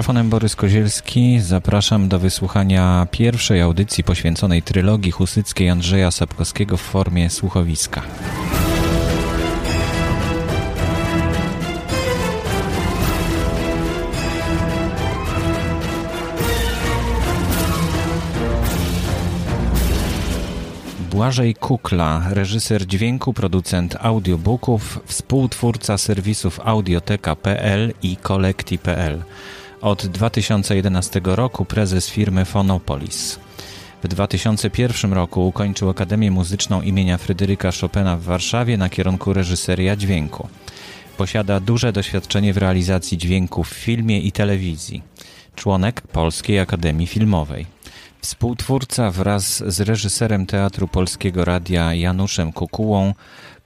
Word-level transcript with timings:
mikrofonem 0.00 0.30
Borys 0.30 0.56
Kozielski. 0.56 1.40
Zapraszam 1.40 2.08
do 2.08 2.18
wysłuchania 2.18 3.06
pierwszej 3.10 3.60
audycji 3.60 4.04
poświęconej 4.04 4.62
trylogii 4.62 5.12
husyckiej 5.12 5.68
Andrzeja 5.70 6.10
Sapkowskiego 6.10 6.76
w 6.76 6.80
formie 6.80 7.30
słuchowiska. 7.30 8.02
Błażej 21.10 21.54
Kukla, 21.54 22.22
reżyser 22.30 22.86
dźwięku, 22.86 23.32
producent 23.32 23.96
audiobooków, 24.00 25.00
współtwórca 25.04 25.98
serwisów 25.98 26.60
audioteka.pl 26.64 27.92
i 28.02 28.16
kolekti.pl. 28.16 29.22
Od 29.80 30.06
2011 30.06 31.20
roku 31.24 31.64
prezes 31.64 32.08
firmy 32.08 32.44
Phonopolis. 32.44 33.38
W 34.02 34.08
2001 34.08 35.12
roku 35.12 35.46
ukończył 35.46 35.90
Akademię 35.90 36.30
Muzyczną 36.30 36.82
imienia 36.82 37.18
Fryderyka 37.18 37.70
Chopina 37.80 38.16
w 38.16 38.22
Warszawie 38.22 38.78
na 38.78 38.88
kierunku 38.88 39.32
reżyseria 39.32 39.96
dźwięku. 39.96 40.48
Posiada 41.16 41.60
duże 41.60 41.92
doświadczenie 41.92 42.52
w 42.52 42.56
realizacji 42.56 43.18
dźwięku 43.18 43.64
w 43.64 43.68
filmie 43.68 44.20
i 44.20 44.32
telewizji. 44.32 45.02
Członek 45.56 46.00
Polskiej 46.00 46.58
Akademii 46.58 47.06
Filmowej. 47.06 47.66
Współtwórca 48.20 49.10
wraz 49.10 49.62
z 49.66 49.80
reżyserem 49.80 50.46
Teatru 50.46 50.88
Polskiego 50.88 51.44
Radia 51.44 51.94
Januszem 51.94 52.52
Kukułą 52.52 53.14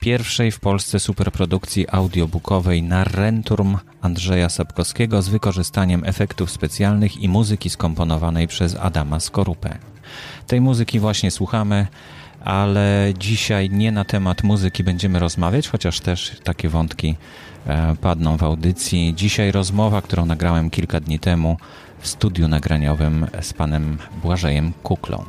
pierwszej 0.00 0.50
w 0.50 0.60
Polsce 0.60 1.00
superprodukcji 1.00 1.86
audiobookowej 1.90 2.82
Narrenturm 2.82 3.76
Andrzeja 4.00 4.48
Sapkowskiego 4.48 5.22
z 5.22 5.28
wykorzystaniem 5.28 6.02
efektów 6.04 6.50
specjalnych 6.50 7.16
i 7.16 7.28
muzyki 7.28 7.70
skomponowanej 7.70 8.48
przez 8.48 8.76
Adama 8.76 9.20
Skorupę. 9.20 9.78
Tej 10.46 10.60
muzyki 10.60 11.00
właśnie 11.00 11.30
słuchamy, 11.30 11.86
ale 12.44 13.12
dzisiaj 13.18 13.70
nie 13.70 13.92
na 13.92 14.04
temat 14.04 14.42
muzyki 14.42 14.84
będziemy 14.84 15.18
rozmawiać, 15.18 15.68
chociaż 15.68 16.00
też 16.00 16.32
takie 16.44 16.68
wątki 16.68 17.16
e, 17.66 17.96
padną 18.00 18.36
w 18.36 18.42
audycji. 18.42 19.14
Dzisiaj 19.16 19.52
rozmowa, 19.52 20.02
którą 20.02 20.26
nagrałem 20.26 20.70
kilka 20.70 21.00
dni 21.00 21.18
temu 21.18 21.56
w 22.04 22.08
studiu 22.08 22.48
nagraniowym 22.48 23.26
z 23.40 23.52
panem 23.52 23.98
Błażejem 24.22 24.72
Kuklą. 24.82 25.24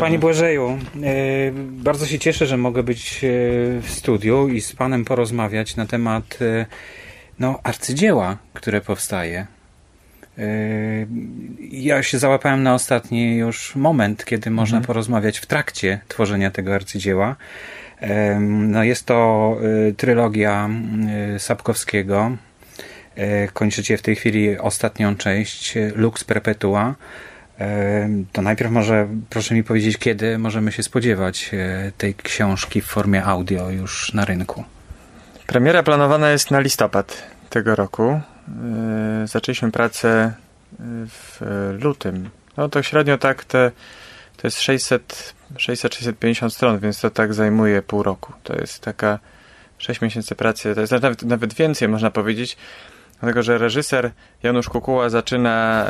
Panie 0.00 0.18
Błażeju, 0.18 0.78
e, 1.02 1.52
bardzo 1.54 2.06
się 2.06 2.18
cieszę, 2.18 2.46
że 2.46 2.56
mogę 2.56 2.82
być 2.82 3.24
e, 3.24 3.28
w 3.80 3.86
studiu 3.90 4.48
i 4.48 4.60
z 4.60 4.72
Panem 4.72 5.04
porozmawiać 5.04 5.76
na 5.76 5.86
temat 5.86 6.38
e, 6.40 6.66
no, 7.38 7.60
arcydzieła, 7.62 8.36
które 8.54 8.80
powstaje. 8.80 9.46
Ja 11.70 12.02
się 12.02 12.18
załapałem 12.18 12.62
na 12.62 12.74
ostatni 12.74 13.36
już 13.36 13.76
moment, 13.76 14.24
kiedy 14.24 14.50
można 14.50 14.76
mhm. 14.76 14.86
porozmawiać 14.86 15.38
w 15.38 15.46
trakcie 15.46 16.00
tworzenia 16.08 16.50
tego 16.50 16.74
arcydzieła. 16.74 17.36
No, 18.40 18.84
jest 18.84 19.06
to 19.06 19.56
trylogia 19.96 20.70
Sapkowskiego. 21.38 22.36
Kończycie 23.52 23.96
w 23.96 24.02
tej 24.02 24.16
chwili 24.16 24.58
ostatnią 24.58 25.16
część 25.16 25.74
Lux 25.94 26.24
Perpetua 26.24 26.94
to 28.32 28.42
najpierw 28.42 28.70
może 28.70 29.08
proszę 29.30 29.54
mi 29.54 29.64
powiedzieć, 29.64 29.98
kiedy 29.98 30.38
możemy 30.38 30.72
się 30.72 30.82
spodziewać 30.82 31.50
e, 31.52 31.92
tej 31.98 32.14
książki 32.14 32.80
w 32.80 32.86
formie 32.86 33.24
audio 33.24 33.70
już 33.70 34.14
na 34.14 34.24
rynku? 34.24 34.64
Premiera 35.46 35.82
planowana 35.82 36.30
jest 36.30 36.50
na 36.50 36.60
listopad 36.60 37.22
tego 37.50 37.74
roku. 37.74 38.02
E, 38.12 38.20
zaczęliśmy 39.26 39.70
pracę 39.70 40.08
e, 40.08 40.32
w 41.06 41.40
lutym. 41.80 42.30
No 42.56 42.68
to 42.68 42.82
średnio 42.82 43.18
tak 43.18 43.44
te, 43.44 43.70
to 44.36 44.46
jest 44.46 44.60
600, 44.60 45.34
600-650 45.54 46.50
stron, 46.50 46.78
więc 46.78 47.00
to 47.00 47.10
tak 47.10 47.34
zajmuje 47.34 47.82
pół 47.82 48.02
roku. 48.02 48.32
To 48.42 48.56
jest 48.56 48.80
taka 48.80 49.18
6 49.78 50.00
miesięcy 50.00 50.34
pracy, 50.34 50.74
to 50.74 50.80
jest 50.80 50.92
nawet, 50.92 51.22
nawet 51.22 51.54
więcej 51.54 51.88
można 51.88 52.10
powiedzieć. 52.10 52.56
Dlatego, 53.20 53.42
że 53.42 53.58
reżyser 53.58 54.10
Janusz 54.42 54.68
Kukuła 54.68 55.08
zaczyna, 55.08 55.86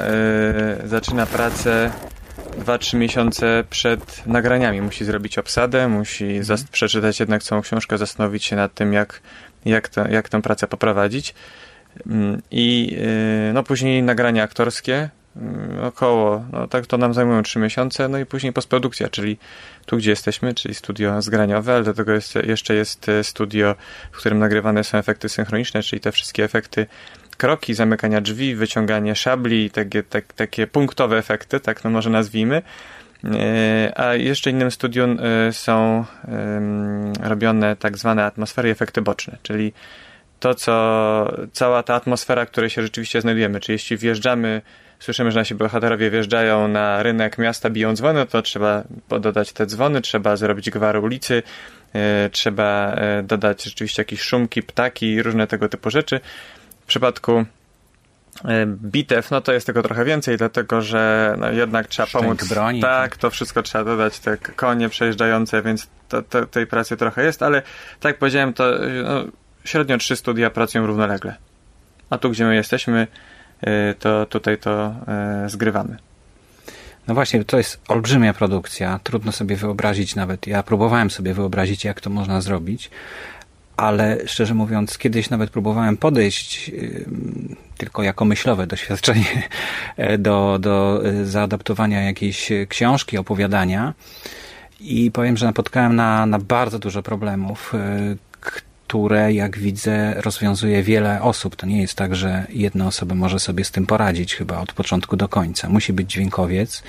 yy, 0.81 0.89
zaczyna 0.89 1.27
pracę 1.27 1.91
2-3 2.59 2.97
miesiące 2.97 3.65
przed 3.71 4.27
nagraniami. 4.27 4.81
Musi 4.81 5.05
zrobić 5.05 5.39
obsadę, 5.39 5.89
musi 5.89 6.37
mhm. 6.37 6.59
przeczytać 6.73 7.21
jednak 7.21 7.43
całą 7.43 7.63
książkę, 7.63 7.99
zastanowić 7.99 8.45
się 8.45 8.57
nad 8.57 8.75
tym, 8.75 8.93
jak, 8.93 9.21
jak, 9.65 9.89
to, 9.89 10.09
jak 10.09 10.29
tę 10.29 10.43
pracę 10.43 10.67
poprowadzić. 10.67 11.35
Mm, 12.07 12.43
I 12.51 12.97
yy, 13.47 13.53
no, 13.53 13.63
później 13.63 14.03
nagrania 14.03 14.43
aktorskie, 14.43 15.11
yy, 15.37 15.43
około, 15.83 16.45
no 16.53 16.69
tak 16.69 16.87
to 16.87 16.99
nam 16.99 17.15
zajmują 17.15 17.43
3 17.43 17.59
miesiące, 17.59 18.09
no 18.09 18.19
i 18.19 18.27
później 18.27 18.53
postprodukcja, 18.53 19.09
czyli 19.09 19.39
tu, 19.87 19.97
gdzie 19.97 20.11
jesteśmy, 20.11 20.55
czyli 20.55 20.75
studio 20.75 21.23
zgraniowe, 21.23 21.75
ale 21.75 21.85
do 21.85 21.95
tego 21.95 22.13
jest, 22.13 22.35
jeszcze 22.35 22.75
jest 22.75 23.09
e, 23.09 23.25
studio, 23.25 23.75
w 24.13 24.17
którym 24.17 24.39
nagrywane 24.39 24.85
są 24.85 24.99
efekty 24.99 25.29
synchroniczne, 25.29 25.83
czyli 25.83 26.01
te 26.01 26.13
wszystkie 26.13 26.45
efekty 26.45 26.87
kroki, 27.41 27.75
zamykania 27.75 28.21
drzwi, 28.21 28.55
wyciąganie 28.55 29.15
szabli, 29.15 29.71
takie, 29.71 30.03
tak, 30.03 30.33
takie 30.33 30.67
punktowe 30.67 31.19
efekty, 31.19 31.61
tak 31.61 31.85
no 31.85 31.91
może 31.91 32.11
nazwijmy. 32.11 32.63
A 33.97 34.15
jeszcze 34.15 34.51
innym 34.51 34.71
studium 34.71 35.19
są 35.53 36.05
robione 37.23 37.77
tak 37.77 37.99
zwane 37.99 38.25
atmosfery 38.25 38.69
i 38.69 38.73
efekty 38.73 39.03
boczne, 39.03 39.37
czyli 39.43 39.73
to, 40.41 40.55
co 40.55 40.73
cała 41.53 41.83
ta 41.83 41.95
atmosfera, 41.95 42.45
w 42.45 42.51
której 42.51 42.71
się 42.71 42.83
rzeczywiście 42.83 43.21
znajdujemy. 43.21 43.61
Czyli 43.61 43.75
jeśli 43.75 43.97
wjeżdżamy, 43.97 44.63
słyszymy, 44.99 45.33
że 45.33 45.41
nasi 45.41 45.55
bohaterowie 45.55 46.11
wjeżdżają 46.11 46.69
na 46.69 47.03
rynek 47.03 47.39
miasta, 47.39 47.71
biją 47.71 47.95
dzwony, 47.95 48.27
to 48.27 48.43
trzeba 48.43 48.85
dodać 49.21 49.53
te 49.53 49.67
dzwony, 49.67 50.01
trzeba 50.01 50.37
zrobić 50.37 50.71
gwar 50.71 50.97
ulicy, 50.97 51.43
trzeba 52.33 52.97
dodać 53.23 53.65
rzeczywiście 53.65 54.01
jakieś 54.01 54.21
szumki, 54.21 54.63
ptaki 54.63 55.13
i 55.13 55.23
różne 55.23 55.47
tego 55.47 55.69
typu 55.69 55.91
rzeczy. 55.91 56.21
W 56.91 56.93
przypadku 56.93 57.45
E, 58.45 58.67
bitew, 58.67 59.31
no 59.31 59.41
to 59.41 59.53
jest 59.53 59.67
tego 59.67 59.83
trochę 59.83 60.05
więcej, 60.05 60.37
dlatego 60.37 60.83
że 60.83 61.35
no 61.39 61.51
jednak 61.51 61.87
trzeba 61.87 62.07
Szczęk 62.07 62.25
pomóc. 62.25 62.49
broni. 62.49 62.81
Tak, 62.81 63.17
to 63.17 63.31
wszystko 63.31 63.63
trzeba 63.63 63.85
dodać, 63.85 64.19
te 64.19 64.37
konie 64.37 64.89
przejeżdżające, 64.89 65.63
więc 65.63 65.89
to, 66.09 66.23
to, 66.23 66.47
tej 66.47 66.67
pracy 66.67 66.97
trochę 66.97 67.25
jest, 67.25 67.43
ale 67.43 67.63
tak 68.01 68.11
jak 68.11 68.19
powiedziałem, 68.19 68.53
to 68.53 68.65
no, 69.05 69.25
średnio 69.65 69.99
trzy 69.99 70.17
studia 70.17 70.51
pracują 70.51 70.87
równolegle. 70.87 71.35
A 72.11 72.19
tu, 72.19 72.31
gdzie 72.31 72.45
my 72.45 72.55
jesteśmy, 72.55 73.07
e, 73.61 73.95
to 73.95 74.27
tutaj 74.27 74.59
to 74.59 74.95
e, 75.09 75.49
zgrywamy. 75.49 75.97
No 77.09 77.15
właśnie, 77.15 77.45
to 77.45 77.59
jest 77.59 77.81
olbrzymia 77.89 78.35
produkcja. 78.35 79.01
Trudno 79.03 79.33
sobie 79.33 79.57
wyobrazić 79.57 80.15
nawet. 80.15 80.47
Ja 80.47 80.63
próbowałem 80.63 81.11
sobie 81.11 81.35
wyobrazić, 81.35 81.85
jak 81.85 82.01
to 82.01 82.11
można 82.11 82.41
zrobić, 82.41 82.91
ale 83.81 84.19
szczerze 84.27 84.55
mówiąc, 84.55 84.99
kiedyś 84.99 85.31
nawet 85.31 85.51
próbowałem 85.51 85.97
podejść 85.97 86.71
tylko 87.81 88.03
jako 88.03 88.25
myślowe 88.25 88.67
doświadczenie 88.67 89.43
e, 89.97 90.19
do, 90.19 90.59
do 90.59 91.03
e, 91.05 91.25
zaadaptowania 91.25 92.03
jakiejś 92.03 92.49
książki, 92.69 93.19
opowiadania 93.19 93.95
i 94.81 95.11
powiem, 95.11 95.37
że 95.37 95.47
napotkałem 95.47 95.97
na, 95.97 96.27
na 96.27 96.39
bardzo 96.39 96.79
dużo 96.79 97.03
problemów, 97.03 97.73
e, 97.75 98.17
które, 98.41 99.33
jak 99.33 99.59
widzę, 99.59 100.15
rozwiązuje 100.21 100.83
wiele 100.83 101.23
osób. 101.23 101.57
To 101.57 101.67
nie 101.67 101.81
jest 101.81 101.95
tak, 101.95 102.15
że 102.15 102.47
jedna 102.49 102.87
osoba 102.87 103.15
może 103.15 103.39
sobie 103.39 103.65
z 103.65 103.71
tym 103.71 103.87
poradzić 103.87 104.35
chyba 104.35 104.59
od 104.59 104.73
początku 104.73 105.17
do 105.17 105.29
końca. 105.29 105.69
Musi 105.69 105.93
być 105.93 106.11
dźwiękowiec, 106.13 106.83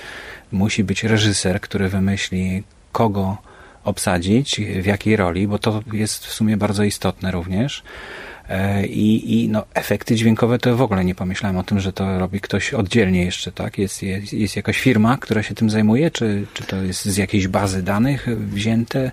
musi 0.52 0.84
być 0.84 1.04
reżyser, 1.04 1.60
który 1.60 1.88
wymyśli, 1.88 2.62
kogo 2.92 3.36
obsadzić, 3.84 4.60
w 4.82 4.86
jakiej 4.86 5.16
roli, 5.16 5.48
bo 5.48 5.58
to 5.58 5.82
jest 5.92 6.26
w 6.26 6.32
sumie 6.32 6.56
bardzo 6.56 6.84
istotne 6.84 7.30
również. 7.30 7.82
E, 8.48 8.86
I, 8.86 9.42
I 9.42 9.48
no, 9.48 9.64
efekty 9.74 10.14
dźwiękowe 10.14 10.58
to 10.58 10.76
w 10.76 10.82
ogóle 10.82 11.04
nie 11.04 11.14
pomyślałem 11.14 11.56
o 11.56 11.62
tym, 11.62 11.80
że 11.80 11.92
to 11.92 12.18
robi 12.18 12.40
ktoś 12.40 12.74
oddzielnie 12.74 13.24
jeszcze, 13.24 13.52
tak? 13.52 13.78
Jest, 13.78 14.02
jest, 14.02 14.32
jest 14.32 14.56
jakaś 14.56 14.80
firma, 14.80 15.18
która 15.18 15.42
się 15.42 15.54
tym 15.54 15.70
zajmuje, 15.70 16.10
czy, 16.10 16.46
czy 16.54 16.64
to 16.64 16.82
jest 16.82 17.04
z 17.04 17.16
jakiejś 17.16 17.48
bazy 17.48 17.82
danych 17.82 18.26
wzięte 18.38 19.10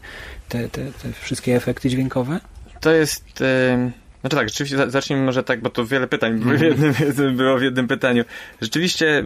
te, 0.50 0.70
te, 0.70 0.86
te 0.86 1.14
wszystkie 1.14 1.56
efekty 1.56 1.90
dźwiękowe? 1.90 2.40
To 2.80 2.92
jest. 2.92 3.40
Yy... 3.40 4.09
Znaczy 4.22 4.36
tak, 4.36 4.50
rzeczywiście 4.50 4.92
zacznijmy 4.92 5.26
może 5.26 5.44
tak, 5.44 5.62
bo 5.62 5.70
tu 5.70 5.86
wiele 5.86 6.08
pytań 6.08 6.40
było 6.40 6.58
w 6.58 6.62
jednym, 6.62 6.94
było 7.38 7.58
w 7.58 7.62
jednym 7.62 7.88
pytaniu. 7.88 8.24
Rzeczywiście 8.62 9.24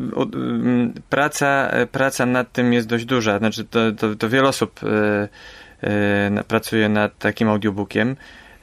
praca, 1.10 1.72
praca 1.92 2.26
nad 2.26 2.52
tym 2.52 2.74
jest 2.74 2.88
dość 2.88 3.06
duża. 3.06 3.38
Znaczy 3.38 3.64
to, 3.64 3.92
to, 3.92 4.16
to 4.16 4.30
wiele 4.30 4.48
osób 4.48 4.80
yy, 4.84 5.90
yy, 6.36 6.44
pracuje 6.44 6.90
nad 6.90 7.18
takim 7.18 7.50
audiobookiem. 7.50 8.16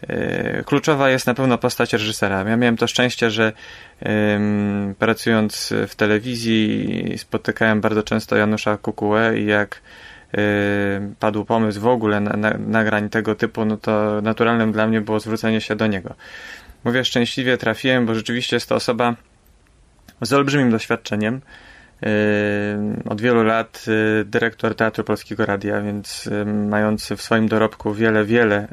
E, 0.08 0.64
kluczowa 0.64 1.10
jest 1.10 1.26
na 1.26 1.34
pewno 1.34 1.58
postać 1.58 1.92
reżysera. 1.92 2.48
Ja 2.48 2.56
miałem 2.56 2.76
to 2.76 2.86
szczęście, 2.86 3.30
że 3.30 3.52
pracując 4.98 5.72
w 5.88 5.94
telewizji 5.94 7.14
spotykałem 7.16 7.80
bardzo 7.80 8.02
często 8.02 8.36
Janusza 8.36 8.76
Kukułę 8.76 9.38
i 9.38 9.46
jak 9.46 9.80
padł 11.18 11.44
pomysł 11.44 11.80
w 11.80 11.86
ogóle 11.86 12.20
na, 12.20 12.36
na, 12.36 12.54
nagrań 12.58 13.08
tego 13.08 13.34
typu, 13.34 13.64
no 13.64 13.76
to 13.76 14.20
naturalnym 14.22 14.72
dla 14.72 14.86
mnie 14.86 15.00
było 15.00 15.20
zwrócenie 15.20 15.60
się 15.60 15.76
do 15.76 15.86
niego. 15.86 16.14
Mówię, 16.84 17.04
szczęśliwie 17.04 17.56
trafiłem, 17.56 18.06
bo 18.06 18.14
rzeczywiście 18.14 18.56
jest 18.56 18.68
to 18.68 18.74
osoba 18.74 19.14
z 20.20 20.32
olbrzymim 20.32 20.70
doświadczeniem. 20.70 21.40
Od 23.08 23.20
wielu 23.20 23.42
lat 23.42 23.84
y, 23.88 24.24
dyrektor 24.24 24.74
Teatru 24.74 25.04
Polskiego 25.04 25.46
Radia, 25.46 25.80
więc 25.80 26.30
mający 26.68 27.16
w 27.16 27.22
swoim 27.22 27.48
dorobku 27.48 27.94
wiele, 27.94 28.24
wiele 28.24 28.68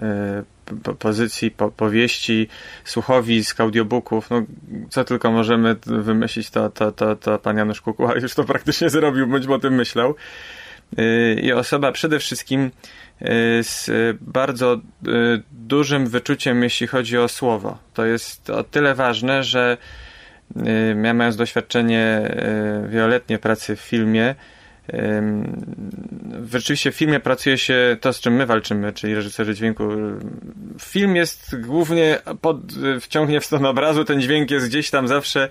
y, 0.92 0.96
pozycji, 1.00 1.52
po, 1.52 1.72
powieści, 1.72 2.48
słuchowisk, 2.84 3.60
audiobooków, 3.60 4.30
no 4.30 4.44
co 4.90 5.04
tylko 5.04 5.32
możemy 5.32 5.76
wymyślić, 5.86 6.50
to, 6.50 6.70
to, 6.70 6.92
to, 6.92 7.16
to 7.16 7.40
pan 7.40 7.58
Janusz 7.58 7.82
Kukuła 7.82 8.14
już 8.16 8.34
to 8.34 8.44
praktycznie 8.44 8.90
zrobił, 8.90 9.28
bądź 9.28 9.48
o 9.48 9.60
tym 9.60 9.76
myślał. 9.76 10.16
Y, 11.00 11.40
I 11.44 11.52
osoba 11.52 11.92
przede 11.92 12.20
wszystkim 12.20 12.72
z 13.62 13.90
bardzo 14.22 14.78
dużym 15.52 16.08
wyczuciem, 16.08 16.64
jeśli 16.64 16.88
chodzi 16.88 17.18
o 17.18 17.28
słowo. 17.28 17.78
To 17.94 18.06
jest 18.06 18.50
o 18.50 18.64
tyle 18.64 18.96
ważne, 18.96 19.44
że 19.44 19.78
Y, 20.56 20.96
ja 21.04 21.14
mając 21.14 21.36
doświadczenie 21.36 22.32
y, 22.86 22.90
wieloletnie 22.90 23.40
pracy 23.40 23.76
w 23.76 23.80
filmie, 23.80 24.36
rzeczywiście 26.52 26.92
w 26.92 26.96
filmie 26.96 27.20
pracuje 27.20 27.58
się 27.58 27.98
to, 28.02 28.14
z 28.14 28.20
czym 28.20 28.34
my 28.34 28.46
walczymy, 28.46 28.94
czyli 28.94 29.16
reżyserzy 29.16 29.56
dźwięku. 29.56 29.84
Film 30.82 31.16
jest 31.16 31.62
głównie 31.62 32.20
pod, 32.42 32.58
wciągnie 33.02 33.42
w 33.42 33.46
stronę 33.46 33.70
obrazu, 33.70 34.06
ten 34.06 34.22
dźwięk 34.22 34.52
jest 34.52 34.68
gdzieś 34.68 34.90
tam 34.90 35.08
zawsze 35.08 35.50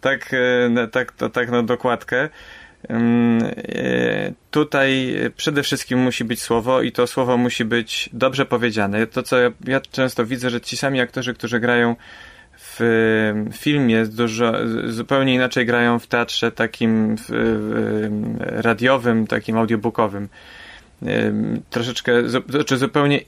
tak, 0.00 0.32
y, 0.32 0.88
tak, 0.92 1.12
to, 1.12 1.30
tak 1.30 1.50
na 1.50 1.62
dokładkę. 1.62 2.28
Tutaj 4.50 5.16
przede 5.36 5.62
wszystkim 5.62 5.98
musi 5.98 6.24
być 6.24 6.42
słowo 6.42 6.82
i 6.82 6.92
to 6.92 7.06
słowo 7.06 7.36
musi 7.36 7.64
być 7.64 8.10
dobrze 8.12 8.46
powiedziane. 8.46 9.06
To, 9.06 9.22
co 9.22 9.38
ja, 9.38 9.50
ja 9.66 9.80
często 9.80 10.26
widzę, 10.26 10.50
że 10.50 10.60
ci 10.60 10.76
sami 10.76 11.00
aktorzy, 11.00 11.34
którzy 11.34 11.60
grają 11.60 11.96
w 12.58 12.80
filmie 13.52 14.06
dużo, 14.06 14.52
zupełnie 14.88 15.34
inaczej 15.34 15.66
grają 15.66 15.98
w 15.98 16.06
teatrze 16.06 16.52
takim 16.52 17.16
w, 17.16 17.24
w, 17.28 18.36
radiowym, 18.40 19.26
takim 19.26 19.58
audiobookowym. 19.58 20.28
Troszeczkę, 21.70 22.12
czy 22.66 22.76
zupełnie 22.76 23.20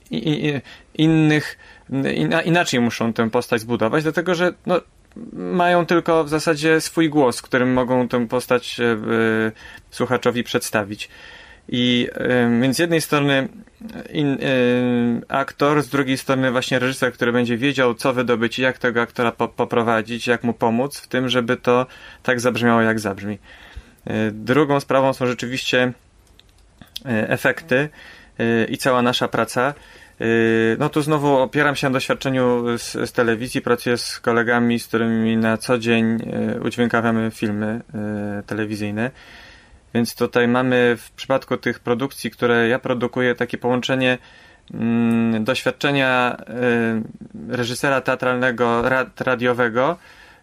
innych, 0.93 1.57
inaczej 2.45 2.79
muszą 2.79 3.13
tę 3.13 3.29
postać 3.29 3.61
zbudować, 3.61 4.03
dlatego 4.03 4.35
że 4.35 4.53
no, 4.65 4.81
mają 5.33 5.85
tylko 5.85 6.23
w 6.23 6.29
zasadzie 6.29 6.81
swój 6.81 7.09
głos, 7.09 7.41
którym 7.41 7.73
mogą 7.73 8.07
tę 8.07 8.27
postać 8.27 8.79
e, 8.79 8.97
słuchaczowi 9.91 10.43
przedstawić. 10.43 11.09
I 11.69 12.07
więc 12.61 12.75
z 12.75 12.79
jednej 12.79 13.01
strony 13.01 13.47
in, 14.09 14.37
aktor, 15.27 15.83
z 15.83 15.89
drugiej 15.89 16.17
strony 16.17 16.51
właśnie 16.51 16.79
reżyser, 16.79 17.13
który 17.13 17.31
będzie 17.31 17.57
wiedział, 17.57 17.95
co 17.95 18.13
wydobyć 18.13 18.59
i 18.59 18.61
jak 18.61 18.77
tego 18.77 19.01
aktora 19.01 19.31
po, 19.31 19.47
poprowadzić, 19.47 20.27
jak 20.27 20.43
mu 20.43 20.53
pomóc 20.53 20.99
w 20.99 21.07
tym, 21.07 21.29
żeby 21.29 21.57
to 21.57 21.85
tak 22.23 22.39
zabrzmiało, 22.39 22.81
jak 22.81 22.99
zabrzmi. 22.99 23.37
Drugą 24.31 24.79
sprawą 24.79 25.13
są 25.13 25.25
rzeczywiście 25.25 25.93
efekty 27.05 27.89
i 28.69 28.77
cała 28.77 29.01
nasza 29.01 29.27
praca. 29.27 29.73
No 30.79 30.89
tu 30.89 31.01
znowu 31.01 31.37
opieram 31.37 31.75
się 31.75 31.89
na 31.89 31.93
doświadczeniu 31.93 32.77
z, 32.77 32.91
z, 32.91 33.11
telewizji, 33.11 33.61
pracuję 33.61 33.97
z 33.97 34.19
kolegami, 34.19 34.79
z 34.79 34.87
którymi 34.87 35.37
na 35.37 35.57
co 35.57 35.77
dzień 35.77 36.31
udźwiękawiamy 36.65 37.31
filmy 37.31 37.81
telewizyjne. 38.45 39.11
Więc 39.93 40.15
tutaj 40.15 40.47
mamy 40.47 40.97
w 40.99 41.11
przypadku 41.11 41.57
tych 41.57 41.79
produkcji, 41.79 42.31
które 42.31 42.67
ja 42.67 42.79
produkuję, 42.79 43.35
takie 43.35 43.57
połączenie 43.57 44.17
mm, 44.73 45.43
doświadczenia 45.43 46.37
reżysera 47.49 48.01
teatralnego, 48.01 48.89
rad, 48.89 49.21
radiowego 49.21 49.97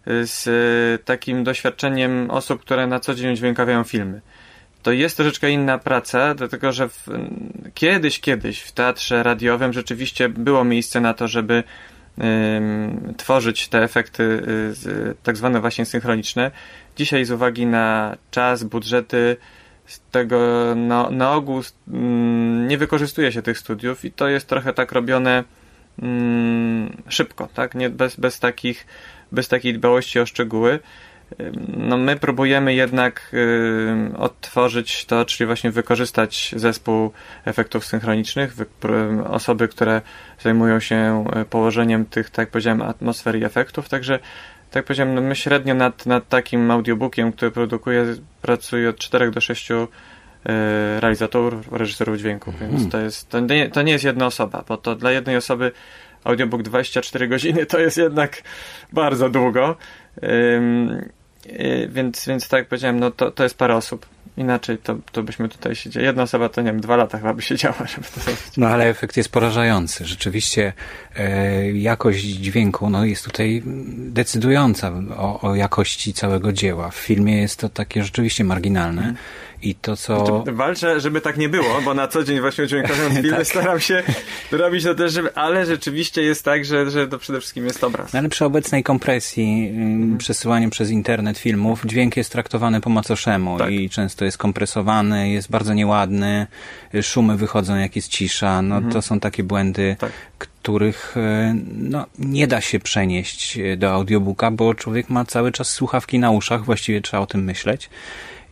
z 0.05 1.05
takim 1.05 1.43
doświadczeniem 1.43 2.31
osób, 2.31 2.61
które 2.61 2.87
na 2.87 2.99
co 2.99 3.15
dzień 3.15 3.35
dźwiękawiają 3.35 3.83
filmy. 3.83 4.21
To 4.83 4.91
jest 4.91 5.17
troszeczkę 5.17 5.51
inna 5.51 5.77
praca, 5.77 6.35
dlatego 6.35 6.71
że 6.71 6.89
w, 6.89 7.05
kiedyś, 7.73 8.19
kiedyś 8.19 8.61
w 8.61 8.71
teatrze 8.71 9.23
radiowym 9.23 9.73
rzeczywiście 9.73 10.29
było 10.29 10.63
miejsce 10.63 11.01
na 11.01 11.13
to, 11.13 11.27
żeby 11.27 11.63
tworzyć 13.17 13.67
te 13.67 13.83
efekty 13.83 14.43
tak 15.23 15.37
zwane 15.37 15.61
właśnie 15.61 15.85
synchroniczne. 15.85 16.51
Dzisiaj 16.95 17.25
z 17.25 17.31
uwagi 17.31 17.65
na 17.65 18.17
czas, 18.31 18.63
budżety, 18.63 19.37
z 19.85 20.01
tego 20.11 20.39
na, 20.75 21.09
na 21.09 21.33
ogół 21.33 21.61
nie 22.67 22.77
wykorzystuje 22.77 23.31
się 23.31 23.41
tych 23.41 23.57
studiów 23.57 24.05
i 24.05 24.11
to 24.11 24.27
jest 24.27 24.47
trochę 24.47 24.73
tak 24.73 24.91
robione 24.91 25.43
szybko, 27.07 27.47
tak? 27.53 27.75
Nie, 27.75 27.89
bez, 27.89 28.15
bez, 28.15 28.39
takich, 28.39 28.87
bez 29.31 29.47
takiej 29.47 29.73
dbałości 29.73 30.19
o 30.19 30.25
szczegóły. 30.25 30.79
No 31.77 31.97
my 31.97 32.15
próbujemy 32.15 32.73
jednak 32.73 33.31
y, 33.33 34.17
odtworzyć 34.17 35.05
to, 35.05 35.25
czyli 35.25 35.45
właśnie 35.45 35.71
wykorzystać 35.71 36.53
zespół 36.55 37.11
efektów 37.45 37.85
synchronicznych, 37.85 38.55
wy, 38.55 38.65
osoby, 39.25 39.67
które 39.67 40.01
zajmują 40.39 40.79
się 40.79 41.25
y, 41.41 41.45
położeniem 41.45 42.05
tych, 42.05 42.29
tak 42.29 42.37
jak 42.37 42.49
powiedziałem, 42.49 42.81
atmosfer 42.81 43.35
i 43.35 43.43
efektów, 43.43 43.89
także 43.89 44.19
tak 44.71 44.85
powiedziałem, 44.85 45.15
no 45.15 45.21
my 45.21 45.35
średnio 45.35 45.75
nad, 45.75 46.05
nad 46.05 46.29
takim 46.29 46.71
audiobookiem, 46.71 47.31
który 47.31 47.51
produkuję, 47.51 48.05
pracuję 48.41 48.89
od 48.89 48.97
4 48.97 49.31
do 49.31 49.41
6 49.41 49.71
e, 49.71 49.87
realizatorów, 50.99 51.71
reżyserów 51.71 52.17
dźwięku, 52.17 52.51
więc 52.51 52.73
hmm. 52.73 52.91
to 52.91 52.99
jest, 52.99 53.29
to 53.29 53.39
nie, 53.39 53.69
to 53.69 53.81
nie 53.81 53.91
jest 53.91 54.05
jedna 54.05 54.25
osoba, 54.25 54.63
bo 54.67 54.77
to 54.77 54.95
dla 54.95 55.11
jednej 55.11 55.37
osoby 55.37 55.71
audiobook 56.23 56.61
24 56.61 57.27
godziny 57.27 57.65
to 57.65 57.79
jest 57.79 57.97
jednak 57.97 58.41
bardzo 58.93 59.29
długo. 59.29 59.75
Ym, 60.23 61.09
więc, 61.89 62.25
więc 62.25 62.47
tak 62.47 62.57
jak 62.57 62.67
powiedziałem, 62.67 62.99
no 62.99 63.11
to, 63.11 63.31
to 63.31 63.43
jest 63.43 63.57
parę 63.57 63.75
osób. 63.75 64.05
Inaczej 64.37 64.77
to, 64.77 64.95
to 65.11 65.23
byśmy 65.23 65.49
tutaj 65.49 65.75
siedzieli. 65.75 66.05
Jedna 66.05 66.23
osoba 66.23 66.49
to 66.49 66.61
nie 66.61 66.71
wiem, 66.71 66.81
dwa 66.81 66.95
lata 66.95 67.17
chyba 67.17 67.33
by 67.33 67.41
siedziała, 67.41 67.85
żeby 67.95 68.07
to 68.15 68.19
zrobić. 68.19 68.41
No 68.57 68.67
ale 68.67 68.85
efekt 68.85 69.17
jest 69.17 69.29
porażający. 69.29 70.05
Rzeczywiście 70.05 70.73
e, 71.15 71.71
jakość 71.71 72.23
dźwięku 72.23 72.89
no, 72.89 73.05
jest 73.05 73.25
tutaj 73.25 73.61
decydująca 73.97 74.91
o, 75.17 75.41
o 75.41 75.55
jakości 75.55 76.13
całego 76.13 76.53
dzieła. 76.53 76.89
W 76.89 76.95
filmie 76.95 77.41
jest 77.41 77.59
to 77.59 77.69
takie 77.69 78.03
rzeczywiście 78.03 78.43
marginalne. 78.43 79.01
Mm. 79.01 79.15
I 79.61 79.75
to, 79.75 79.97
co... 79.97 80.43
Walczę, 80.47 80.99
żeby 80.99 81.21
tak 81.21 81.37
nie 81.37 81.49
było, 81.49 81.81
bo 81.85 81.93
na 81.93 82.07
co 82.07 82.23
dzień 82.23 82.39
właśnie 82.39 82.63
udźwiękawiając 82.63 83.15
filmy 83.21 83.37
tak. 83.37 83.47
staram 83.47 83.79
się 83.79 84.03
robić 84.51 84.83
to 84.83 84.95
też, 84.95 85.13
żeby... 85.13 85.35
ale 85.35 85.65
rzeczywiście 85.65 86.21
jest 86.21 86.45
tak, 86.45 86.65
że, 86.65 86.91
że 86.91 87.07
to 87.07 87.19
przede 87.19 87.39
wszystkim 87.39 87.65
jest 87.65 87.83
obraz. 87.83 88.13
No, 88.13 88.19
ale 88.19 88.29
przy 88.29 88.45
obecnej 88.45 88.83
kompresji, 88.83 89.69
mhm. 89.69 90.17
przesyłaniu 90.17 90.69
przez 90.69 90.89
internet 90.89 91.37
filmów, 91.37 91.81
dźwięk 91.85 92.17
jest 92.17 92.31
traktowany 92.31 92.81
po 92.81 92.89
macoszemu 92.89 93.57
tak. 93.57 93.71
i 93.71 93.89
często 93.89 94.25
jest 94.25 94.37
kompresowany, 94.37 95.29
jest 95.29 95.51
bardzo 95.51 95.73
nieładny, 95.73 96.47
szumy 97.01 97.37
wychodzą 97.37 97.75
jak 97.75 97.95
jest 97.95 98.07
cisza, 98.07 98.61
no 98.61 98.75
mhm. 98.75 98.93
to 98.93 99.01
są 99.01 99.19
takie 99.19 99.43
błędy, 99.43 99.95
tak. 99.99 100.11
których 100.37 101.17
e, 101.17 101.55
no, 101.73 102.05
nie 102.19 102.47
da 102.47 102.61
się 102.61 102.79
przenieść 102.79 103.59
do 103.77 103.91
audiobooka, 103.91 104.51
bo 104.51 104.73
człowiek 104.73 105.09
ma 105.09 105.25
cały 105.25 105.51
czas 105.51 105.69
słuchawki 105.69 106.19
na 106.19 106.31
uszach, 106.31 106.65
właściwie 106.65 107.01
trzeba 107.01 107.23
o 107.23 107.25
tym 107.25 107.43
myśleć 107.43 107.89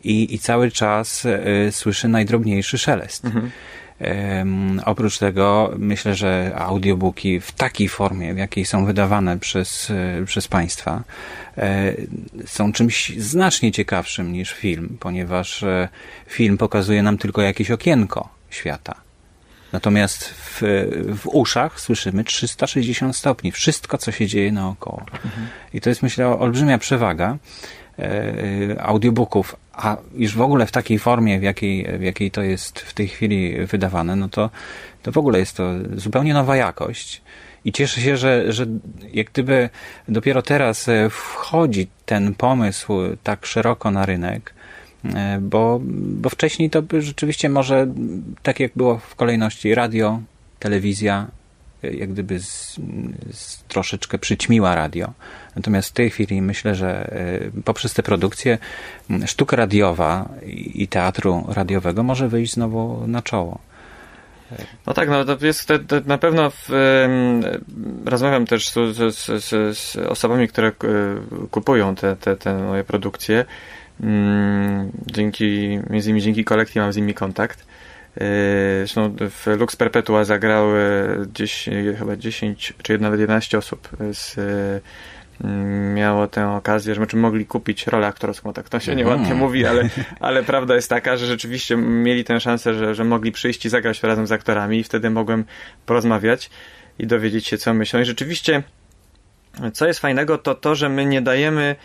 i, 0.08 0.36
i 0.36 0.40
cały 0.40 0.72
czas 0.72 1.26
y, 1.26 1.72
słyszy 1.72 2.08
najdrobniejszy 2.08 2.78
szelest. 2.78 3.26
Mhm. 3.26 3.52
Um, 4.00 4.82
oprócz 4.86 5.18
tego 5.18 5.74
myślę, 5.78 6.16
że 6.16 6.52
audiobooki 6.56 7.40
w 7.40 7.52
takiej 7.52 7.90
formie, 7.90 8.34
w 8.34 8.38
jakiej 8.38 8.66
są 8.66 8.86
wydawane 8.86 9.40
przez, 9.40 9.90
y, 9.90 10.26
przez 10.26 10.48
państwa, 10.48 11.04
y, 11.58 12.08
są 12.46 12.74
czymś 12.74 13.10
znacznie 13.18 13.72
ciekawszym 13.72 14.34
niż 14.34 14.54
film, 14.54 14.98
ponieważ 15.00 15.64
y, 15.64 15.88
film 16.28 16.58
pokazuje 16.58 17.04
nam 17.04 17.18
tylko 17.18 17.42
jakieś 17.42 17.72
okienko 17.72 18.30
świata. 18.50 18.96
Natomiast 19.72 20.30
w, 20.30 20.62
w 21.16 21.28
uszach 21.28 21.80
słyszymy 21.80 22.24
360 22.24 23.16
stopni, 23.16 23.52
wszystko, 23.52 23.98
co 23.98 24.12
się 24.12 24.28
dzieje 24.28 24.52
naokoło. 24.52 25.02
Mhm. 25.02 25.48
I 25.74 25.82
to 25.82 25.90
jest, 25.90 26.04
myślę, 26.04 26.28
olbrzymia 26.28 26.78
przewaga 26.78 27.38
audiobooków 28.80 29.56
a 29.78 29.98
już 30.16 30.36
w 30.36 30.42
ogóle 30.42 30.66
w 30.66 30.72
takiej 30.72 31.00
formie, 31.00 31.40
w 31.40 31.44
jakiej, 31.44 31.88
w 32.00 32.02
jakiej 32.02 32.32
to 32.32 32.42
jest 32.42 32.80
w 32.80 32.94
tej 32.94 33.08
chwili 33.08 33.66
wydawane, 33.66 34.16
no 34.16 34.30
to, 34.30 34.50
to 35.04 35.12
w 35.12 35.18
ogóle 35.18 35.40
jest 35.40 35.58
to 35.58 35.74
zupełnie 35.96 36.34
nowa 36.34 36.56
jakość. 36.56 37.22
I 37.66 37.72
cieszę 37.72 38.02
się, 38.02 38.18
że, 38.18 38.54
że 38.54 38.66
jak 39.14 39.28
gdyby 39.32 39.70
dopiero 40.08 40.42
teraz 40.42 40.90
e, 40.90 41.10
wchodzi 41.10 41.88
ten 42.06 42.34
pomysł 42.34 42.94
tak 43.24 43.46
szeroko 43.46 43.92
na 43.92 44.06
rynek, 44.06 44.54
e, 45.06 45.40
bo, 45.42 45.80
bo 46.22 46.30
wcześniej 46.30 46.70
to 46.70 46.82
by 46.82 47.02
rzeczywiście 47.02 47.50
może, 47.50 47.88
tak 48.44 48.60
jak 48.60 48.72
było 48.76 48.98
w 48.98 49.16
kolejności 49.16 49.76
radio, 49.76 50.20
telewizja, 50.60 51.28
jak 51.84 52.14
gdyby 52.14 52.40
z, 52.40 52.80
z 53.32 53.64
troszeczkę 53.68 54.18
przyćmiła 54.18 54.76
radio. 54.76 55.14
Natomiast 55.56 55.90
w 55.90 55.94
tej 55.94 56.10
chwili 56.10 56.42
myślę, 56.42 56.76
że 56.76 57.12
e, 57.12 57.62
poprzez 57.66 57.94
te 57.94 58.04
produkcje 58.04 58.58
sztuka 59.26 59.58
radiowa 59.58 60.30
i 60.74 60.88
teatru 60.88 61.46
radiowego 61.48 62.04
może 62.04 62.30
wyjść 62.30 62.54
znowu 62.54 63.08
na 63.08 63.22
czoło. 63.22 63.60
No 64.88 64.94
tak, 64.94 65.10
no 65.10 65.26
to 65.26 65.46
jest 65.46 65.68
to, 65.68 65.80
to 65.80 65.96
na 66.06 66.18
pewno 66.18 66.50
w, 66.50 66.70
rozmawiam 68.06 68.46
też 68.46 68.70
z, 68.70 69.16
z, 69.16 69.44
z, 69.78 69.96
osobami, 69.96 70.48
które 70.48 70.68
e, 70.68 70.74
kupują 71.52 71.96
te, 71.96 72.16
te, 72.16 72.36
te 72.36 72.54
moje 72.54 72.84
produkcje. 72.84 73.46
Mm, 74.02 74.92
dzięki, 75.06 75.80
między 75.90 76.10
innymi 76.10 76.22
dzięki 76.22 76.44
kolekcji 76.44 76.82
mam 76.82 76.94
z 76.94 76.98
nimi 76.98 77.14
kontakt. 77.14 77.66
Yy, 78.20 78.28
zresztą 78.78 79.16
w 79.20 79.48
Lux 79.60 79.76
Perpetua 79.76 80.24
zagrały 80.24 80.82
gdzieś, 81.34 81.70
chyba 82.00 82.16
10 82.16 82.74
czy 82.84 82.98
nawet 82.98 83.20
11 83.20 83.58
osób 83.58 83.90
z, 84.14 84.36
mm, 85.44 85.94
miało 85.94 86.28
tę 86.28 86.50
okazję, 86.50 86.94
że 86.96 87.00
znaczy 87.00 87.18
mogli 87.18 87.46
kupić 87.46 87.88
rolę 87.88 88.08
aktorską, 88.08 88.54
tak 88.54 88.70
to 88.70 88.80
się 88.80 88.96
nieładnie 88.96 89.26
mm. 89.26 89.38
mówi, 89.38 89.66
ale, 89.66 89.90
ale 90.20 90.44
prawda 90.44 90.76
jest 90.76 90.90
taka, 90.90 91.18
że 91.18 91.26
rzeczywiście 91.26 91.78
mieli 91.78 92.24
tę 92.24 92.40
szansę, 92.40 92.74
że, 92.74 92.96
że 92.96 93.04
mogli 93.04 93.32
przyjść 93.32 93.66
i 93.66 93.70
zagrać 93.70 94.04
razem 94.04 94.28
z 94.28 94.32
aktorami 94.32 94.80
i 94.80 94.84
wtedy 94.84 95.10
mogłem 95.10 95.46
porozmawiać 95.86 96.50
i 97.00 97.08
dowiedzieć 97.08 97.48
się, 97.48 97.58
co 97.58 97.74
myślą. 97.74 98.00
I 98.00 98.06
rzeczywiście, 98.06 98.64
co 99.74 99.88
jest 99.88 100.00
fajnego, 100.00 100.38
to 100.38 100.56
to, 100.56 100.76
że 100.76 100.90
my 100.90 101.06
nie 101.06 101.22
dajemy 101.22 101.76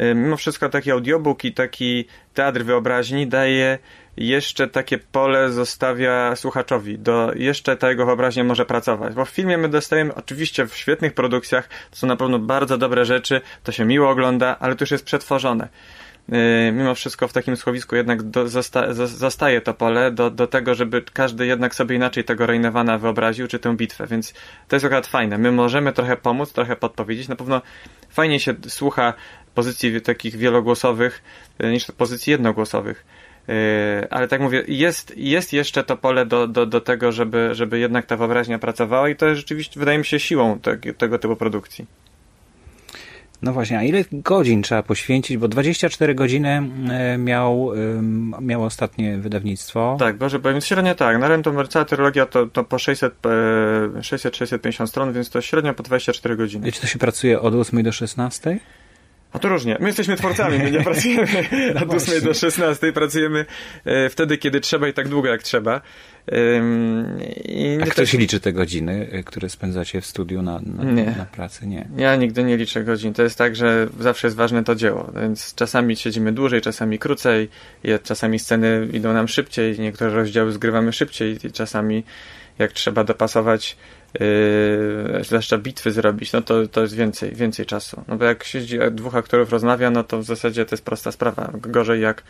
Y, 0.00 0.14
mimo 0.14 0.36
wszystko 0.36 0.68
taki 0.68 0.90
audiobook 0.90 1.44
i 1.44 1.52
taki 1.52 2.04
teatr 2.34 2.62
wyobraźni 2.62 3.26
daje 3.26 3.78
jeszcze 4.16 4.68
takie 4.68 4.98
pole 4.98 5.50
zostawia 5.52 6.36
słuchaczowi, 6.36 6.98
do 6.98 7.32
jeszcze 7.34 7.76
ta 7.76 7.90
jego 7.90 8.06
wyobraźnia 8.06 8.44
może 8.44 8.66
pracować. 8.66 9.14
Bo 9.14 9.24
w 9.24 9.30
filmie 9.30 9.58
my 9.58 9.68
dostajemy, 9.68 10.14
oczywiście 10.14 10.66
w 10.66 10.76
świetnych 10.76 11.14
produkcjach, 11.14 11.68
to 11.90 11.96
są 11.96 12.06
na 12.06 12.16
pewno 12.16 12.38
bardzo 12.38 12.78
dobre 12.78 13.04
rzeczy, 13.04 13.40
to 13.64 13.72
się 13.72 13.84
miło 13.84 14.10
ogląda, 14.10 14.56
ale 14.60 14.76
to 14.76 14.82
już 14.82 14.90
jest 14.90 15.04
przetworzone. 15.04 15.68
Y, 16.32 16.72
mimo 16.72 16.94
wszystko 16.94 17.28
w 17.28 17.32
takim 17.32 17.56
schowisku 17.56 17.96
jednak 17.96 18.22
do, 18.22 18.48
zosta, 18.48 18.94
zostaje 18.94 19.60
to 19.60 19.74
pole 19.74 20.10
do, 20.10 20.30
do 20.30 20.46
tego, 20.46 20.74
żeby 20.74 21.02
każdy 21.12 21.46
jednak 21.46 21.74
sobie 21.74 21.96
inaczej 21.96 22.24
tego 22.24 22.46
Rejnewana 22.46 22.98
wyobraził, 22.98 23.48
czy 23.48 23.58
tę 23.58 23.76
bitwę, 23.76 24.06
więc 24.06 24.34
to 24.68 24.76
jest 24.76 24.86
akurat 24.86 25.06
fajne. 25.06 25.38
My 25.38 25.52
możemy 25.52 25.92
trochę 25.92 26.16
pomóc, 26.16 26.52
trochę 26.52 26.76
podpowiedzieć. 26.76 27.28
Na 27.28 27.36
pewno 27.36 27.62
fajnie 28.10 28.40
się 28.40 28.54
słucha 28.68 29.14
pozycji 29.54 30.00
takich 30.00 30.36
wielogłosowych 30.36 31.22
e, 31.58 31.70
niż 31.70 31.86
pozycji 31.86 32.30
jednogłosowych. 32.30 33.04
E, 33.48 34.06
ale 34.10 34.28
tak 34.28 34.40
mówię, 34.40 34.64
jest, 34.68 35.16
jest 35.16 35.52
jeszcze 35.52 35.84
to 35.84 35.96
pole 35.96 36.26
do, 36.26 36.46
do, 36.46 36.66
do 36.66 36.80
tego, 36.80 37.12
żeby, 37.12 37.48
żeby 37.52 37.78
jednak 37.78 38.06
ta 38.06 38.16
wyobraźnia 38.16 38.58
pracowała 38.58 39.08
i 39.08 39.16
to 39.16 39.26
jest 39.26 39.38
rzeczywiście, 39.38 39.80
wydaje 39.80 39.98
mi 39.98 40.04
się, 40.04 40.20
siłą 40.20 40.58
te, 40.58 40.76
tego 40.76 41.18
typu 41.18 41.36
produkcji. 41.36 41.86
No 43.42 43.52
właśnie, 43.52 43.78
a 43.78 43.82
ile 43.82 44.04
godzin 44.12 44.62
trzeba 44.62 44.82
poświęcić? 44.82 45.36
Bo 45.36 45.48
24 45.48 46.14
godziny 46.14 46.70
e, 46.90 47.18
miał, 47.18 47.70
miało 48.40 48.66
ostatnie 48.66 49.18
wydawnictwo. 49.18 49.96
Tak, 49.98 50.16
Boże, 50.16 50.40
powiem 50.40 50.60
średnio 50.60 50.94
tak. 50.94 51.18
Na 51.18 51.28
rynku 51.28 51.50
cała 51.68 51.84
trylogia 51.84 52.26
to, 52.26 52.46
to 52.46 52.64
po 52.64 52.76
600-650 52.76 54.86
stron, 54.86 55.12
więc 55.12 55.30
to 55.30 55.40
średnio 55.40 55.74
po 55.74 55.82
24 55.82 56.36
godziny. 56.36 56.68
I 56.68 56.72
czy 56.72 56.80
to 56.80 56.86
się 56.86 56.98
pracuje 56.98 57.40
od 57.40 57.54
8 57.54 57.82
do 57.82 57.92
16? 57.92 58.58
A 59.36 59.38
to 59.38 59.48
różnie. 59.48 59.76
My 59.80 59.86
jesteśmy 59.86 60.16
twórcami, 60.16 60.58
my 60.58 60.70
nie 60.70 60.80
pracujemy 60.90 61.48
no 61.74 61.80
od 61.80 61.94
8 61.94 62.24
do 62.24 62.34
16, 62.34 62.92
pracujemy 62.92 63.46
e, 63.84 64.08
wtedy, 64.08 64.38
kiedy 64.38 64.60
trzeba 64.60 64.88
i 64.88 64.92
tak 64.92 65.08
długo, 65.08 65.28
jak 65.28 65.42
trzeba. 65.42 65.80
I 67.44 67.78
A 67.82 67.86
ktoś 67.86 68.12
liczy 68.12 68.40
te 68.40 68.52
godziny, 68.52 69.08
e, 69.12 69.22
które 69.22 69.48
spędzacie 69.48 70.00
w 70.00 70.06
studiu 70.06 70.42
na, 70.42 70.60
na, 70.60 71.04
na 71.04 71.24
pracy? 71.24 71.66
Nie. 71.66 71.88
Ja 71.96 72.16
nigdy 72.16 72.44
nie 72.44 72.56
liczę 72.56 72.84
godzin. 72.84 73.14
To 73.14 73.22
jest 73.22 73.38
tak, 73.38 73.56
że 73.56 73.88
zawsze 74.00 74.26
jest 74.26 74.36
ważne 74.36 74.64
to 74.64 74.74
dzieło, 74.74 75.12
więc 75.22 75.54
czasami 75.54 75.96
siedzimy 75.96 76.32
dłużej, 76.32 76.60
czasami 76.60 76.98
krócej, 76.98 77.48
czasami 78.02 78.38
sceny 78.38 78.88
idą 78.92 79.12
nam 79.12 79.28
szybciej, 79.28 79.80
niektóre 79.80 80.10
rozdziały 80.10 80.52
zgrywamy 80.52 80.92
szybciej 80.92 81.38
czasami 81.52 82.04
jak 82.58 82.72
trzeba 82.72 83.04
dopasować 83.04 83.76
Yy, 84.20 85.24
zwłaszcza 85.24 85.58
bitwy 85.58 85.92
zrobić, 85.92 86.32
no 86.32 86.42
to, 86.42 86.68
to 86.68 86.80
jest 86.80 86.94
więcej, 86.94 87.34
więcej 87.34 87.66
czasu. 87.66 88.04
No 88.08 88.16
bo 88.16 88.24
jak 88.24 88.44
siedzi 88.44 88.78
dwóch 88.90 89.14
aktorów 89.14 89.52
rozmawia, 89.52 89.90
no 89.90 90.04
to 90.04 90.18
w 90.18 90.24
zasadzie 90.24 90.64
to 90.64 90.74
jest 90.74 90.84
prosta 90.84 91.12
sprawa. 91.12 91.50
Gorzej 91.54 92.00
jak, 92.00 92.22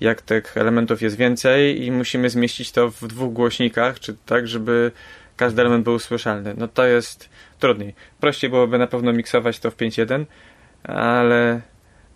jak 0.00 0.22
tych 0.22 0.56
elementów 0.56 1.02
jest 1.02 1.16
więcej 1.16 1.84
i 1.84 1.92
musimy 1.92 2.30
zmieścić 2.30 2.72
to 2.72 2.90
w 2.90 3.06
dwóch 3.06 3.32
głośnikach, 3.32 4.00
czy 4.00 4.16
tak, 4.26 4.48
żeby 4.48 4.92
każdy 5.36 5.62
element 5.62 5.84
był 5.84 5.98
słyszalny. 5.98 6.54
No 6.56 6.68
to 6.68 6.86
jest 6.86 7.28
trudniej. 7.58 7.94
Prościej 8.20 8.50
byłoby 8.50 8.78
na 8.78 8.86
pewno 8.86 9.12
miksować 9.12 9.58
to 9.58 9.70
w 9.70 9.76
5.1, 9.76 10.24
ale 10.84 11.60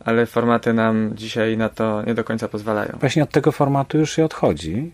ale 0.05 0.27
formaty 0.27 0.73
nam 0.73 1.11
dzisiaj 1.15 1.57
na 1.57 1.69
to 1.69 2.03
nie 2.03 2.15
do 2.15 2.25
końca 2.25 2.49
pozwalają. 2.49 2.99
Właśnie 3.01 3.23
od 3.23 3.31
tego 3.31 3.53
formatu 3.53 3.99
już 3.99 4.13
się 4.17 4.25
odchodzi 4.25 4.93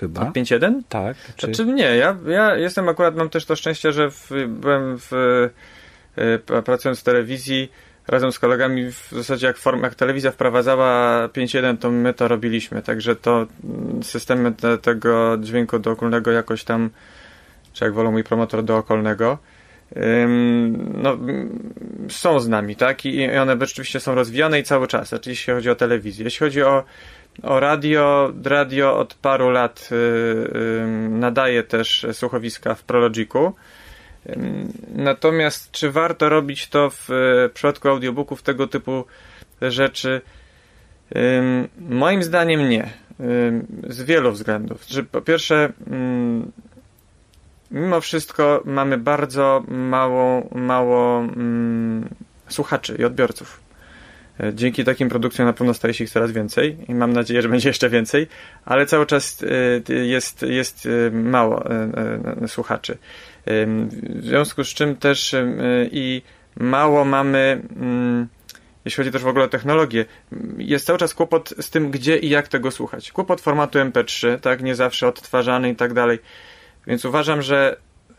chyba. 0.00 0.20
5.1? 0.20 0.82
Tak. 0.88 1.16
Czy... 1.36 1.46
Znaczy 1.46 1.72
nie, 1.72 1.96
ja, 1.96 2.16
ja 2.26 2.56
jestem 2.56 2.88
akurat, 2.88 3.16
mam 3.16 3.28
też 3.28 3.44
to 3.44 3.56
szczęście, 3.56 3.92
że 3.92 4.10
w, 4.10 4.30
byłem 4.48 4.98
w, 4.98 5.12
y, 6.18 6.62
pracując 6.64 7.00
w 7.00 7.02
telewizji 7.02 7.72
razem 8.08 8.32
z 8.32 8.38
kolegami 8.38 8.92
w 8.92 9.08
zasadzie 9.12 9.46
jak, 9.46 9.56
form, 9.56 9.82
jak 9.82 9.94
telewizja 9.94 10.30
wprowadzała 10.30 11.26
5.1 11.28 11.78
to 11.78 11.90
my 11.90 12.14
to 12.14 12.28
robiliśmy, 12.28 12.82
także 12.82 13.16
to 13.16 13.46
mm, 13.64 14.02
systemy 14.02 14.52
te, 14.52 14.78
tego 14.78 15.38
dźwięku 15.40 15.78
dookolnego 15.78 16.30
jakoś 16.30 16.64
tam, 16.64 16.90
czy 17.72 17.84
jak 17.84 17.94
wolą 17.94 18.12
mój 18.12 18.24
promotor 18.24 18.64
dookolnego, 18.64 19.38
no, 20.94 21.18
są 22.08 22.40
z 22.40 22.48
nami, 22.48 22.76
tak? 22.76 23.04
I 23.04 23.30
one 23.30 23.56
rzeczywiście 23.60 24.00
są 24.00 24.14
rozwijane 24.14 24.60
i 24.60 24.62
cały 24.62 24.86
czas, 24.86 25.12
oczywiście 25.12 25.52
jeśli 25.52 25.54
chodzi 25.54 25.70
o 25.70 25.74
telewizję. 25.74 26.24
Jeśli 26.24 26.38
chodzi 26.38 26.62
o 26.62 26.84
o 27.42 27.60
radio. 27.60 28.32
Radio 28.44 28.98
od 28.98 29.14
paru 29.14 29.50
lat 29.50 29.90
nadaje 31.10 31.62
też 31.62 32.06
słuchowiska 32.12 32.74
w 32.74 32.82
Prologiku. 32.82 33.54
Natomiast 34.94 35.70
czy 35.70 35.90
warto 35.90 36.28
robić 36.28 36.68
to 36.68 36.90
w 36.90 37.08
przypadku 37.54 37.88
audiobooków 37.88 38.42
tego 38.42 38.66
typu 38.66 39.04
rzeczy? 39.62 40.20
Moim 41.88 42.22
zdaniem 42.22 42.68
nie. 42.68 42.90
Z 43.88 44.02
wielu 44.02 44.32
względów. 44.32 44.86
Po 45.12 45.20
pierwsze, 45.20 45.72
mimo 47.70 48.00
wszystko 48.00 48.62
mamy 48.64 48.98
bardzo 48.98 49.64
mało, 49.68 50.48
mało 50.54 51.24
słuchaczy 52.48 52.96
i 52.98 53.04
odbiorców. 53.04 53.61
E, 54.40 54.54
dzięki 54.54 54.84
takim 54.84 55.08
produkcjom 55.08 55.46
na 55.46 55.52
pewno 55.52 55.74
staje 55.74 55.94
się 55.94 56.04
ich 56.04 56.10
coraz 56.10 56.32
więcej 56.32 56.76
i 56.88 56.94
mam 56.94 57.12
nadzieję, 57.12 57.42
że 57.42 57.48
będzie 57.54 57.68
jeszcze 57.68 57.90
więcej, 57.90 58.26
ale 58.64 58.86
cały 58.86 59.06
czas 59.06 59.44
e, 59.88 59.94
jest, 59.94 60.42
jest 60.42 60.86
e, 60.86 61.10
mało 61.10 61.64
słuchaczy. 62.46 62.98
W 63.46 64.24
związku 64.24 64.64
z 64.64 64.68
czym 64.68 64.96
też 64.96 65.34
i 65.90 66.22
mało 66.56 67.04
mamy 67.04 67.62
mm, 67.76 68.28
jeśli 68.84 68.96
chodzi 68.96 69.12
też 69.12 69.22
w 69.22 69.26
ogóle 69.26 69.44
o 69.44 69.48
technologię, 69.48 70.04
jest 70.58 70.86
cały 70.86 70.98
czas 70.98 71.14
kłopot 71.14 71.54
z 71.60 71.70
tym, 71.70 71.90
gdzie 71.90 72.18
i 72.18 72.28
jak 72.28 72.48
tego 72.48 72.70
słuchać. 72.70 73.12
Kłopot 73.12 73.40
formatu 73.40 73.78
MP3, 73.78 74.40
tak, 74.40 74.62
nie 74.62 74.74
zawsze 74.74 75.08
odtwarzany 75.08 75.70
i 75.70 75.76
tak 75.76 75.92
dalej. 75.92 76.18
Więc 76.86 77.04
uważam, 77.04 77.42
że 77.42 77.76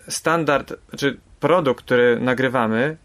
standard, 0.08 0.74
czy 0.98 1.18
produkt, 1.40 1.86
który 1.86 2.20
nagrywamy, 2.20 2.98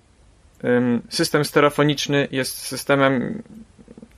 system 1.08 1.44
stereofoniczny 1.44 2.28
jest 2.30 2.58
systemem 2.58 3.42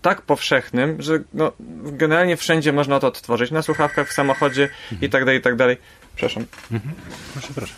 tak 0.02 0.22
powszechnym, 0.22 1.02
że 1.02 1.18
no, 1.34 1.52
generalnie 1.84 2.36
wszędzie 2.36 2.72
można 2.72 3.00
to 3.00 3.06
odtworzyć. 3.06 3.50
Na 3.50 3.62
słuchawkach, 3.62 4.08
w 4.08 4.12
samochodzie 4.12 4.62
mhm. 4.62 5.00
i 5.02 5.08
tak 5.10 5.24
dalej, 5.24 5.38
i 5.40 5.42
tak 5.42 5.56
dalej. 5.56 5.76
Przepraszam. 6.16 6.44
Mhm. 6.72 6.94
Proszę, 7.32 7.48
proszę. 7.54 7.74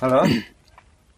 Halo? 0.00 0.22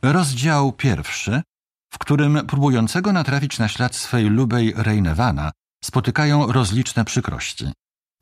Rozdział 0.03 0.73
pierwszy 0.73 1.43
w 1.91 1.99
którym 1.99 2.47
próbującego 2.47 3.13
natrafić 3.13 3.59
na 3.59 3.69
ślad 3.69 3.97
swej 3.97 4.25
lubej 4.25 4.75
Reinevana 4.77 5.53
spotykają 5.85 6.53
rozliczne 6.53 7.05
przykrości. 7.05 7.73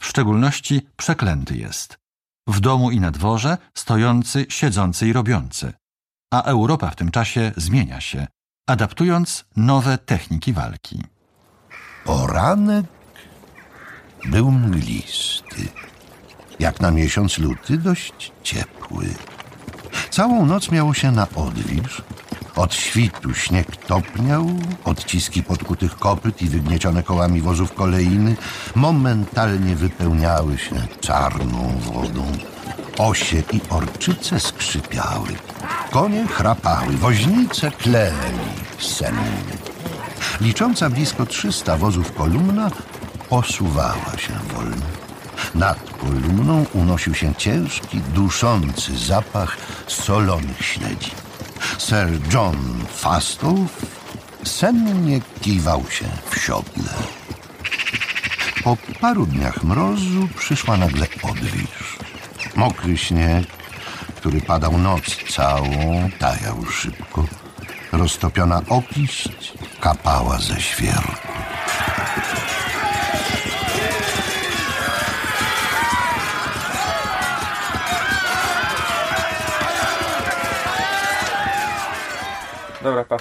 W 0.00 0.06
szczególności 0.06 0.86
przeklęty 0.96 1.56
jest. 1.56 1.98
W 2.46 2.60
domu 2.60 2.90
i 2.90 3.00
na 3.00 3.10
dworze 3.10 3.58
stojący, 3.74 4.46
siedzący 4.48 5.08
i 5.08 5.12
robiący. 5.12 5.72
A 6.32 6.42
Europa 6.42 6.90
w 6.90 6.96
tym 6.96 7.10
czasie 7.10 7.52
zmienia 7.56 8.00
się, 8.00 8.26
adaptując 8.66 9.44
nowe 9.56 9.98
techniki 9.98 10.52
walki. 10.52 11.02
Poranek 12.04 12.86
był 14.24 14.50
mglisty. 14.50 15.68
Jak 16.58 16.80
na 16.80 16.90
miesiąc 16.90 17.38
luty 17.38 17.78
dość 17.78 18.32
ciepły. 18.42 19.06
Całą 20.10 20.46
noc 20.46 20.70
miało 20.70 20.94
się 20.94 21.12
na 21.12 21.26
odwilż, 21.34 22.02
od 22.56 22.74
świtu 22.74 23.34
śnieg 23.34 23.76
topniał, 23.76 24.46
odciski 24.84 25.42
podkutych 25.42 25.96
kopyt 25.96 26.42
i 26.42 26.48
wygniecione 26.48 27.02
kołami 27.02 27.40
wozów 27.40 27.72
kolejny 27.74 28.36
momentalnie 28.74 29.76
wypełniały 29.76 30.58
się 30.58 30.86
czarną 31.00 31.78
wodą. 31.80 32.32
Osie 32.98 33.42
i 33.52 33.60
orczyce 33.70 34.40
skrzypiały, 34.40 35.28
konie 35.90 36.26
chrapały, 36.26 36.96
woźnice 36.96 37.70
kleli 37.70 38.48
sennie. 38.78 39.56
Licząca 40.40 40.90
blisko 40.90 41.26
300 41.26 41.76
wozów 41.76 42.14
kolumna 42.14 42.70
posuwała 43.28 44.18
się 44.18 44.32
wolno. 44.54 44.86
Nad 45.54 45.78
kolumną 46.00 46.66
unosił 46.72 47.14
się 47.14 47.34
ciężki, 47.34 48.00
duszący 48.14 48.96
zapach 48.98 49.56
solonych 49.86 50.64
śledzi. 50.64 51.10
Sir 51.78 52.08
John 52.32 52.84
Fastow 52.88 53.56
sennie 54.44 55.20
kiwał 55.40 55.84
się 55.90 56.06
w 56.30 56.38
siodle. 56.38 56.92
Po 58.64 58.76
paru 59.00 59.26
dniach 59.26 59.64
mrozu 59.64 60.28
przyszła 60.36 60.76
nagle 60.76 61.06
odwilż. 61.22 61.98
Mokry 62.56 62.96
śnieg, 62.96 63.46
który 64.16 64.40
padał 64.40 64.78
noc 64.78 65.02
całą, 65.28 66.10
tajał 66.18 66.64
szybko. 66.64 67.24
Roztopiona 67.92 68.62
opiść 68.68 69.52
kapała 69.80 70.38
ze 70.38 70.60
świerku. 70.60 71.28
Dobra, 82.82 83.04
pa. 83.04 83.16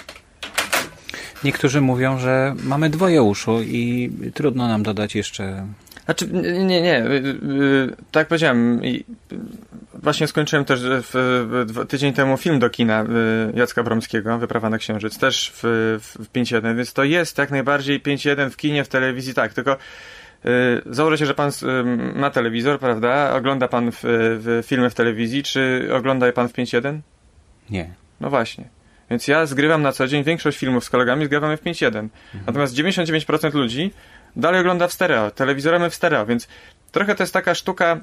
Niektórzy 1.44 1.82
mówią, 1.82 2.20
że 2.20 2.56
mamy 2.64 2.90
dwoje 2.90 3.24
uszu 3.24 3.62
i 3.62 4.12
trudno 4.34 4.68
nam 4.68 4.84
dodać 4.84 5.16
jeszcze. 5.16 5.66
Znaczy, 6.06 6.28
nie, 6.66 6.82
nie. 6.82 7.06
Y, 7.06 7.10
y, 7.10 7.96
tak 8.12 8.22
jak 8.22 8.28
powiedziałem, 8.28 8.82
właśnie 9.94 10.28
skończyłem 10.28 10.66
też 10.66 10.82
w, 10.84 11.86
tydzień 11.88 12.14
temu 12.14 12.38
film 12.38 12.60
do 12.60 12.70
kina 12.70 13.04
y, 13.04 13.08
Jacka 13.56 13.84
Bromskiego, 13.84 14.38
Wyprawa 14.38 14.70
na 14.70 14.78
Księżyc, 14.78 15.18
też 15.18 15.52
w, 15.56 15.62
w 16.02 16.32
5.1, 16.34 16.78
więc 16.78 16.94
to 16.94 17.04
jest 17.04 17.38
jak 17.38 17.52
najbardziej 17.52 18.02
5.1 18.02 18.50
w 18.50 18.58
kinie, 18.58 18.84
w 18.84 18.88
telewizji, 18.88 19.34
tak, 19.34 19.54
tylko 19.54 19.78
Założę 20.86 21.18
się, 21.18 21.26
że 21.26 21.34
pan 21.34 21.52
ma 22.16 22.30
telewizor, 22.30 22.80
prawda? 22.80 23.34
Ogląda 23.34 23.68
pan 23.68 23.92
w, 23.92 24.00
w 24.04 24.64
filmy 24.68 24.90
w 24.90 24.96
telewizji, 24.96 25.44
czy 25.44 25.90
ogląda 25.94 26.28
je 26.28 26.34
pan 26.34 26.50
w 26.50 26.54
5.1? 26.54 27.00
Nie. 27.70 27.94
No 28.20 28.30
właśnie. 28.30 28.70
Więc 29.10 29.28
ja 29.28 29.46
zgrywam 29.46 29.82
na 29.82 29.92
co 29.92 30.08
dzień 30.08 30.24
większość 30.24 30.58
filmów 30.58 30.84
z 30.84 30.90
kolegami, 30.90 31.26
zgrywamy 31.26 31.58
w 31.58 31.64
5.1. 31.64 31.86
Mhm. 31.86 32.10
Natomiast 32.48 32.76
99% 32.76 33.54
ludzi 33.54 33.92
dalej 34.36 34.62
ogląda 34.62 34.88
w 34.88 34.94
stereo, 34.94 35.32
telewizorami 35.32 35.90
w 35.90 35.96
stereo, 35.96 36.26
więc 36.26 36.48
trochę 36.92 37.16
to 37.16 37.24
jest 37.24 37.34
taka 37.34 37.56
sztuka 37.56 37.98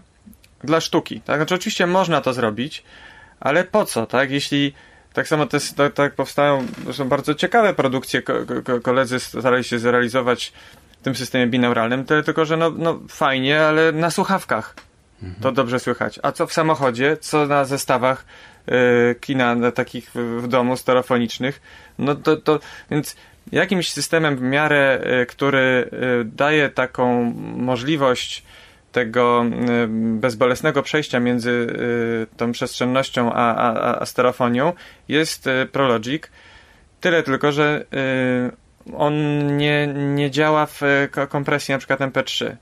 dla 0.64 0.81
sztuki. 0.81 1.21
Tak? 1.21 1.37
Znaczy 1.37 1.55
oczywiście 1.55 1.87
można 1.87 2.21
to 2.21 2.33
zrobić, 2.33 2.85
ale 3.40 3.64
po 3.64 3.85
co, 3.85 4.07
tak? 4.07 4.31
Jeśli 4.31 4.75
tak 5.12 5.29
samo 5.29 5.47
te, 5.47 5.59
tak, 5.77 5.92
tak 5.92 6.14
powstają, 6.14 6.66
są 6.92 7.09
bardzo 7.09 7.35
ciekawe 7.35 7.75
produkcje, 7.75 8.23
ko, 8.23 8.35
ko, 8.64 8.81
koledzy 8.81 9.21
starali 9.21 9.64
się 9.64 9.79
zrealizować 9.79 10.53
w 11.01 11.05
tym 11.05 11.14
systemie 11.14 11.47
binauralnym, 11.47 12.05
tyle 12.05 12.23
tylko, 12.23 12.45
że 12.45 12.57
no, 12.57 12.71
no 12.71 13.01
fajnie, 13.09 13.61
ale 13.61 13.92
na 13.92 14.11
słuchawkach 14.11 14.75
mhm. 15.23 15.42
to 15.42 15.53
dobrze 15.53 15.81
słychać. 15.81 16.18
A 16.23 16.33
co 16.33 16.47
w 16.47 16.53
samochodzie, 16.53 17.16
co 17.16 17.47
na 17.47 17.64
zestawach, 17.64 18.25
E, 18.66 19.14
kina 19.14 19.57
takich 19.73 20.11
w 20.14 20.49
domu 20.49 20.77
stereofonicznych, 20.77 21.62
no 21.99 22.14
to, 22.14 22.37
to 22.37 22.61
więc 22.90 23.16
jakimś 23.53 23.93
systemem 23.93 24.37
w 24.37 24.43
miarę, 24.43 25.01
e, 25.03 25.27
który 25.27 25.59
e, 25.61 26.25
daje 26.25 26.69
taką 26.69 27.33
możliwość 27.57 28.43
tego 28.93 29.45
bezbolesnego 29.88 30.83
przejścia 30.83 31.21
między 31.21 31.67
tą 32.37 32.53
przestrzennością 32.53 33.33
a, 33.33 33.55
a, 33.55 33.99
a 34.01 34.07
stereofonią 34.07 34.73
jest 35.09 35.49
Prologic. 35.73 36.23
Tyle 37.01 37.23
tylko, 37.23 37.53
że 37.53 37.85
on 38.97 39.47
nie, 39.57 39.87
nie 39.87 40.31
działa 40.31 40.67
w 40.67 40.81
kompresji 41.29 41.73
na 41.73 41.79
przykład 41.79 42.01
MP3. 42.01 42.57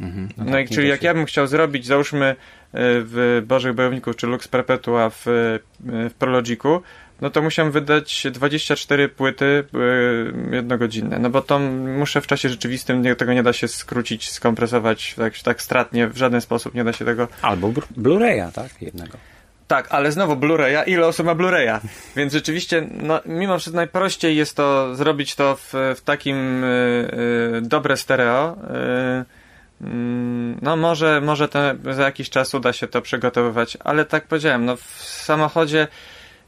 Mhm, 0.00 0.28
no, 0.36 0.44
no 0.44 0.52
tak, 0.52 0.70
i 0.70 0.74
czyli 0.74 0.88
jak 0.88 1.02
ja 1.02 1.14
bym 1.14 1.26
chciał 1.26 1.46
zrobić, 1.46 1.86
załóżmy 1.86 2.36
w 2.74 3.42
Bożych 3.46 3.74
Bojowników 3.74 4.16
czy 4.16 4.26
Lux 4.26 4.48
Perpetua 4.48 5.10
w, 5.10 5.22
w 5.80 6.14
Prologiku, 6.18 6.82
no 7.20 7.30
to 7.30 7.42
musiałem 7.42 7.72
wydać 7.72 8.26
24 8.30 9.08
płyty 9.08 9.64
e, 10.52 10.56
jednogodzinne, 10.56 11.18
no 11.18 11.30
bo 11.30 11.42
to 11.42 11.58
muszę 11.58 12.20
w 12.20 12.26
czasie 12.26 12.48
rzeczywistym, 12.48 13.16
tego 13.16 13.32
nie 13.32 13.42
da 13.42 13.52
się 13.52 13.68
skrócić, 13.68 14.30
skompresować 14.30 15.14
tak, 15.14 15.38
tak 15.38 15.62
stratnie, 15.62 16.08
w 16.08 16.16
żaden 16.16 16.40
sposób 16.40 16.74
nie 16.74 16.84
da 16.84 16.92
się 16.92 17.04
tego... 17.04 17.28
Albo 17.42 17.68
Blu-raya, 17.96 18.52
tak? 18.52 18.82
Jednego. 18.82 19.18
Tak, 19.66 19.86
ale 19.90 20.12
znowu 20.12 20.36
Blu-raya, 20.36 20.84
ile 20.86 21.06
osób 21.06 21.26
ma 21.26 21.34
Blu-raya? 21.34 21.80
Więc 22.16 22.32
rzeczywiście, 22.32 22.88
no, 23.02 23.20
mimo 23.26 23.58
wszystko 23.58 23.76
najprościej 23.76 24.36
jest 24.36 24.56
to 24.56 24.94
zrobić 24.94 25.34
to 25.34 25.56
w, 25.56 25.72
w 25.96 26.00
takim 26.00 26.64
y, 26.64 27.10
y, 27.58 27.60
dobre 27.60 27.96
stereo, 27.96 28.56
y, 29.22 29.46
Mm, 29.80 30.58
no 30.62 30.76
może, 30.76 31.20
może 31.20 31.48
te, 31.48 31.76
za 31.90 32.02
jakiś 32.02 32.30
czas 32.30 32.54
uda 32.54 32.72
się 32.72 32.86
to 32.86 33.02
przygotowywać, 33.02 33.78
ale 33.84 34.04
tak 34.04 34.26
powiedziałem, 34.26 34.64
no 34.64 34.76
w 34.76 34.82
samochodzie 35.02 35.88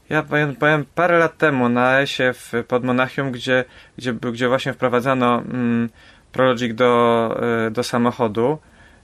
ja 0.09 0.23
powiem, 0.23 0.55
powiem 0.55 0.85
parę 0.95 1.19
lat 1.19 1.37
temu 1.37 1.69
na 1.69 2.01
ESie 2.01 2.33
pod 2.67 2.83
Monachium, 2.83 3.31
gdzie, 3.31 3.65
gdzie, 3.97 4.13
gdzie 4.13 4.47
właśnie 4.47 4.73
wprowadzano 4.73 5.39
mm, 5.39 5.89
Prologic 6.31 6.75
do, 6.75 7.41
y, 7.67 7.71
do 7.71 7.83
samochodu 7.83 8.57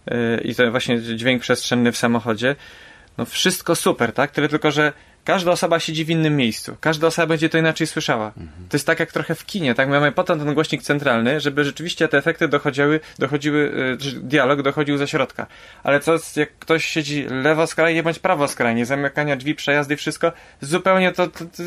yy, 0.08 0.42
i 0.44 0.56
to 0.56 0.72
właśnie 0.72 1.02
dźwięk 1.02 1.42
przestrzenny 1.42 1.92
w 1.92 1.98
samochodzie, 1.98 2.56
no 3.18 3.26
wszystko 3.26 3.76
super, 3.76 4.14
tak? 4.14 4.32
Tyle 4.32 4.50
tylko, 4.50 4.72
że 4.72 4.94
każda 5.26 5.52
osoba 5.52 5.80
siedzi 5.80 6.06
w 6.06 6.10
innym 6.10 6.38
miejscu. 6.38 6.78
Każda 6.80 7.08
osoba 7.08 7.28
będzie 7.28 7.50
to 7.50 7.58
inaczej 7.58 7.88
słyszała. 7.88 8.28
Mhm. 8.28 8.70
To 8.70 8.78
jest 8.78 8.88
tak 8.88 9.00
jak 9.00 9.12
trochę 9.12 9.36
w 9.36 9.46
kinie, 9.46 9.76
tak? 9.76 9.90
Mamy 9.90 10.12
potem 10.12 10.40
ten 10.40 10.54
głośnik 10.54 10.84
centralny, 10.84 11.40
żeby 11.40 11.64
rzeczywiście 11.64 12.08
te 12.08 12.18
efekty 12.18 12.48
dochodziły, 12.48 13.00
dochodziły 13.20 13.60
y, 14.06 14.20
dialog 14.20 14.62
dochodził 14.62 14.98
ze 14.98 15.08
środka. 15.08 15.48
Ale 15.84 16.00
co 16.00 16.16
jak 16.36 16.58
ktoś 16.60 16.86
siedzi 16.86 17.26
lewo 17.30 17.68
skrajnie 17.68 18.04
bądź 18.04 18.20
prawo 18.20 18.48
skrajnie, 18.48 18.86
zamykania 18.86 19.36
drzwi, 19.36 19.56
przejazdy, 19.56 19.96
wszystko, 19.98 20.32
zupełnie 20.62 21.12
to, 21.12 21.28
to, 21.28 21.46
to, 21.46 21.64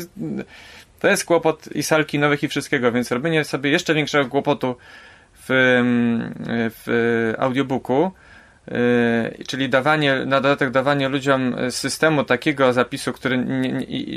to 0.99 1.07
jest 1.07 1.25
kłopot 1.25 1.75
i 1.75 1.83
salki 1.83 2.19
nowych 2.19 2.43
i 2.43 2.47
wszystkiego, 2.47 2.91
więc 2.91 3.11
robienie 3.11 3.43
sobie 3.43 3.69
jeszcze 3.69 3.93
większego 3.93 4.29
kłopotu 4.29 4.75
w, 5.33 5.51
mm, 5.51 6.33
w 6.85 7.33
audiobooku, 7.37 8.11
czyli 9.47 9.69
dawanie, 9.69 10.25
na 10.25 10.41
dodatek 10.41 10.71
dawanie 10.71 11.09
ludziom 11.09 11.55
systemu 11.69 12.23
takiego 12.23 12.73
zapisu, 12.73 13.13
który 13.13 13.37
nie, 13.37 13.71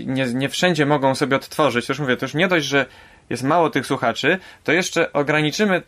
nie, 0.07 0.27
nie 0.35 0.49
wszędzie 0.49 0.87
mogą 0.87 1.15
sobie 1.15 1.37
odtworzyć. 1.37 1.87
To 1.87 1.93
już 1.93 2.01
mówię, 2.01 2.17
to 2.17 2.25
już 2.25 2.35
nie 2.35 2.49
dość, 2.49 2.67
że 2.67 2.87
jest 3.31 3.43
mało 3.43 3.71
tych 3.71 3.87
słuchaczy, 3.87 4.39
to 4.65 4.73
jeszcze 4.73 5.13
ograniczymy 5.13 5.83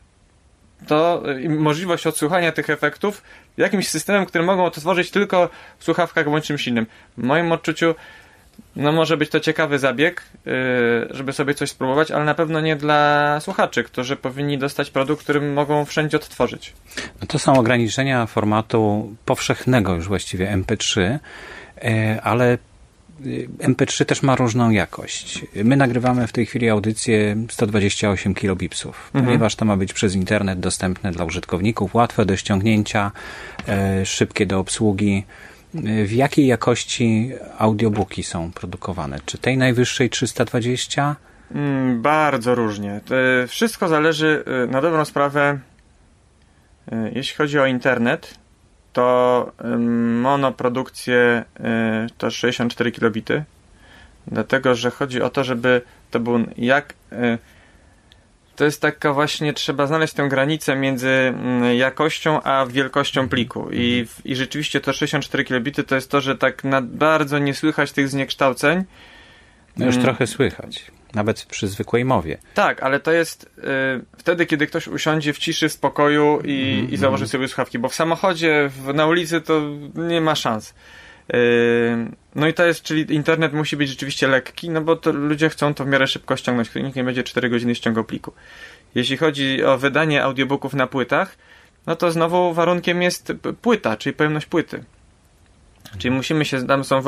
to 0.86 1.22
możliwość 1.48 2.06
odsłuchania 2.06 2.52
tych 2.52 2.70
efektów 2.70 3.22
jakimś 3.56 3.88
systemem, 3.88 4.26
który 4.26 4.44
mogą 4.44 4.64
odtworzyć 4.64 5.10
tylko 5.10 5.50
w 5.78 5.84
słuchawkach 5.84 6.30
bądź 6.30 6.46
czymś 6.46 6.68
innym. 6.68 6.86
W 7.18 7.22
moim 7.22 7.52
odczuciu 7.52 7.94
no 8.76 8.92
może 8.92 9.16
być 9.16 9.30
to 9.30 9.40
ciekawy 9.40 9.78
zabieg, 9.78 10.22
yy, 10.46 10.52
żeby 11.10 11.32
sobie 11.32 11.54
coś 11.54 11.70
spróbować, 11.70 12.10
ale 12.10 12.24
na 12.24 12.34
pewno 12.34 12.60
nie 12.60 12.76
dla 12.76 13.40
słuchaczy, 13.40 13.84
którzy 13.84 14.16
powinni 14.16 14.58
dostać 14.58 14.90
produkt, 14.90 15.22
który 15.22 15.40
mogą 15.40 15.84
wszędzie 15.84 16.16
odtworzyć. 16.16 16.72
No 17.20 17.26
to 17.26 17.38
są 17.38 17.58
ograniczenia 17.58 18.26
formatu 18.26 19.12
powszechnego 19.24 19.94
już 19.94 20.08
właściwie 20.08 20.56
MP3, 20.56 21.00
yy, 21.00 22.22
ale 22.22 22.58
yy, 23.20 23.48
MP3 23.48 24.04
też 24.04 24.22
ma 24.22 24.36
różną 24.36 24.70
jakość. 24.70 25.44
My 25.64 25.76
nagrywamy 25.76 26.26
w 26.26 26.32
tej 26.32 26.46
chwili 26.46 26.68
audycję 26.68 27.36
128 27.50 28.34
kilobipsów, 28.34 29.06
mhm. 29.06 29.24
ponieważ 29.24 29.56
to 29.56 29.64
ma 29.64 29.76
być 29.76 29.92
przez 29.92 30.14
internet 30.14 30.60
dostępne 30.60 31.12
dla 31.12 31.24
użytkowników, 31.24 31.94
łatwe 31.94 32.24
do 32.24 32.36
ściągnięcia, 32.36 33.12
szybkie 34.04 34.46
do 34.46 34.58
obsługi. 34.58 35.24
W 36.04 36.12
jakiej 36.12 36.46
jakości 36.46 37.32
audiobooki 37.58 38.22
są 38.22 38.52
produkowane? 38.52 39.18
Czy 39.26 39.38
tej 39.38 39.56
najwyższej 39.58 40.10
320? 40.10 41.16
Mm, 41.54 42.02
bardzo 42.02 42.54
różnie. 42.54 43.00
Wszystko 43.48 43.88
zależy 43.88 44.44
y, 44.64 44.66
na 44.70 44.80
dobrą 44.80 45.04
sprawę. 45.04 45.58
Y, 46.92 47.12
jeśli 47.14 47.36
chodzi 47.36 47.58
o 47.58 47.66
internet, 47.66 48.38
to 48.92 49.52
monoprodukcje 50.22 51.44
to 52.18 52.30
64 52.30 52.92
kilobity. 52.92 53.44
Dlatego, 54.26 54.74
że 54.74 54.90
chodzi 54.90 55.22
o 55.22 55.30
to, 55.30 55.44
żeby 55.44 55.82
to 56.10 56.20
był 56.20 56.38
jak 56.56 56.94
to 58.56 58.64
jest 58.64 58.80
taka 58.80 59.12
właśnie, 59.12 59.52
trzeba 59.52 59.86
znaleźć 59.86 60.14
tę 60.14 60.28
granicę 60.28 60.76
między 60.76 61.08
mm, 61.08 61.74
jakością 61.74 62.42
a 62.42 62.66
wielkością 62.66 63.20
mhm. 63.20 63.28
pliku. 63.28 63.70
I, 63.70 63.98
mhm. 64.00 64.24
i 64.24 64.36
rzeczywiście 64.36 64.80
to 64.80 64.92
64 64.92 65.44
kilobity 65.44 65.84
to 65.84 65.94
jest 65.94 66.10
to, 66.10 66.20
że 66.20 66.36
tak 66.36 66.64
na 66.64 66.82
bardzo 66.82 67.38
nie 67.38 67.54
słychać 67.54 67.92
tych 67.92 68.08
zniekształceń. 68.08 68.84
No 69.76 69.86
już 69.86 69.94
mm. 69.94 70.04
trochę 70.04 70.26
słychać. 70.26 70.84
Nawet 71.14 71.44
przy 71.44 71.68
zwykłej 71.68 72.04
mowie. 72.04 72.38
Tak, 72.54 72.82
ale 72.82 73.00
to 73.00 73.12
jest 73.12 73.44
y, 73.44 74.18
wtedy, 74.18 74.46
kiedy 74.46 74.66
ktoś 74.66 74.88
usiądzie 74.88 75.32
w 75.32 75.38
ciszy, 75.38 75.68
w 75.68 75.72
spokoju 75.72 76.40
i, 76.44 76.76
mm, 76.78 76.90
i 76.90 76.96
założy 76.96 77.28
sobie 77.28 77.48
słuchawki, 77.48 77.78
bo 77.78 77.88
w 77.88 77.94
samochodzie, 77.94 78.70
w, 78.76 78.94
na 78.94 79.06
ulicy 79.06 79.40
to 79.40 79.62
nie 79.94 80.20
ma 80.20 80.34
szans. 80.34 80.74
Yy, 81.32 81.38
no 82.34 82.48
i 82.48 82.54
to 82.54 82.64
jest, 82.64 82.82
czyli 82.82 83.14
internet 83.14 83.52
musi 83.52 83.76
być 83.76 83.88
rzeczywiście 83.88 84.28
lekki, 84.28 84.70
no 84.70 84.80
bo 84.80 84.98
ludzie 85.12 85.48
chcą 85.48 85.74
to 85.74 85.84
w 85.84 85.86
miarę 85.86 86.06
szybko 86.06 86.36
ściągnąć. 86.36 86.74
Nikt 86.74 86.96
nie 86.96 87.04
będzie 87.04 87.22
4 87.22 87.48
godziny 87.48 87.74
ściągał 87.74 88.04
pliku. 88.04 88.32
Jeśli 88.94 89.16
chodzi 89.16 89.64
o 89.64 89.78
wydanie 89.78 90.22
audiobooków 90.22 90.74
na 90.74 90.86
płytach, 90.86 91.36
no 91.86 91.96
to 91.96 92.10
znowu 92.10 92.54
warunkiem 92.54 93.02
jest 93.02 93.32
płyta, 93.62 93.96
czyli 93.96 94.12
pojemność 94.12 94.46
płyty. 94.46 94.84
Czyli 95.98 96.14
musimy 96.14 96.44
się, 96.44 96.66
tam 96.66 96.84
są 96.84 97.02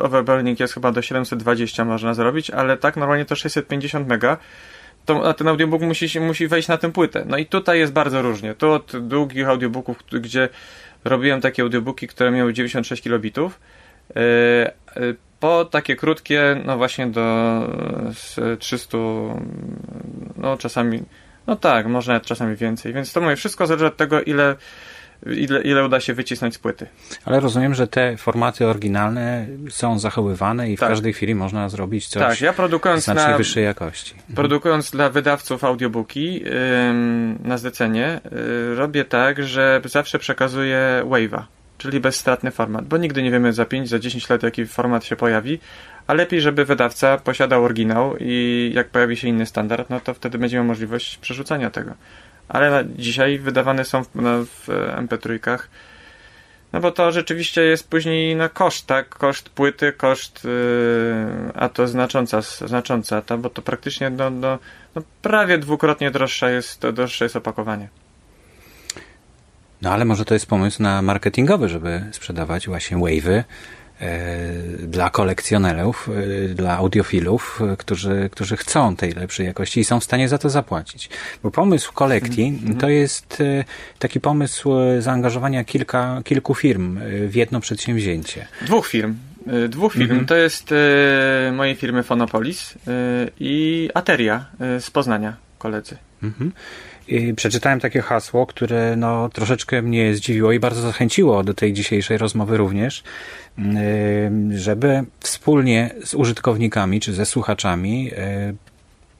overburning 0.00 0.60
jest 0.60 0.74
chyba 0.74 0.92
do 0.92 1.02
720 1.02 1.84
można 1.84 2.14
zrobić, 2.14 2.50
ale 2.50 2.76
tak 2.76 2.96
normalnie 2.96 3.24
to 3.24 3.36
650 3.36 4.08
mega. 4.08 4.36
To, 5.04 5.28
a 5.28 5.34
ten 5.34 5.48
audiobook 5.48 5.82
musi, 5.82 6.20
musi 6.20 6.48
wejść 6.48 6.68
na 6.68 6.78
tę 6.78 6.92
płytę. 6.92 7.24
No 7.28 7.36
i 7.38 7.46
tutaj 7.46 7.78
jest 7.78 7.92
bardzo 7.92 8.22
różnie. 8.22 8.54
Tu 8.54 8.70
od 8.70 9.08
długich 9.08 9.48
audiobooków, 9.48 9.96
gdzie 10.12 10.48
robiłem 11.04 11.40
takie 11.40 11.62
audiobooki, 11.62 12.06
które 12.08 12.30
miały 12.30 12.52
96 12.52 13.02
kilobitów. 13.02 13.60
E, 14.16 14.20
e, 14.20 14.72
po 15.40 15.64
takie 15.64 15.96
krótkie, 15.96 16.62
no 16.64 16.76
właśnie 16.76 17.06
do 17.06 17.60
300, 18.58 18.98
no 20.36 20.56
czasami, 20.56 21.02
no 21.46 21.56
tak, 21.56 21.86
może 21.86 22.12
nawet 22.12 22.26
czasami 22.26 22.56
więcej. 22.56 22.92
Więc 22.92 23.12
to 23.12 23.20
mówię, 23.20 23.36
wszystko 23.36 23.66
zależy 23.66 23.86
od 23.86 23.96
tego, 23.96 24.22
ile 24.22 24.56
ile, 25.26 25.62
ile 25.62 25.84
uda 25.84 26.00
się 26.00 26.14
wycisnąć 26.14 26.54
z 26.54 26.58
płyty. 26.58 26.86
Ale 27.24 27.40
rozumiem, 27.40 27.74
że 27.74 27.86
te 27.86 28.16
formaty 28.16 28.66
oryginalne 28.66 29.46
są 29.70 29.98
zachowywane 29.98 30.70
i 30.70 30.76
w 30.76 30.80
tak. 30.80 30.88
każdej 30.88 31.12
chwili 31.12 31.34
można 31.34 31.68
zrobić 31.68 32.08
coś 32.08 32.22
tak, 32.22 32.40
ja 32.40 32.52
produkując 32.52 33.04
znacznie 33.04 33.30
na, 33.30 33.36
wyższej 33.38 33.64
jakości. 33.64 34.14
Mhm. 34.14 34.34
Produkując 34.34 34.90
dla 34.90 35.10
wydawców 35.10 35.64
audiobooki 35.64 36.44
ym, 36.88 37.38
na 37.44 37.58
zlecenie, 37.58 38.20
yy, 38.24 38.74
robię 38.74 39.04
tak, 39.04 39.42
że 39.42 39.80
zawsze 39.84 40.18
przekazuję 40.18 41.02
wave'a, 41.04 41.42
czyli 41.78 42.00
bezstratny 42.00 42.50
format, 42.50 42.84
bo 42.84 42.96
nigdy 42.96 43.22
nie 43.22 43.30
wiemy 43.30 43.52
za 43.52 43.64
5, 43.64 43.88
za 43.88 43.98
10 43.98 44.28
lat 44.28 44.42
jaki 44.42 44.66
format 44.66 45.04
się 45.04 45.16
pojawi, 45.16 45.58
a 46.06 46.14
lepiej, 46.14 46.40
żeby 46.40 46.64
wydawca 46.64 47.18
posiadał 47.18 47.64
oryginał 47.64 48.16
i 48.20 48.70
jak 48.74 48.88
pojawi 48.88 49.16
się 49.16 49.28
inny 49.28 49.46
standard, 49.46 49.90
no 49.90 50.00
to 50.00 50.14
wtedy 50.14 50.38
będziemy 50.38 50.64
możliwość 50.64 51.16
przerzucania 51.16 51.70
tego 51.70 51.94
ale 52.48 52.84
dzisiaj 52.96 53.38
wydawane 53.38 53.84
są 53.84 54.04
w, 54.04 54.08
w 54.46 54.68
MP3. 54.96 55.58
No 56.72 56.80
bo 56.80 56.90
to 56.90 57.12
rzeczywiście 57.12 57.62
jest 57.62 57.88
później 57.88 58.36
na 58.36 58.48
koszt, 58.48 58.86
tak? 58.86 59.08
Koszt 59.08 59.48
płyty, 59.48 59.92
koszt, 59.92 60.44
yy, 60.44 60.50
a 61.54 61.68
to 61.68 61.88
znacząca, 61.88 62.40
znacząca 62.40 63.22
ta, 63.22 63.36
bo 63.36 63.50
to 63.50 63.62
praktycznie 63.62 64.10
no, 64.10 64.30
no, 64.30 64.58
no 64.94 65.02
prawie 65.22 65.58
dwukrotnie 65.58 66.10
droższe 66.10 66.52
jest, 66.52 66.88
droższe 66.88 67.24
jest 67.24 67.36
opakowanie. 67.36 67.88
No 69.82 69.90
ale 69.90 70.04
może 70.04 70.24
to 70.24 70.34
jest 70.34 70.46
pomysł 70.46 70.82
na 70.82 71.02
marketingowy, 71.02 71.68
żeby 71.68 72.04
sprzedawać 72.12 72.66
właśnie 72.66 72.96
wave'y, 72.96 73.42
E, 73.42 73.83
dla 74.78 75.10
kolekcjonerów, 75.10 76.08
e, 76.08 76.54
dla 76.54 76.76
audiofilów, 76.76 77.60
e, 77.72 77.76
którzy, 77.76 78.28
którzy 78.32 78.56
chcą 78.56 78.96
tej 78.96 79.12
lepszej 79.12 79.46
jakości 79.46 79.80
i 79.80 79.84
są 79.84 80.00
w 80.00 80.04
stanie 80.04 80.28
za 80.28 80.38
to 80.38 80.50
zapłacić. 80.50 81.10
Bo 81.42 81.50
pomysł 81.50 81.92
kolektii 81.92 82.46
mm 82.46 82.60
-hmm. 82.60 82.80
to 82.80 82.88
jest 82.88 83.42
taki 83.98 84.20
pomysł 84.20 84.70
zaangażowania 84.98 85.64
kilka, 85.64 86.20
kilku 86.24 86.54
firm 86.54 87.00
w 87.28 87.34
jedno 87.34 87.60
przedsięwzięcie. 87.60 88.46
Dwóch 88.62 88.86
firm. 88.86 89.14
Dwóch 89.68 89.92
firm. 89.92 90.20
-hmm. 90.20 90.26
To 90.26 90.36
jest 90.36 90.72
e, 90.72 91.52
mojej 91.52 91.74
firmy 91.74 92.02
Fonopolis 92.02 92.74
e, 92.74 93.30
i 93.40 93.88
Ateria 93.94 94.46
e, 94.60 94.80
z 94.80 94.90
Poznania, 94.90 95.36
koledzy. 95.58 95.96
-hmm. 96.22 96.50
I 97.08 97.34
przeczytałem 97.34 97.80
takie 97.80 98.02
hasło, 98.02 98.46
które 98.46 98.96
no, 98.96 99.28
troszeczkę 99.28 99.82
mnie 99.82 100.14
zdziwiło 100.14 100.52
i 100.52 100.60
bardzo 100.60 100.80
zachęciło 100.80 101.42
do 101.44 101.54
tej 101.54 101.72
dzisiejszej 101.72 102.18
rozmowy 102.18 102.56
również, 102.56 103.02
żeby 104.50 105.04
wspólnie 105.20 105.90
z 106.04 106.14
użytkownikami 106.14 107.00
czy 107.00 107.12
ze 107.12 107.26
słuchaczami 107.26 108.10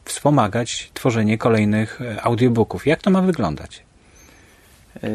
wspomagać 0.05 0.91
tworzenie 0.95 1.39
kolejnych 1.39 2.01
audiobooków. 2.23 2.87
Jak 2.87 3.03
to 3.03 3.11
ma 3.11 3.23
wyglądać? 3.23 3.83
E, 5.03 5.09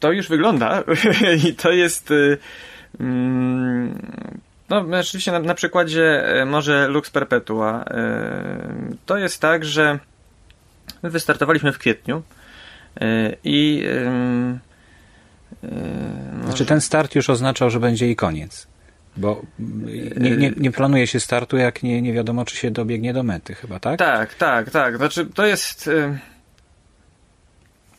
to 0.00 0.12
już 0.12 0.28
wygląda 0.28 0.82
i 1.48 1.54
to 1.54 1.70
jest 1.70 2.12
mm, 3.00 4.02
no, 4.68 4.84
oczywiście 5.00 5.32
na, 5.32 5.38
na 5.38 5.54
przykładzie 5.54 6.24
może 6.46 6.88
Lux 6.88 7.10
Perpetua 7.10 7.84
to 9.06 9.18
jest 9.18 9.40
tak, 9.40 9.64
że 9.64 9.98
My 11.02 11.10
wystartowaliśmy 11.10 11.72
w 11.72 11.78
kwietniu 11.78 12.22
i 13.44 13.84
e, 15.64 16.44
znaczy 16.44 16.66
ten 16.66 16.80
start 16.80 17.14
już 17.14 17.30
oznaczał, 17.30 17.70
że 17.70 17.80
będzie 17.80 18.10
i 18.10 18.16
koniec. 18.16 18.66
Bo 19.16 19.42
nie, 20.16 20.30
nie, 20.36 20.52
nie, 20.56 20.70
planuje 20.70 21.06
się 21.06 21.20
startu, 21.20 21.56
jak 21.56 21.82
nie, 21.82 22.02
nie 22.02 22.12
wiadomo, 22.12 22.44
czy 22.44 22.56
się 22.56 22.70
dobiegnie 22.70 23.12
do 23.12 23.22
mety, 23.22 23.54
chyba, 23.54 23.80
tak? 23.80 23.98
Tak, 23.98 24.34
tak, 24.34 24.70
tak. 24.70 24.96
Znaczy, 24.96 25.26
to 25.26 25.46
jest. 25.46 25.88
E, 25.88 26.18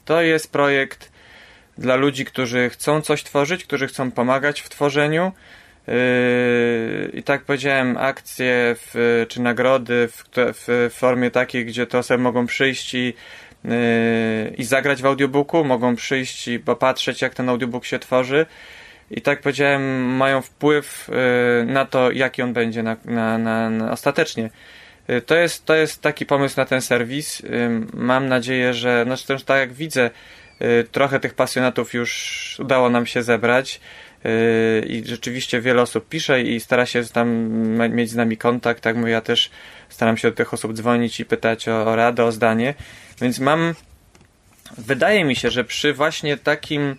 to 0.06 0.22
jest 0.22 0.52
projekt 0.52 1.12
dla 1.78 1.96
ludzi, 1.96 2.26
którzy 2.26 2.70
chcą 2.70 3.02
coś 3.02 3.24
tworzyć, 3.24 3.64
którzy 3.64 3.88
chcą 3.88 4.12
pomagać 4.12 4.62
w 4.62 4.70
tworzeniu, 4.70 5.32
Yy, 5.32 5.32
I 7.14 7.24
tak 7.24 7.44
powiedziałem, 7.44 7.98
akcje 7.98 8.76
w, 8.76 9.26
czy 9.30 9.42
nagrody 9.42 10.08
w, 10.08 10.24
w, 10.36 10.90
formie 10.94 11.32
takiej, 11.32 11.66
gdzie 11.66 11.88
te 11.88 11.98
osoby 11.98 12.24
mogą 12.24 12.46
przyjść 12.46 12.94
i, 12.94 13.14
yy, 13.66 13.74
i 14.58 14.64
zagrać 14.64 15.02
w 15.02 15.06
audiobooku, 15.06 15.64
mogą 15.64 15.96
przyjść 15.96 16.48
i 16.48 16.60
popatrzeć, 16.60 17.22
jak 17.22 17.36
ten 17.36 17.50
audiobook 17.50 17.86
się 17.86 18.00
tworzy. 18.00 18.46
i 19.12 19.22
tak 19.22 19.42
powiedziałem, 19.42 20.06
mają 20.16 20.42
wpływ 20.42 21.10
na 21.66 21.86
to, 21.86 22.12
jaki 22.12 22.42
on 22.42 22.54
będzie 22.54 22.84
na, 22.84 22.98
na, 23.06 23.38
na, 23.38 23.70
na 23.70 23.92
ostatecznie. 23.92 24.50
To 25.26 25.36
jest, 25.36 25.66
to 25.66 25.76
jest 25.76 26.02
taki 26.02 26.26
pomysł 26.26 26.56
na 26.58 26.66
ten 26.66 26.82
serwis. 26.82 27.42
Mam 27.94 28.28
nadzieję, 28.28 28.74
że, 28.74 29.06
no 29.08 29.18
zresztą 29.18 29.46
tak 29.46 29.60
jak 29.60 29.74
widzę, 29.74 30.10
trochę 30.92 31.20
tych 31.20 31.34
pasjonatów 31.34 31.94
już 31.94 32.56
udało 32.60 32.90
nam 32.90 33.06
się 33.06 33.24
zebrać 33.24 33.82
i 34.88 35.04
rzeczywiście 35.06 35.62
wiele 35.62 35.82
osób 35.82 36.10
pisze 36.10 36.42
i 36.42 36.60
stara 36.60 36.86
się 36.86 37.04
tam 37.04 37.30
mieć 37.90 38.10
z 38.10 38.16
nami 38.16 38.38
kontakt, 38.38 38.84
tak 38.84 38.96
mówię, 38.96 39.12
ja 39.12 39.22
też 39.22 39.50
staram 39.90 40.18
się 40.18 40.30
do 40.30 40.36
tych 40.36 40.54
osób 40.54 40.74
dzwonić 40.74 41.20
i 41.20 41.26
pytać 41.26 41.68
o, 41.68 41.86
o 41.86 41.96
radę, 41.96 42.24
o 42.24 42.32
zdanie, 42.32 42.74
więc 43.22 43.40
mam 43.40 43.74
wydaje 44.78 45.26
mi 45.26 45.36
się, 45.36 45.50
że 45.50 45.64
przy 45.64 45.94
właśnie 45.94 46.38
takim 46.38 46.96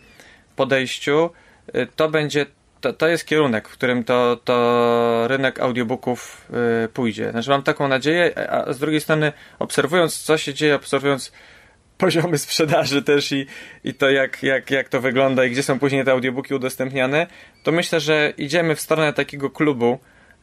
podejściu 0.56 1.30
y, 1.74 1.86
to 1.96 2.08
będzie 2.08 2.46
to, 2.80 2.92
to 2.92 3.08
jest 3.08 3.26
kierunek, 3.26 3.68
w 3.68 3.72
którym 3.72 4.04
to, 4.04 4.36
to 4.44 5.24
rynek 5.28 5.60
audiobooków 5.60 6.50
y, 6.84 6.88
pójdzie. 6.88 7.30
Znaczy 7.30 7.50
mam 7.50 7.62
taką 7.62 7.88
nadzieję, 7.88 8.50
a 8.50 8.72
z 8.72 8.78
drugiej 8.78 9.00
strony 9.00 9.32
obserwując 9.58 10.18
co 10.18 10.38
się 10.38 10.54
dzieje, 10.54 10.74
obserwując 10.74 11.32
poziomy 12.02 12.38
sprzedaży 12.38 13.02
też 13.02 13.32
i, 13.32 13.46
i 13.84 13.94
to 13.94 14.10
jak, 14.10 14.42
jak, 14.42 14.70
jak 14.70 14.88
to 14.88 15.00
wygląda 15.00 15.44
i 15.44 15.50
gdzie 15.50 15.62
są 15.62 15.78
później 15.78 16.04
te 16.04 16.12
audiobooki 16.12 16.54
udostępniane, 16.54 17.26
to 17.62 17.72
myślę, 17.72 18.00
że 18.00 18.32
idziemy 18.38 18.74
w 18.74 18.80
stronę 18.80 19.12
takiego 19.12 19.50
klubu 19.50 19.98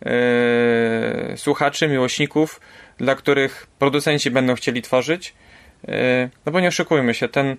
yy, 0.05 1.37
słuchaczy, 1.37 1.87
miłośników, 1.87 2.61
dla 2.97 3.15
których 3.15 3.67
producenci 3.79 4.31
będą 4.31 4.55
chcieli 4.55 4.81
tworzyć. 4.81 5.33
Yy, 5.87 5.93
no 6.45 6.51
bo 6.51 6.59
nie 6.59 6.67
oszukujmy 6.67 7.13
się, 7.13 7.27
ten 7.27 7.57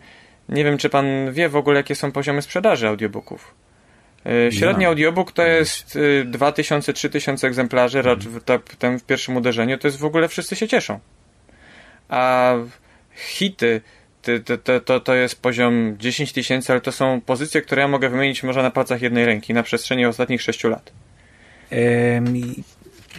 nie 0.49 0.65
wiem, 0.65 0.79
czy 0.79 0.89
pan 0.89 1.33
wie 1.33 1.49
w 1.49 1.57
ogóle, 1.57 1.77
jakie 1.77 1.95
są 1.95 2.13
poziomy 2.13 2.43
sprzedaży 2.43 2.89
audiobooków. 2.89 3.55
Yy, 4.25 4.53
średni 4.53 4.85
audiobook 4.85 5.33
to 5.33 5.47
jest 5.47 5.99
2000-3000 6.25 7.47
egzemplarzy, 7.47 7.99
mhm. 7.99 8.21
w, 8.21 8.77
ten 8.79 8.99
w 8.99 9.05
pierwszym 9.05 9.37
uderzeniu, 9.37 9.79
to 9.79 9.89
jest 9.89 9.99
w 9.99 10.05
ogóle 10.05 10.29
wszyscy 10.29 10.57
się 10.57 10.69
cieszą. 10.69 11.01
A 12.09 12.55
hity 13.15 13.81
to, 14.45 14.59
to, 14.59 14.81
to, 14.81 15.01
to 15.01 15.15
jest 15.15 15.43
poziom 15.43 15.97
10 15.99 16.33
tysięcy, 16.33 16.73
ale 16.73 16.81
to 16.81 16.93
są 16.93 17.21
pozycje, 17.21 17.63
które 17.63 17.83
ja 17.83 17.89
mogę 17.89 18.09
wymienić 18.09 18.43
może 18.43 18.63
na 18.63 18.71
palcach 18.71 19.03
jednej 19.03 19.27
ręki 19.27 19.55
na 19.55 19.63
przestrzeni 19.63 20.07
ostatnich 20.07 20.43
6 20.43 20.65
lat. 20.65 20.93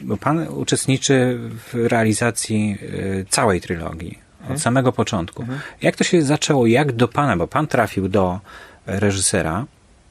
Bo 0.01 0.17
pan 0.17 0.47
uczestniczy 0.47 1.39
w 1.39 1.73
realizacji 1.73 2.77
e, 3.21 3.25
całej 3.25 3.62
trylogii 3.62 4.19
od 4.39 4.41
hmm. 4.41 4.60
samego 4.60 4.91
początku. 4.91 5.43
Hmm. 5.43 5.62
Jak 5.82 5.95
to 5.95 6.04
się 6.04 6.21
zaczęło? 6.21 6.67
Jak 6.67 6.91
do 6.91 7.08
pana? 7.08 7.38
Bo 7.38 7.47
pan 7.47 7.67
trafił 7.67 8.10
do 8.10 8.39
reżysera, 8.86 9.65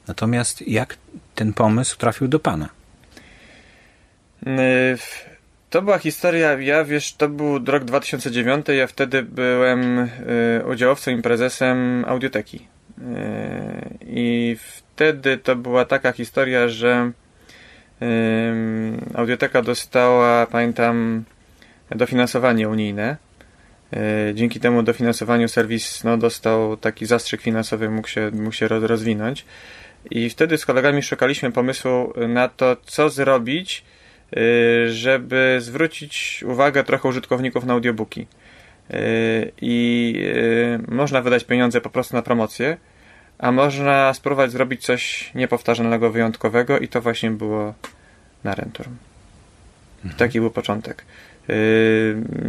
natomiast 0.07 0.67
jak 0.67 0.97
ten 1.35 1.53
pomysł 1.53 1.97
trafił 1.97 2.27
do 2.27 2.39
pana? 2.39 2.69
To 5.71 5.81
była 5.81 5.97
historia, 5.97 6.59
ja 6.59 6.83
wiesz, 6.83 7.13
to 7.13 7.29
był 7.29 7.65
rok 7.65 7.83
2009, 7.83 8.65
ja 8.67 8.87
wtedy 8.87 9.23
byłem 9.23 9.99
y, 9.99 10.09
udziałowcą 10.71 11.11
i 11.11 11.21
prezesem 11.21 12.05
audioteki. 12.07 12.57
Y, 12.57 13.97
I 14.05 14.57
wtedy 14.59 15.37
to 15.37 15.55
była 15.55 15.85
taka 15.85 16.11
historia, 16.11 16.67
że 16.67 17.11
y, 18.01 18.05
audioteka 19.13 19.61
dostała, 19.61 20.45
pamiętam, 20.45 21.23
dofinansowanie 21.89 22.69
unijne. 22.69 23.17
Y, 23.93 24.33
dzięki 24.33 24.59
temu 24.59 24.83
dofinansowaniu 24.83 25.47
serwis 25.47 26.03
no, 26.03 26.17
dostał 26.17 26.77
taki 26.77 27.05
zastrzyk 27.05 27.41
finansowy, 27.41 27.89
mógł 27.89 28.07
się, 28.07 28.31
mógł 28.33 28.55
się 28.55 28.67
rozwinąć. 28.67 29.45
I 30.09 30.29
wtedy 30.29 30.57
z 30.57 30.65
kolegami 30.65 31.03
szukaliśmy 31.03 31.51
pomysłu 31.51 32.13
na 32.27 32.49
to, 32.49 32.77
co 32.85 33.09
zrobić, 33.09 33.83
żeby 34.87 35.57
zwrócić 35.59 36.43
uwagę 36.47 36.83
trochę 36.83 37.09
użytkowników 37.09 37.65
na 37.65 37.73
audiobooki. 37.73 38.27
Y, 38.93 39.51
I 39.61 40.15
y, 40.87 40.93
można 40.93 41.21
wydać 41.21 41.43
pieniądze 41.43 41.81
po 41.81 41.89
prostu 41.89 42.15
na 42.15 42.21
promocję, 42.21 42.77
a 43.39 43.51
można 43.51 44.13
spróbować 44.13 44.51
zrobić 44.51 44.85
coś 44.85 45.31
niepowtarzalnego, 45.35 46.11
wyjątkowego 46.11 46.79
i 46.79 46.87
to 46.87 47.01
właśnie 47.01 47.31
było 47.31 47.73
na 48.43 48.55
Rentur. 48.55 48.85
Mhm. 49.97 50.17
Taki 50.17 50.39
był 50.39 50.51
początek. 50.51 51.05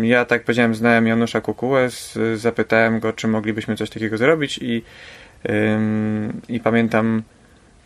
Ja, 0.02 0.24
tak 0.24 0.44
powiedziałem, 0.44 0.74
znałem 0.74 1.06
Janusza 1.06 1.40
Kukułę, 1.40 1.88
zapytałem 2.34 3.00
go, 3.00 3.12
czy 3.12 3.28
moglibyśmy 3.28 3.76
coś 3.76 3.90
takiego 3.90 4.18
zrobić 4.18 4.58
i, 4.62 4.82
i 6.48 6.60
pamiętam, 6.60 7.22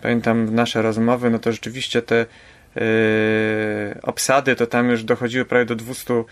pamiętam 0.02 0.54
nasze 0.54 0.82
rozmowy, 0.82 1.30
no 1.30 1.38
to 1.38 1.52
rzeczywiście 1.52 2.02
te 2.02 2.26
obsady, 4.02 4.56
to 4.56 4.66
tam 4.66 4.90
już 4.90 5.04
dochodziły 5.04 5.44
prawie 5.44 5.64
do 5.64 5.74
200, 5.74 6.24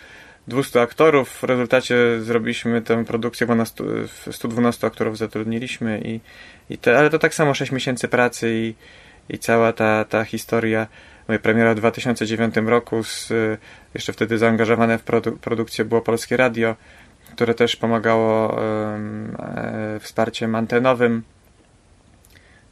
200 0.48 0.80
aktorów. 0.80 1.28
W 1.28 1.44
rezultacie 1.44 1.96
zrobiliśmy 2.20 2.82
tę 2.82 3.04
produkcję, 3.04 3.46
bo 3.46 3.54
na 3.54 3.64
100, 3.64 3.84
112 4.30 4.86
aktorów 4.86 5.18
zatrudniliśmy 5.18 6.00
i, 6.04 6.20
i 6.70 6.78
te, 6.78 6.98
ale 6.98 7.10
to 7.10 7.18
tak 7.18 7.34
samo 7.34 7.54
6 7.54 7.72
miesięcy 7.72 8.08
pracy 8.08 8.50
i, 8.54 8.74
i 9.34 9.38
cała 9.38 9.72
ta, 9.72 10.04
ta 10.04 10.24
historia. 10.24 10.86
Moja 11.28 11.38
premiera 11.40 11.74
w 11.74 11.76
2009 11.76 12.54
roku, 12.56 13.02
z, 13.04 13.32
jeszcze 13.94 14.12
wtedy 14.12 14.38
zaangażowane 14.38 14.98
w 14.98 15.02
produ 15.02 15.32
produkcję 15.32 15.84
było 15.84 16.00
Polskie 16.00 16.36
Radio, 16.36 16.76
które 17.32 17.54
też 17.54 17.76
pomagało 17.76 18.56
um, 18.56 19.36
e, 19.40 20.00
wsparciem 20.00 20.54
antenowym. 20.54 21.22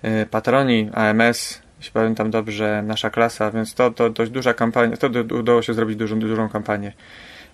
E, 0.02 0.26
patroni, 0.26 0.90
AMS, 0.94 1.62
jeśli 1.83 1.92
pamiętam 1.92 2.31
dobrze, 2.31 2.83
nasza 2.87 3.11
klasa, 3.11 3.51
więc 3.51 3.75
to, 3.75 3.90
to 3.90 4.11
dość 4.11 4.31
duża 4.31 4.55
kampania, 4.55 4.97
to 4.97 5.09
udało 5.38 5.62
się 5.62 5.75
zrobić 5.75 5.97
dużą, 5.97 6.18
dużą 6.18 6.49
kampanię. 6.49 6.92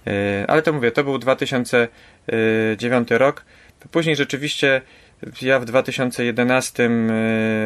E, 0.06 0.44
ale 0.48 0.62
to 0.62 0.72
mówię, 0.72 0.90
to 0.90 1.04
był 1.04 1.18
2009 1.18 3.08
rok. 3.10 3.44
Później 3.90 4.16
rzeczywiście 4.16 4.80
ja 5.42 5.60
w 5.60 5.64
2011 5.64 6.90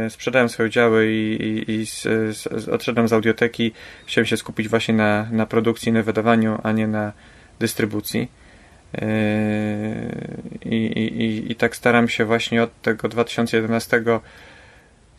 e, 0.04 0.10
sprzedałem 0.10 0.48
swoje 0.48 0.68
udziały 0.68 1.12
i, 1.12 1.42
i, 1.42 1.70
i 1.70 1.86
z, 1.86 2.02
z, 2.36 2.68
odszedłem 2.68 3.08
z 3.08 3.12
audioteki. 3.12 3.72
Chciałem 4.06 4.26
się 4.26 4.36
skupić 4.36 4.68
właśnie 4.68 4.94
na, 4.94 5.28
na 5.30 5.46
produkcji 5.46 5.92
na 5.92 6.02
wydawaniu, 6.02 6.58
a 6.62 6.72
nie 6.72 6.86
na 6.86 7.12
dystrybucji. 7.60 8.30
E, 8.94 9.04
i, 10.64 11.46
I 11.48 11.54
tak 11.54 11.76
staram 11.76 12.08
się 12.08 12.24
właśnie 12.24 12.62
od 12.62 12.82
tego 12.82 13.08
2011 13.08 14.02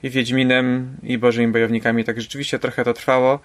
i 0.03 0.09
Wiedźminem, 0.09 0.97
i 1.03 1.17
Bożymi 1.17 1.53
Bojownikami. 1.53 2.03
Tak 2.03 2.21
rzeczywiście 2.21 2.59
trochę 2.59 2.83
to 2.83 2.93
trwało. 2.93 3.39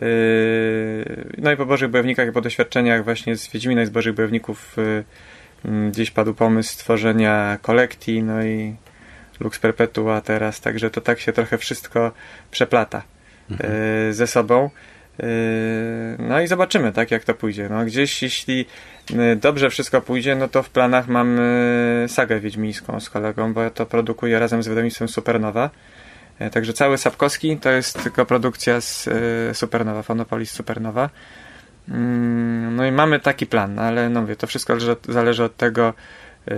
Yy, 0.00 1.32
no 1.38 1.52
i 1.52 1.56
po 1.56 1.66
Bożych 1.66 1.90
Bojownikach 1.90 2.28
i 2.28 2.32
po 2.32 2.40
doświadczeniach 2.40 3.04
właśnie 3.04 3.36
z 3.36 3.50
Wiedźmina 3.50 3.82
i 3.82 3.86
z 3.86 3.90
Bożych 3.90 4.14
Bojowników 4.14 4.76
yy, 4.76 5.04
mm, 5.64 5.90
gdzieś 5.90 6.10
padł 6.10 6.34
pomysł 6.34 6.72
stworzenia 6.72 7.58
kolekcji, 7.62 8.22
no 8.22 8.44
i 8.44 8.74
Lux 9.40 9.58
Perpetua 9.58 10.20
teraz, 10.20 10.60
także 10.60 10.90
to 10.90 11.00
tak 11.00 11.20
się 11.20 11.32
trochę 11.32 11.58
wszystko 11.58 12.12
przeplata 12.50 13.02
mhm. 13.50 13.72
Yy, 14.06 14.14
ze 14.14 14.26
sobą. 14.26 14.70
No 16.18 16.40
i 16.40 16.46
zobaczymy, 16.46 16.92
tak, 16.92 17.10
jak 17.10 17.24
to 17.24 17.34
pójdzie. 17.34 17.68
No, 17.70 17.84
gdzieś, 17.84 18.22
jeśli 18.22 18.66
dobrze 19.36 19.70
wszystko 19.70 20.00
pójdzie, 20.00 20.36
no 20.36 20.48
to 20.48 20.62
w 20.62 20.70
planach 20.70 21.08
mam 21.08 21.38
sagę 22.08 22.40
wiedźmińską 22.40 23.00
z 23.00 23.10
kolegą, 23.10 23.52
bo 23.52 23.62
ja 23.62 23.70
to 23.70 23.86
produkuję 23.86 24.38
razem 24.38 24.62
z 24.62 24.68
wydawnictwem 24.68 25.08
Supernowa. 25.08 25.70
E, 26.38 26.50
także 26.50 26.72
cały 26.72 26.98
Sapkowski 26.98 27.56
to 27.56 27.70
jest 27.70 28.02
tylko 28.02 28.26
produkcja 28.26 28.80
z 28.80 29.08
e, 29.08 29.54
Supernowa, 29.54 30.02
Fonopolis 30.02 30.50
Supernowa. 30.50 31.10
Mm, 31.88 32.76
no 32.76 32.86
i 32.86 32.92
mamy 32.92 33.20
taki 33.20 33.46
plan, 33.46 33.78
ale 33.78 34.08
no 34.08 34.26
wie, 34.26 34.36
to 34.36 34.46
wszystko 34.46 34.80
zależy, 34.80 34.96
zależy 35.08 35.44
od 35.44 35.56
tego, 35.56 35.94
e, 36.48 36.54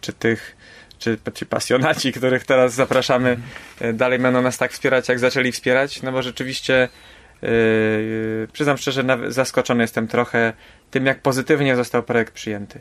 czy 0.00 0.12
tych, 0.12 0.56
czy 0.98 1.18
ci 1.34 1.46
pasjonaci, 1.46 2.12
których 2.12 2.44
teraz 2.44 2.74
zapraszamy, 2.74 3.36
dalej 3.94 4.18
będą 4.18 4.42
nas 4.42 4.58
tak 4.58 4.72
wspierać, 4.72 5.08
jak 5.08 5.18
zaczęli 5.18 5.52
wspierać, 5.52 6.02
no 6.02 6.12
bo 6.12 6.22
rzeczywiście 6.22 6.88
przyznam 8.52 8.78
szczerze, 8.78 9.04
zaskoczony 9.28 9.84
jestem 9.84 10.08
trochę 10.08 10.52
tym, 10.90 11.06
jak 11.06 11.22
pozytywnie 11.22 11.76
został 11.76 12.02
projekt 12.02 12.34
przyjęty. 12.34 12.80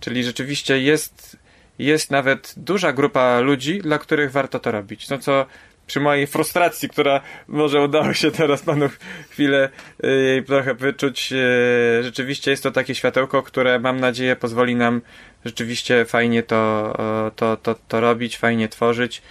Czyli 0.00 0.24
rzeczywiście 0.24 0.80
jest 0.80 1.36
jest 1.78 2.10
nawet 2.10 2.54
duża 2.56 2.92
grupa 2.92 3.40
ludzi, 3.40 3.78
dla 3.78 3.98
których 3.98 4.32
warto 4.32 4.58
to 4.58 4.72
robić. 4.72 5.08
No 5.08 5.18
co 5.18 5.46
przy 5.86 6.00
mojej 6.00 6.26
frustracji, 6.26 6.88
która 6.88 7.20
może 7.48 7.80
udało 7.82 8.14
się 8.14 8.30
teraz 8.30 8.62
panu 8.62 8.88
chwilę 9.30 9.68
y, 10.04 10.08
jej 10.08 10.44
trochę 10.44 10.74
wyczuć, 10.74 11.32
y, 11.32 12.02
rzeczywiście 12.02 12.50
jest 12.50 12.62
to 12.62 12.70
takie 12.70 12.94
światełko, 12.94 13.42
które 13.42 13.78
mam 13.78 14.00
nadzieję 14.00 14.36
pozwoli 14.36 14.76
nam 14.76 15.00
rzeczywiście 15.44 16.04
fajnie 16.04 16.42
to, 16.42 16.92
to, 17.36 17.56
to, 17.56 17.74
to 17.88 18.00
robić, 18.00 18.38
fajnie 18.38 18.68
tworzyć. 18.68 19.22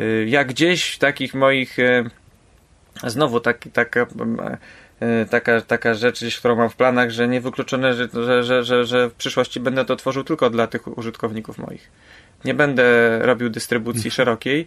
Y, 0.00 0.26
jak 0.28 0.48
gdzieś 0.48 0.90
w 0.90 0.98
takich 0.98 1.34
moich 1.34 1.76
znowu 3.06 3.40
tak, 3.40 3.64
taka 3.72 4.06
taka, 5.30 5.60
taka 5.60 5.94
rzecz 5.94 6.38
którą 6.38 6.56
mam 6.56 6.70
w 6.70 6.76
planach, 6.76 7.10
że 7.10 7.28
niewykluczone, 7.28 7.94
że, 7.94 8.08
że, 8.12 8.44
że, 8.44 8.64
że, 8.64 8.84
że 8.84 9.08
w 9.08 9.14
przyszłości 9.14 9.60
będę 9.60 9.84
to 9.84 9.96
tworzył 9.96 10.24
tylko 10.24 10.50
dla 10.50 10.66
tych 10.66 10.98
użytkowników 10.98 11.58
moich. 11.58 11.90
nie 12.44 12.54
będę 12.54 13.18
robił 13.18 13.50
dystrybucji 13.50 14.10
szerokiej, 14.10 14.66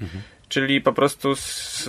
czyli 0.50 0.82
po 0.82 0.94
prostu 0.94 1.36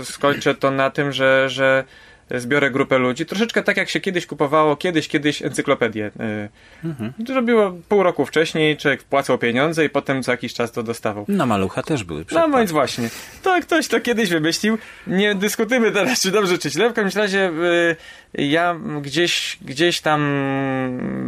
skończę 0.05 0.55
to 0.55 0.71
na 0.71 0.91
tym, 0.91 1.13
że, 1.13 1.49
że 1.49 1.85
zbiorę 2.31 2.71
grupę 2.71 2.99
ludzi. 2.99 3.27
Troszeczkę 3.27 3.63
tak 3.63 3.77
jak 3.77 3.89
się 3.91 4.01
kiedyś 4.01 4.27
kupowało, 4.27 4.77
kiedyś, 4.77 5.09
kiedyś 5.09 5.43
encyklopedię. 5.43 6.07
Y, 6.07 6.87
mhm. 6.89 7.13
Robiło 7.29 7.75
pół 7.89 8.03
roku 8.03 8.27
wcześniej, 8.27 8.77
człowiek 8.77 9.03
wpłacał 9.03 9.39
pieniądze 9.39 9.85
i 9.85 9.91
potem 9.91 10.23
co 10.23 10.31
jakiś 10.31 10.55
czas 10.55 10.73
to 10.73 10.83
dostawał. 10.83 11.25
Na 11.29 11.47
malucha 11.47 11.83
też 11.83 12.05
były 12.05 12.25
przykłady. 12.25 12.53
No 12.53 12.59
więc 12.59 12.71
właśnie. 12.71 13.11
To 13.43 13.61
ktoś 13.63 13.89
to 13.89 14.01
kiedyś 14.01 14.31
wymyślił. 14.31 14.79
Nie 15.07 15.35
dyskutujmy 15.35 15.93
teraz, 15.93 16.23
czy 16.23 16.31
dobrze, 16.31 16.59
czy 16.59 16.71
źle. 16.71 16.91
W 16.91 16.93
każdym 16.93 17.23
razie 17.23 17.51
y, 17.51 17.97
ja 18.35 18.77
gdzieś, 19.03 19.59
gdzieś 19.63 20.01
tam 20.01 20.21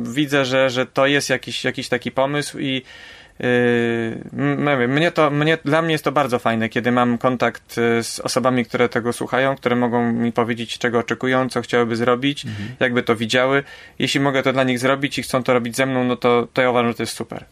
widzę, 0.02 0.44
że, 0.44 0.70
że 0.70 0.86
to 0.86 1.06
jest 1.06 1.30
jakiś, 1.30 1.64
jakiś 1.64 1.88
taki 1.88 2.12
pomysł 2.12 2.58
i 2.58 2.82
Yy, 3.40 4.88
mnie 4.88 5.10
to, 5.10 5.30
mnie, 5.30 5.58
dla 5.64 5.82
mnie 5.82 5.92
jest 5.92 6.04
to 6.04 6.12
bardzo 6.12 6.38
fajne, 6.38 6.68
kiedy 6.68 6.92
mam 6.92 7.18
kontakt 7.18 7.78
y, 7.78 8.02
z 8.02 8.20
osobami, 8.20 8.64
które 8.64 8.88
tego 8.88 9.12
słuchają, 9.12 9.56
które 9.56 9.76
mogą 9.76 10.12
mi 10.12 10.32
powiedzieć, 10.32 10.78
czego 10.78 10.98
oczekują, 10.98 11.48
co 11.48 11.62
chciałyby 11.62 11.96
zrobić, 11.96 12.44
mhm. 12.44 12.68
jakby 12.80 13.02
to 13.02 13.16
widziały. 13.16 13.62
Jeśli 13.98 14.20
mogę 14.20 14.42
to 14.42 14.52
dla 14.52 14.64
nich 14.64 14.78
zrobić 14.78 15.18
i 15.18 15.22
chcą 15.22 15.42
to 15.42 15.52
robić 15.52 15.76
ze 15.76 15.86
mną, 15.86 16.04
no 16.04 16.16
to, 16.16 16.48
to 16.52 16.62
ja 16.62 16.70
uważam, 16.70 16.90
że 16.90 16.94
to 16.94 17.02
jest 17.02 17.16
super. 17.16 17.44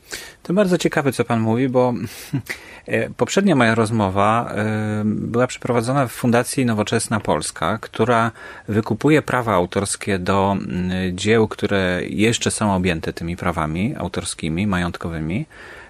To 0.42 0.54
bardzo 0.54 0.78
ciekawe, 0.78 1.12
co 1.12 1.24
pan 1.24 1.40
mówi, 1.40 1.68
bo 1.68 1.94
e, 2.86 3.10
poprzednia 3.10 3.56
moja 3.56 3.74
rozmowa 3.74 4.52
e, 4.54 5.02
była 5.04 5.46
przeprowadzona 5.46 6.06
w 6.06 6.12
Fundacji 6.12 6.66
Nowoczesna 6.66 7.20
Polska, 7.20 7.78
która 7.80 8.30
wykupuje 8.68 9.22
prawa 9.22 9.54
autorskie 9.54 10.18
do 10.18 10.56
dzieł, 11.12 11.48
które 11.48 12.00
jeszcze 12.08 12.50
są 12.50 12.74
objęte 12.74 13.12
tymi 13.12 13.36
prawami 13.36 13.94
autorskimi, 13.98 14.66
majątkowymi 14.66 15.46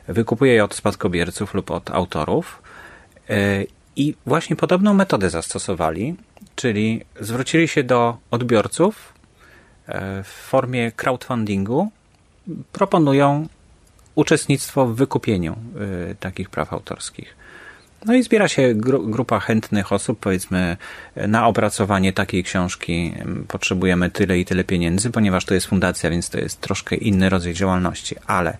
wykupuje 0.08 0.52
je 0.52 0.64
od 0.64 0.74
spadkobierców 0.74 1.54
lub 1.54 1.70
od 1.70 1.90
autorów 1.90 2.62
e, 3.30 3.64
i 3.96 4.14
właśnie 4.26 4.56
podobną 4.56 4.94
metodę 4.94 5.30
zastosowali, 5.30 6.14
czyli 6.56 7.04
zwrócili 7.20 7.68
się 7.68 7.82
do 7.82 8.16
odbiorców 8.30 9.12
e, 9.86 10.22
w 10.22 10.28
formie 10.28 10.92
crowdfundingu, 10.92 11.90
proponują 12.72 13.48
uczestnictwo 14.14 14.86
w 14.86 14.94
wykupieniu 14.94 15.52
e, 16.10 16.14
takich 16.14 16.50
praw 16.50 16.72
autorskich. 16.72 17.43
No 18.04 18.14
i 18.14 18.22
zbiera 18.22 18.48
się 18.48 18.74
gru 18.74 19.06
grupa 19.06 19.40
chętnych 19.40 19.92
osób, 19.92 20.18
powiedzmy, 20.20 20.76
na 21.16 21.46
opracowanie 21.46 22.12
takiej 22.12 22.44
książki 22.44 23.14
potrzebujemy 23.48 24.10
tyle 24.10 24.38
i 24.38 24.44
tyle 24.44 24.64
pieniędzy, 24.64 25.10
ponieważ 25.10 25.44
to 25.44 25.54
jest 25.54 25.66
fundacja, 25.66 26.10
więc 26.10 26.30
to 26.30 26.38
jest 26.38 26.60
troszkę 26.60 26.96
inny 26.96 27.28
rodzaj 27.28 27.54
działalności, 27.54 28.16
ale 28.26 28.56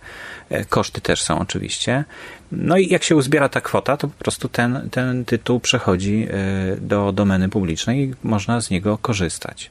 e, 0.50 0.64
koszty 0.64 1.00
też 1.00 1.22
są 1.22 1.38
oczywiście. 1.38 2.04
No 2.52 2.76
i 2.76 2.88
jak 2.88 3.02
się 3.04 3.16
uzbiera 3.16 3.48
ta 3.48 3.60
kwota, 3.60 3.96
to 3.96 4.08
po 4.08 4.18
prostu 4.18 4.48
ten, 4.48 4.88
ten 4.90 5.24
tytuł 5.24 5.60
przechodzi 5.60 6.26
e, 6.30 6.76
do 6.76 7.12
domeny 7.12 7.48
publicznej 7.48 8.00
i 8.00 8.14
można 8.22 8.60
z 8.60 8.70
niego 8.70 8.98
korzystać. 8.98 9.70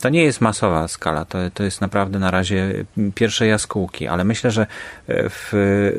To 0.00 0.08
nie 0.08 0.22
jest 0.22 0.40
masowa 0.40 0.88
skala, 0.88 1.24
to, 1.24 1.38
to 1.54 1.64
jest 1.64 1.80
naprawdę 1.80 2.18
na 2.18 2.30
razie 2.30 2.84
pierwsze 3.14 3.46
jaskółki, 3.46 4.06
ale 4.06 4.24
myślę, 4.24 4.50
że 4.50 4.62
e, 4.62 5.28
w, 5.28 5.48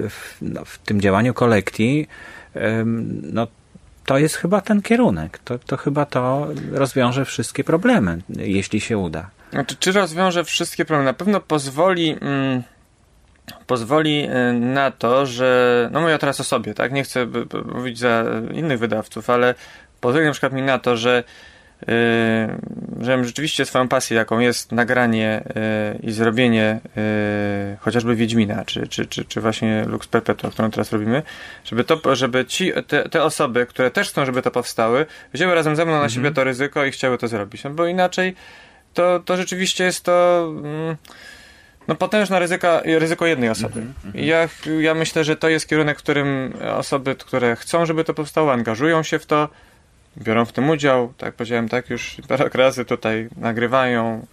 w, 0.09 0.37
no, 0.41 0.65
w 0.65 0.77
tym 0.77 1.01
działaniu 1.01 1.33
kolekcji 1.33 2.07
no 3.21 3.47
to 4.05 4.17
jest 4.17 4.35
chyba 4.35 4.61
ten 4.61 4.81
kierunek. 4.81 5.37
To, 5.37 5.59
to 5.59 5.77
chyba 5.77 6.05
to 6.05 6.47
rozwiąże 6.71 7.25
wszystkie 7.25 7.63
problemy, 7.63 8.17
jeśli 8.29 8.79
się 8.81 8.97
uda. 8.97 9.29
Znaczy, 9.51 9.75
czy 9.79 9.91
rozwiąże 9.91 10.43
wszystkie 10.43 10.85
problemy? 10.85 11.05
Na 11.05 11.13
pewno 11.13 11.39
pozwoli. 11.41 12.17
Mm, 12.21 12.63
pozwoli 13.67 14.27
y, 14.49 14.53
na 14.53 14.91
to, 14.91 15.25
że. 15.25 15.89
No 15.91 16.01
mówię 16.01 16.17
teraz 16.17 16.39
o 16.39 16.43
sobie, 16.43 16.73
tak? 16.73 16.91
Nie 16.91 17.03
chcę 17.03 17.27
mówić 17.75 17.99
za 17.99 18.23
innych 18.53 18.79
wydawców, 18.79 19.29
ale 19.29 19.55
pozwoli 20.01 20.25
na 20.25 20.31
przykład 20.31 20.53
mi 20.53 20.61
na 20.61 20.79
to, 20.79 20.97
że 20.97 21.23
Yy, 21.81 23.05
żebym 23.05 23.25
rzeczywiście 23.25 23.65
swoją 23.65 23.87
pasję, 23.87 24.17
jaką 24.17 24.39
jest 24.39 24.71
nagranie 24.71 25.43
yy, 25.45 26.09
i 26.09 26.11
zrobienie 26.11 26.79
yy, 26.95 27.01
chociażby 27.79 28.15
Wiedźmina, 28.15 28.65
czy, 28.65 28.87
czy, 28.87 29.05
czy, 29.05 29.25
czy 29.25 29.41
właśnie 29.41 29.83
Lux 29.87 30.07
Perpetua, 30.07 30.51
którą 30.51 30.71
teraz 30.71 30.91
robimy, 30.91 31.23
żeby, 31.63 31.83
to, 31.83 32.15
żeby 32.15 32.45
ci, 32.45 32.71
te, 32.87 33.09
te 33.09 33.23
osoby, 33.23 33.65
które 33.65 33.91
też 33.91 34.09
chcą, 34.09 34.25
żeby 34.25 34.41
to 34.41 34.51
powstały, 34.51 35.05
wzięły 35.33 35.55
razem 35.55 35.75
ze 35.75 35.85
mną 35.85 35.91
na 35.91 35.97
mhm. 35.97 36.11
siebie 36.11 36.31
to 36.31 36.43
ryzyko 36.43 36.85
i 36.85 36.91
chciały 36.91 37.17
to 37.17 37.27
zrobić. 37.27 37.63
No 37.63 37.69
bo 37.69 37.87
inaczej 37.87 38.35
to, 38.93 39.19
to 39.19 39.37
rzeczywiście 39.37 39.83
jest 39.83 40.03
to 40.03 40.47
mm, 40.57 40.95
no 41.87 41.95
potężne 41.95 42.39
ryzyko, 42.39 42.81
ryzyko 42.85 43.25
jednej 43.25 43.49
osoby. 43.49 43.79
Mm 43.79 43.93
-hmm. 44.05 44.19
Ja, 44.19 44.49
ja 44.79 44.93
myślę, 44.93 45.23
że 45.23 45.35
to 45.35 45.49
jest 45.49 45.69
kierunek, 45.69 45.99
w 45.99 46.03
którym 46.03 46.53
osoby, 46.77 47.15
które 47.15 47.55
chcą, 47.55 47.85
żeby 47.85 48.03
to 48.03 48.13
powstało, 48.13 48.53
angażują 48.53 49.03
się 49.03 49.19
w 49.19 49.25
to, 49.25 49.49
biorą 50.17 50.45
w 50.45 50.51
tym 50.51 50.69
udział, 50.69 51.13
tak 51.17 51.33
powiedziałem, 51.33 51.69
tak 51.69 51.89
już 51.89 52.17
parę 52.27 52.49
razy 52.53 52.85
tutaj 52.85 53.29
nagrywają. 53.37 54.25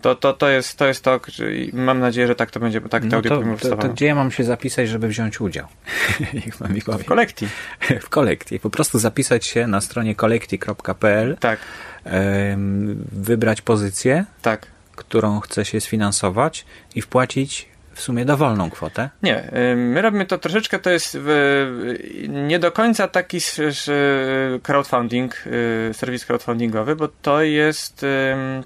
To, 0.00 0.14
to, 0.14 0.32
to, 0.32 0.48
jest, 0.48 0.78
to 0.78 0.86
jest 0.86 1.04
to, 1.04 1.20
i 1.52 1.70
mam 1.72 2.00
nadzieję, 2.00 2.26
że 2.26 2.34
tak 2.34 2.50
to 2.50 2.60
będzie, 2.60 2.80
tak 2.80 3.04
no 3.04 3.22
to, 3.22 3.42
to, 3.60 3.76
to 3.76 3.88
gdzie 3.88 4.06
ja 4.06 4.14
mam 4.14 4.30
się 4.30 4.44
zapisać, 4.44 4.88
żeby 4.88 5.08
wziąć 5.08 5.40
udział? 5.40 5.66
Niech 6.34 6.60
mi 6.60 6.82
powie. 6.82 7.04
W 7.04 7.06
kolekcji. 7.06 7.48
w 8.06 8.08
kolekcji. 8.08 8.60
Po 8.60 8.70
prostu 8.70 8.98
zapisać 8.98 9.46
się 9.46 9.66
na 9.66 9.80
stronie 9.80 10.14
kolekcji.pl. 10.14 11.36
Tak. 11.40 11.58
Wybrać 13.12 13.62
pozycję. 13.62 14.24
Tak. 14.42 14.66
Którą 14.96 15.40
chce 15.40 15.64
się 15.64 15.80
sfinansować 15.80 16.64
i 16.94 17.02
wpłacić 17.02 17.73
w 17.94 18.00
sumie 18.00 18.24
dowolną 18.24 18.70
kwotę? 18.70 19.10
Nie, 19.22 19.50
my 19.76 20.02
robimy 20.02 20.26
to 20.26 20.38
troszeczkę, 20.38 20.78
to 20.78 20.90
jest 20.90 21.18
nie 22.28 22.58
do 22.58 22.72
końca 22.72 23.08
taki 23.08 23.38
crowdfunding, 24.62 25.44
y, 25.46 25.94
serwis 25.94 26.26
crowdfundingowy, 26.26 26.96
bo 26.96 27.08
to 27.22 27.42
jest 27.42 28.06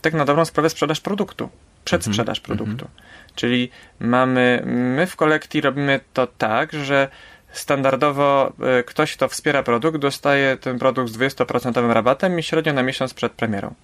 tak 0.03 0.15
na 0.15 0.25
dobrą 0.25 0.45
sprawę 0.45 0.71
sprzedaż 0.71 1.01
produktu, 1.01 1.49
przedsprzedaż 1.85 2.39
mhm. 2.39 2.57
produktu. 2.57 2.87
Mhm. 2.87 3.09
Czyli 3.35 3.71
mamy, 4.01 4.63
my 4.67 5.07
w 5.07 5.17
kolekcji 5.17 5.61
robimy 5.61 6.01
to 6.13 6.27
tak, 6.27 6.73
że 6.73 7.09
standardowo 7.53 8.53
y, 8.81 8.85
ktoś, 8.85 9.17
kto 9.17 9.29
wspiera 9.29 9.63
produkt, 9.63 9.99
dostaje 9.99 10.57
ten 10.57 10.79
produkt 10.79 11.11
z 11.11 11.19
20% 11.19 11.93
rabatem 11.93 12.39
i 12.39 12.43
średnio 12.43 12.73
na 12.73 12.83
miesiąc 12.83 13.15
przed 13.15 13.33
premierą. 13.33 13.75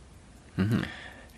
Mhm. 0.59 0.83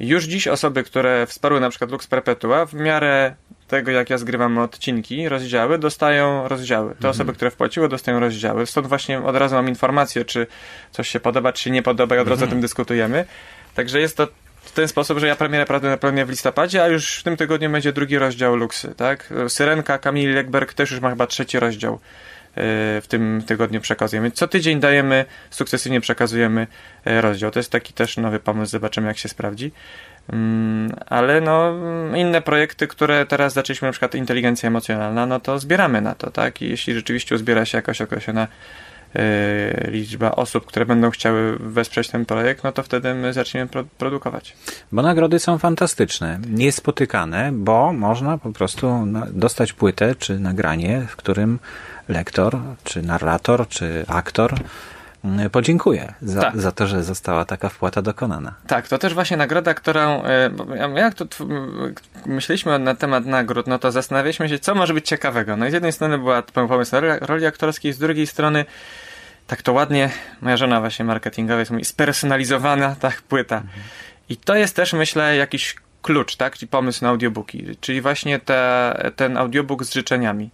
Już 0.00 0.24
dziś 0.24 0.48
osoby, 0.48 0.82
które 0.82 1.26
wsparły 1.26 1.60
na 1.60 1.70
przykład 1.70 1.90
Lux 1.90 2.06
Perpetua, 2.06 2.66
w 2.66 2.74
miarę 2.74 3.34
tego, 3.68 3.90
jak 3.90 4.10
ja 4.10 4.18
zgrywam 4.18 4.58
odcinki, 4.58 5.28
rozdziały, 5.28 5.78
dostają 5.78 6.48
rozdziały. 6.48 6.88
Te 6.88 6.96
mhm. 6.96 7.10
osoby, 7.10 7.32
które 7.32 7.50
wpłaciły, 7.50 7.88
dostają 7.88 8.20
rozdziały. 8.20 8.66
Stąd 8.66 8.86
właśnie 8.86 9.22
od 9.22 9.36
razu 9.36 9.54
mam 9.54 9.68
informację, 9.68 10.24
czy 10.24 10.46
coś 10.92 11.08
się 11.08 11.20
podoba, 11.20 11.52
czy 11.52 11.62
się 11.62 11.70
nie 11.70 11.82
podoba 11.82 12.16
i 12.16 12.18
od 12.18 12.28
razu 12.28 12.42
mhm. 12.42 12.50
o 12.50 12.52
tym 12.52 12.60
dyskutujemy. 12.60 13.24
Także 13.74 14.00
jest 14.00 14.16
to 14.16 14.28
w 14.66 14.72
ten 14.72 14.88
sposób, 14.88 15.18
że 15.18 15.26
ja 15.26 15.36
premierę 15.36 15.66
prawdopodobnie 15.66 16.26
w 16.26 16.30
listopadzie, 16.30 16.82
a 16.82 16.88
już 16.88 17.18
w 17.18 17.22
tym 17.22 17.36
tygodniu 17.36 17.70
będzie 17.70 17.92
drugi 17.92 18.18
rozdział 18.18 18.56
Luxy, 18.56 18.94
tak? 18.94 19.32
Syrenka, 19.48 19.98
Kamil 19.98 20.34
Lekberg 20.34 20.74
też 20.74 20.90
już 20.90 21.00
ma 21.00 21.10
chyba 21.10 21.26
trzeci 21.26 21.60
rozdział 21.60 21.94
e, 21.94 21.98
w 23.00 23.04
tym 23.08 23.42
tygodniu 23.46 23.80
przekazujemy. 23.80 24.30
Co 24.30 24.48
tydzień 24.48 24.80
dajemy, 24.80 25.24
sukcesywnie 25.50 26.00
przekazujemy 26.00 26.66
e, 27.04 27.20
rozdział. 27.20 27.50
To 27.50 27.58
jest 27.58 27.72
taki 27.72 27.92
też 27.92 28.16
nowy 28.16 28.40
pomysł, 28.40 28.70
zobaczymy 28.70 29.08
jak 29.08 29.18
się 29.18 29.28
sprawdzi. 29.28 29.72
Mm, 30.32 30.92
ale 31.06 31.40
no, 31.40 31.72
inne 32.16 32.42
projekty, 32.42 32.86
które 32.86 33.26
teraz 33.26 33.52
zaczęliśmy, 33.52 33.88
na 33.88 33.92
przykład 33.92 34.14
inteligencja 34.14 34.66
emocjonalna, 34.66 35.26
no 35.26 35.40
to 35.40 35.58
zbieramy 35.58 36.00
na 36.00 36.14
to, 36.14 36.30
tak? 36.30 36.62
I 36.62 36.68
jeśli 36.68 36.94
rzeczywiście 36.94 37.34
uzbiera 37.34 37.64
się 37.64 37.78
jakaś 37.78 38.00
określona 38.00 38.48
e, 39.14 39.90
liczba 39.90 40.30
osób, 40.30 40.66
które 40.66 40.86
będą 40.86 41.10
chciały 41.10 41.56
wesprzeć 41.58 42.08
ten 42.08 42.26
projekt, 42.26 42.64
no 42.64 42.72
to 42.72 42.82
wtedy 42.82 43.14
my 43.14 43.32
zaczniemy 43.32 43.66
pro 43.66 43.84
produkować. 43.98 44.56
Bo 44.92 45.02
nagrody 45.02 45.38
są 45.38 45.58
fantastyczne, 45.58 46.38
niespotykane, 46.50 47.50
bo 47.52 47.92
można 47.92 48.38
po 48.38 48.52
prostu 48.52 49.06
dostać 49.30 49.72
płytę 49.72 50.14
czy 50.14 50.38
nagranie, 50.38 51.06
w 51.08 51.16
którym 51.16 51.58
lektor, 52.08 52.58
czy 52.84 53.02
narrator, 53.02 53.68
czy 53.68 54.04
aktor 54.08 54.54
Mm, 55.24 55.50
podziękuję 55.50 56.14
za, 56.22 56.40
tak. 56.40 56.60
za 56.60 56.72
to, 56.72 56.86
że 56.86 57.04
została 57.04 57.44
taka 57.44 57.68
wpłata 57.68 58.02
dokonana. 58.02 58.54
Tak, 58.66 58.88
to 58.88 58.98
też 58.98 59.14
właśnie 59.14 59.36
nagroda, 59.36 59.74
którą 59.74 60.24
e, 60.24 60.50
jak 60.94 61.14
to 61.14 61.24
myśleliśmy 62.26 62.78
na 62.78 62.94
temat 62.94 63.26
nagród, 63.26 63.66
no 63.66 63.78
to 63.78 63.92
zastanawialiśmy 63.92 64.48
się, 64.48 64.58
co 64.58 64.74
może 64.74 64.94
być 64.94 65.08
ciekawego. 65.08 65.56
No 65.56 65.66
i 65.66 65.70
z 65.70 65.74
jednej 65.74 65.92
strony 65.92 66.18
była 66.18 66.42
pomysł 66.42 66.96
roli 67.20 67.46
aktorskiej, 67.46 67.92
z 67.92 67.98
drugiej 67.98 68.26
strony 68.26 68.64
tak 69.46 69.62
to 69.62 69.72
ładnie, 69.72 70.10
moja 70.40 70.56
żona 70.56 70.80
właśnie 70.80 71.04
marketingowa 71.04 71.60
jest 71.60 71.72
spersonalizowana 71.84 72.96
tak 73.00 73.22
płyta. 73.22 73.56
Mhm. 73.56 73.82
I 74.28 74.36
to 74.36 74.54
jest 74.54 74.76
też 74.76 74.92
myślę 74.92 75.36
jakiś 75.36 75.76
klucz, 76.02 76.36
tak, 76.36 76.56
czyli 76.58 76.68
pomysł 76.68 77.04
na 77.04 77.10
audiobooki, 77.10 77.76
czyli 77.80 78.00
właśnie 78.00 78.38
te, 78.38 79.12
ten 79.16 79.36
audiobook 79.36 79.84
z 79.84 79.94
życzeniami. 79.94 80.50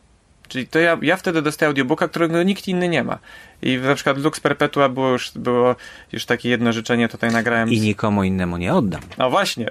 Czyli 0.53 0.67
to 0.67 0.79
ja, 0.79 0.99
ja 1.03 1.17
wtedy 1.17 1.43
dostaję 1.43 1.69
audiobooka, 1.69 2.09
którego 2.09 2.43
nikt 2.43 2.69
inny 2.69 2.89
nie 2.89 3.05
ma. 3.05 3.19
I 3.63 3.77
na 3.77 3.95
przykład 3.95 4.19
Lux 4.19 4.41
Perpetua 4.41 4.89
było 4.89 5.09
już, 5.09 5.31
było 5.35 5.77
już 6.13 6.25
takie 6.25 6.49
jedno 6.49 6.73
życzenie, 6.73 7.09
tutaj 7.09 7.31
nagrałem. 7.31 7.69
I 7.69 7.81
nikomu 7.81 8.25
innemu 8.25 8.57
nie 8.57 8.75
oddam. 8.75 9.01
No 9.19 9.31
właśnie. 9.31 9.69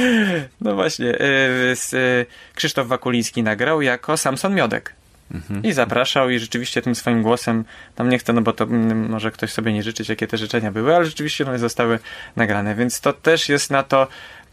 no 0.60 0.74
właśnie. 0.74 1.06
Y, 1.06 1.74
y, 1.94 2.26
Krzysztof 2.54 2.86
Wakuliński 2.86 3.42
nagrał 3.42 3.82
jako 3.82 4.16
Samson 4.16 4.54
Miodek. 4.54 4.94
Mhm. 5.34 5.62
I 5.62 5.72
zapraszał 5.72 6.30
i 6.30 6.38
rzeczywiście 6.38 6.82
tym 6.82 6.94
swoim 6.94 7.22
głosem, 7.22 7.64
tam 7.94 8.08
nie 8.08 8.18
chcę, 8.18 8.32
no 8.32 8.42
bo 8.42 8.52
to 8.52 8.64
mm, 8.64 9.08
może 9.10 9.30
ktoś 9.30 9.52
sobie 9.52 9.72
nie 9.72 9.82
życzyć, 9.82 10.08
jakie 10.08 10.26
te 10.26 10.38
życzenia 10.38 10.72
były, 10.72 10.96
ale 10.96 11.04
rzeczywiście 11.04 11.46
one 11.46 11.58
zostały 11.58 11.98
nagrane, 12.36 12.74
więc 12.74 13.00
to 13.00 13.12
też 13.12 13.48
jest 13.48 13.70
na 13.70 13.82
to 13.82 14.06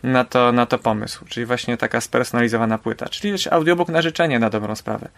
na 0.03 0.25
to, 0.25 0.51
na 0.51 0.65
to 0.65 0.77
pomysł, 0.77 1.25
czyli 1.25 1.45
właśnie 1.45 1.77
taka 1.77 2.01
spersonalizowana 2.01 2.77
płyta, 2.77 3.09
czyli 3.09 3.33
audiobook 3.51 3.89
na 3.89 4.01
życzenie 4.01 4.39
na 4.39 4.49
dobrą 4.49 4.75
sprawę. 4.75 5.09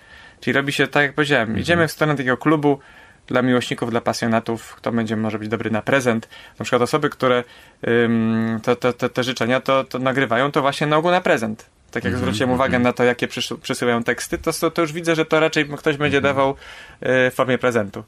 Czyli 0.42 0.54
robi 0.54 0.72
się 0.72 0.88
tak, 0.88 1.04
jak 1.04 1.14
powiedziałem, 1.14 1.48
mhm. 1.48 1.60
idziemy 1.60 1.88
w 1.88 1.92
stronę 1.92 2.16
takiego 2.16 2.38
klubu 2.38 2.80
dla 3.28 3.42
miłośników, 3.42 3.92
dla 3.92 4.02
pasjonatów, 4.02 4.76
kto 4.76 4.92
będzie 4.92 5.16
może 5.16 5.40
być 5.40 5.50
dobry 5.50 5.72
na 5.72 5.82
prezent. 5.82 6.30
Na 6.60 6.64
przykład 6.66 6.82
osoby, 6.82 7.10
które 7.10 7.44
ym, 7.88 8.60
to, 8.64 8.76
to, 8.76 8.94
to, 8.94 9.10
te 9.10 9.24
życzenia 9.24 9.60
to, 9.60 9.84
to 9.84 10.00
nagrywają, 10.00 10.52
to 10.52 10.62
właśnie 10.62 10.88
na 10.88 10.98
ogół 10.98 11.12
na 11.12 11.22
prezent. 11.22 11.66
Tak 11.92 12.04
jak 12.04 12.14
mm 12.14 12.20
-hmm, 12.20 12.22
zwróciłem 12.24 12.50
mm 12.50 12.58
-hmm. 12.58 12.62
uwagę 12.62 12.80
na 12.80 12.94
to, 12.94 13.04
jakie 13.04 13.28
przysyłają 13.62 14.04
teksty, 14.04 14.38
to, 14.38 14.72
to 14.72 14.82
już 14.82 14.94
widzę, 14.94 15.16
że 15.16 15.26
to 15.26 15.40
raczej 15.40 15.66
ktoś 15.66 15.98
będzie 15.98 16.18
mm 16.18 16.32
-hmm. 16.32 16.36
dawał 16.36 16.52
y, 16.52 16.56
w 17.32 17.34
formie 17.34 17.58
prezentu. 17.58 18.04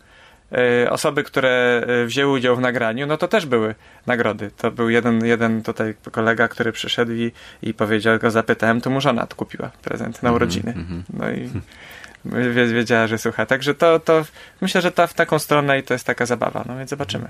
Y, 0.84 0.90
osoby, 0.90 1.24
które 1.24 1.86
y, 2.04 2.06
wzięły 2.06 2.34
udział 2.34 2.56
w 2.56 2.60
nagraniu, 2.60 3.08
no 3.08 3.18
to 3.18 3.28
też 3.28 3.46
były 3.46 3.76
nagrody. 4.08 4.52
To 4.58 4.72
był 4.72 4.90
jeden, 4.90 5.26
jeden 5.26 5.64
tutaj 5.64 5.96
kolega, 6.12 6.48
który 6.48 6.72
przyszedł 6.72 7.12
i, 7.12 7.32
i 7.62 7.74
powiedział, 7.74 8.20
go 8.20 8.32
zapytałem, 8.32 8.82
to 8.82 8.90
mu 8.90 9.02
żona 9.02 9.28
kupiła 9.36 9.72
prezent 9.82 10.24
na 10.24 10.30
mhm, 10.30 10.36
urodziny. 10.36 10.74
Mhm. 10.76 11.04
No 11.14 11.32
i 11.32 11.50
wiedziała, 12.74 13.08
że 13.08 13.18
słucha. 13.18 13.46
Także 13.46 13.76
to, 13.76 14.00
to 14.00 14.26
myślę, 14.62 14.82
że 14.82 14.92
ta 14.92 15.08
w 15.08 15.14
taką 15.14 15.40
stronę 15.40 15.80
i 15.80 15.84
to 15.84 15.94
jest 15.94 16.06
taka 16.06 16.26
zabawa. 16.26 16.64
No 16.68 16.78
więc 16.78 16.90
zobaczymy. 16.90 17.30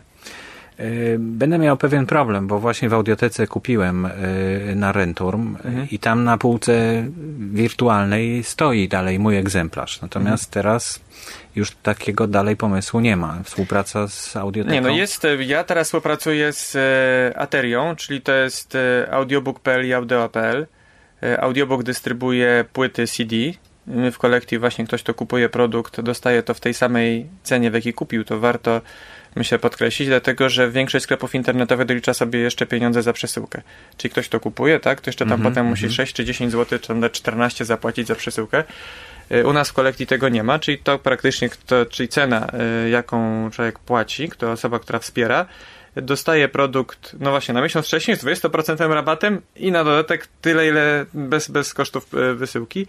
E, 0.78 0.86
będę 1.20 1.58
miał 1.58 1.78
pewien 1.78 2.06
problem, 2.06 2.48
bo 2.48 2.60
właśnie 2.60 2.90
w 2.90 2.94
audiotece 2.94 3.48
kupiłem 3.48 4.06
e, 4.06 4.10
na 4.76 4.92
Renturm 4.92 5.56
mhm. 5.64 5.88
i 5.92 6.00
tam 6.00 6.24
na 6.24 6.38
półce 6.38 7.06
wirtualnej 7.40 8.44
stoi 8.44 8.88
dalej 8.88 9.20
mój 9.20 9.38
egzemplarz. 9.38 10.02
Natomiast 10.02 10.44
mhm. 10.44 10.54
teraz 10.54 11.00
już 11.56 11.72
takiego 11.72 12.28
dalej 12.28 12.58
pomysłu 12.58 13.00
nie 13.00 13.18
ma. 13.18 13.40
Współpraca 13.44 14.08
z 14.08 14.36
audioteką? 14.36 14.74
Nie, 14.74 14.82
no 14.82 14.90
jest, 14.90 15.28
ja 15.40 15.64
teraz 15.64 15.88
współpracuję 15.88 16.54
z 16.54 16.76
e, 16.76 17.38
Aterią, 17.38 17.96
czyli 17.96 18.22
to 18.22 18.32
jest 18.32 18.78
audiobook.pl 19.12 19.88
i 19.88 19.94
audio.pl. 19.94 20.68
Audiobook 21.40 21.84
dystrybuuje 21.84 22.66
płyty 22.74 23.08
CD. 23.08 23.36
My 23.88 24.12
w 24.12 24.18
kolekcji 24.18 24.60
właśnie 24.60 24.86
ktoś, 24.86 25.04
kto 25.04 25.14
kupuje 25.14 25.50
produkt, 25.50 26.02
dostaje 26.02 26.44
to 26.44 26.54
w 26.54 26.60
tej 26.60 26.74
samej 26.74 27.26
cenie, 27.44 27.72
w 27.72 27.74
jakiej 27.74 27.94
kupił. 27.94 28.24
To 28.24 28.40
warto 28.40 28.82
myślę 29.36 29.60
podkreślić, 29.60 30.10
dlatego 30.10 30.50
że 30.50 30.72
większość 30.72 31.04
sklepów 31.04 31.36
internetowych 31.36 31.88
dolicza 31.88 32.14
sobie 32.14 32.40
jeszcze 32.40 32.66
pieniądze 32.66 33.04
za 33.04 33.14
przesyłkę. 33.14 33.62
Czyli 33.98 34.12
ktoś 34.12 34.30
to 34.30 34.40
kupuje, 34.40 34.80
tak, 34.80 35.02
to 35.02 35.10
jeszcze 35.10 35.26
tam 35.26 35.34
mm 35.34 35.42
-hmm, 35.42 35.50
potem 35.50 35.66
musi 35.66 35.90
6 35.90 36.00
mhm. 36.00 36.16
czy 36.16 36.26
10 36.26 36.52
zł, 36.52 36.80
czy 36.80 36.94
nawet 36.94 37.14
14 37.14 37.66
zapłacić 37.66 38.08
za 38.08 38.16
przesyłkę. 38.16 38.64
Y, 39.32 39.48
u 39.48 39.54
nas 39.54 39.70
w 39.70 39.74
kolekcji 39.74 40.08
tego 40.08 40.30
nie 40.30 40.44
ma, 40.44 40.60
czyli 40.60 40.78
to 40.78 41.00
praktycznie, 41.00 41.50
to, 41.66 41.86
czyli 41.86 42.10
cena, 42.10 42.48
y, 42.86 42.90
jaką 42.90 43.50
człowiek 43.52 43.80
płaci, 43.80 44.30
to 44.38 44.52
osoba, 44.52 44.80
która 44.80 45.00
wspiera, 45.00 45.46
dostaje 45.96 46.48
produkt, 46.48 47.16
no 47.20 47.30
właśnie, 47.30 47.54
na 47.54 47.62
miesiąc 47.62 47.86
wcześniej 47.86 48.18
z 48.18 48.24
20% 48.24 48.94
rabatem 48.94 49.42
i 49.56 49.72
na 49.72 49.84
dodatek 49.84 50.28
tyle, 50.42 50.68
ile 50.68 51.06
bez, 51.14 51.50
bez 51.50 51.74
kosztów 51.74 52.14
y, 52.14 52.36
wysyłki. 52.36 52.88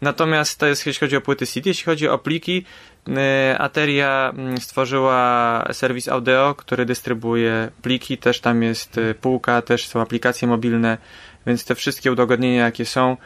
Natomiast 0.00 0.58
to 0.58 0.66
jest, 0.66 0.86
jeśli 0.86 1.00
chodzi 1.00 1.16
o 1.16 1.20
płyty 1.20 1.46
CD, 1.46 1.70
jeśli 1.70 1.84
chodzi 1.84 2.08
o 2.08 2.18
pliki, 2.18 2.64
y, 3.08 3.12
Ateria 3.58 4.32
mm, 4.34 4.58
stworzyła 4.58 5.64
serwis 5.72 6.08
Audio, 6.08 6.54
który 6.54 6.86
dystrybuuje 6.86 7.68
pliki, 7.82 8.18
też 8.18 8.40
tam 8.40 8.62
jest 8.62 8.98
y, 8.98 9.14
półka, 9.14 9.62
też 9.62 9.86
są 9.86 10.00
aplikacje 10.00 10.48
mobilne, 10.48 10.98
więc 11.46 11.64
te 11.64 11.74
wszystkie 11.74 12.12
udogodnienia, 12.12 12.64
jakie 12.64 12.84
są, 12.84 13.16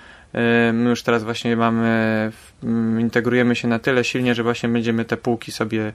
my 0.72 0.90
już 0.90 1.02
teraz 1.02 1.24
właśnie 1.24 1.56
mamy, 1.56 2.32
mm, 2.62 3.00
integrujemy 3.00 3.56
się 3.56 3.68
na 3.68 3.78
tyle 3.78 4.04
silnie, 4.04 4.34
że 4.34 4.42
właśnie 4.42 4.68
będziemy 4.68 5.04
te 5.04 5.16
półki 5.16 5.52
sobie 5.52 5.92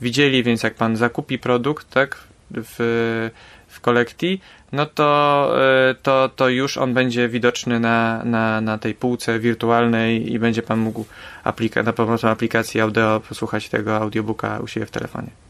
widzieli, 0.00 0.42
więc 0.42 0.62
jak 0.62 0.74
pan 0.74 0.96
zakupi 0.96 1.38
produkt, 1.38 1.90
tak, 1.90 2.18
w, 2.50 3.30
w 3.68 3.80
kolekcji, 3.80 4.40
no 4.72 4.86
to, 4.86 5.50
e, 5.62 5.94
to, 5.94 6.30
to 6.36 6.48
już 6.48 6.78
on 6.78 6.94
będzie 6.94 7.28
widoczny 7.28 7.80
na, 7.80 8.24
na, 8.24 8.60
na 8.60 8.78
tej 8.78 8.94
półce 8.94 9.38
wirtualnej 9.38 10.32
i 10.32 10.38
będzie 10.38 10.62
pan 10.62 10.78
mógł 10.78 11.04
aplika 11.44 11.82
na 11.82 11.92
pomocą 11.92 12.28
aplikacji 12.28 12.80
audio 12.80 13.20
posłuchać 13.28 13.68
tego 13.68 13.96
audiobooka 13.96 14.58
u 14.58 14.66
siebie 14.66 14.86
w 14.86 14.90
telefonie. 14.90 15.45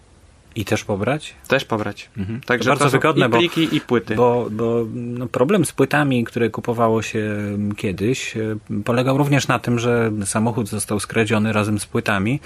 I 0.56 0.64
też 0.64 0.84
pobrać? 0.84 1.34
Też 1.48 1.64
pobrać. 1.64 2.10
Mhm. 2.16 2.40
Także 2.40 2.70
bardzo 2.70 2.90
wygodne, 2.90 3.26
i 3.26 3.30
pliki, 3.30 3.68
bo, 3.68 3.76
i 3.76 3.80
płyty. 3.80 4.14
Bo, 4.14 4.48
bo 4.50 4.86
no 4.94 5.26
problem 5.26 5.64
z 5.64 5.72
płytami, 5.72 6.24
które 6.24 6.50
kupowało 6.50 7.02
się 7.02 7.36
kiedyś, 7.76 8.36
e, 8.36 8.56
polegał 8.84 9.18
również 9.18 9.48
na 9.48 9.58
tym, 9.58 9.78
że 9.78 10.12
samochód 10.24 10.68
został 10.68 11.00
skradziony 11.00 11.52
razem 11.52 11.78
z 11.78 11.86
płytami 11.86 12.40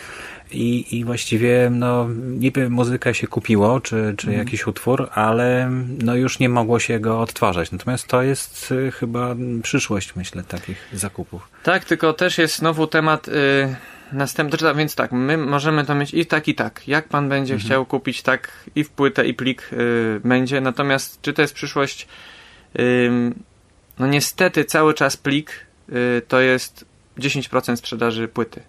i, 0.52 0.98
i 0.98 1.04
właściwie 1.04 1.70
no, 1.72 2.08
niby 2.38 2.70
muzykę 2.70 3.14
się 3.14 3.26
kupiło, 3.26 3.80
czy, 3.80 4.14
czy 4.16 4.26
mhm. 4.26 4.38
jakiś 4.46 4.66
utwór, 4.66 5.08
ale 5.14 5.70
no 6.02 6.14
już 6.14 6.38
nie 6.38 6.48
mogło 6.48 6.78
się 6.78 7.00
go 7.00 7.20
odtwarzać. 7.20 7.72
Natomiast 7.72 8.06
to 8.06 8.22
jest 8.22 8.72
y, 8.72 8.90
chyba 8.92 9.36
przyszłość, 9.62 10.16
myślę, 10.16 10.42
takich 10.42 10.88
zakupów. 10.92 11.48
Tak, 11.62 11.84
tylko 11.84 12.12
też 12.12 12.38
jest 12.38 12.56
znowu 12.56 12.86
temat... 12.86 13.28
Y 13.28 13.99
Następny, 14.12 14.58
znaczy, 14.58 14.78
więc 14.78 14.94
tak, 14.94 15.12
my 15.12 15.36
możemy 15.36 15.84
to 15.84 15.94
mieć 15.94 16.14
i 16.14 16.26
tak, 16.26 16.48
i 16.48 16.54
tak. 16.54 16.88
Jak 16.88 17.08
pan 17.08 17.28
będzie 17.28 17.54
mhm. 17.54 17.66
chciał 17.66 17.86
kupić, 17.86 18.22
tak 18.22 18.52
i 18.74 18.84
w 18.84 18.90
płytę, 18.90 19.26
i 19.26 19.34
plik 19.34 19.70
y, 19.72 20.20
będzie. 20.24 20.60
Natomiast 20.60 21.22
czy 21.22 21.32
to 21.32 21.42
jest 21.42 21.54
przyszłość? 21.54 22.08
Y, 22.78 23.10
no 23.98 24.06
niestety 24.06 24.64
cały 24.64 24.94
czas 24.94 25.16
plik 25.16 25.66
y, 25.88 26.22
to 26.28 26.40
jest 26.40 26.84
10% 27.18 27.76
sprzedaży 27.76 28.28
płyty. 28.28 28.62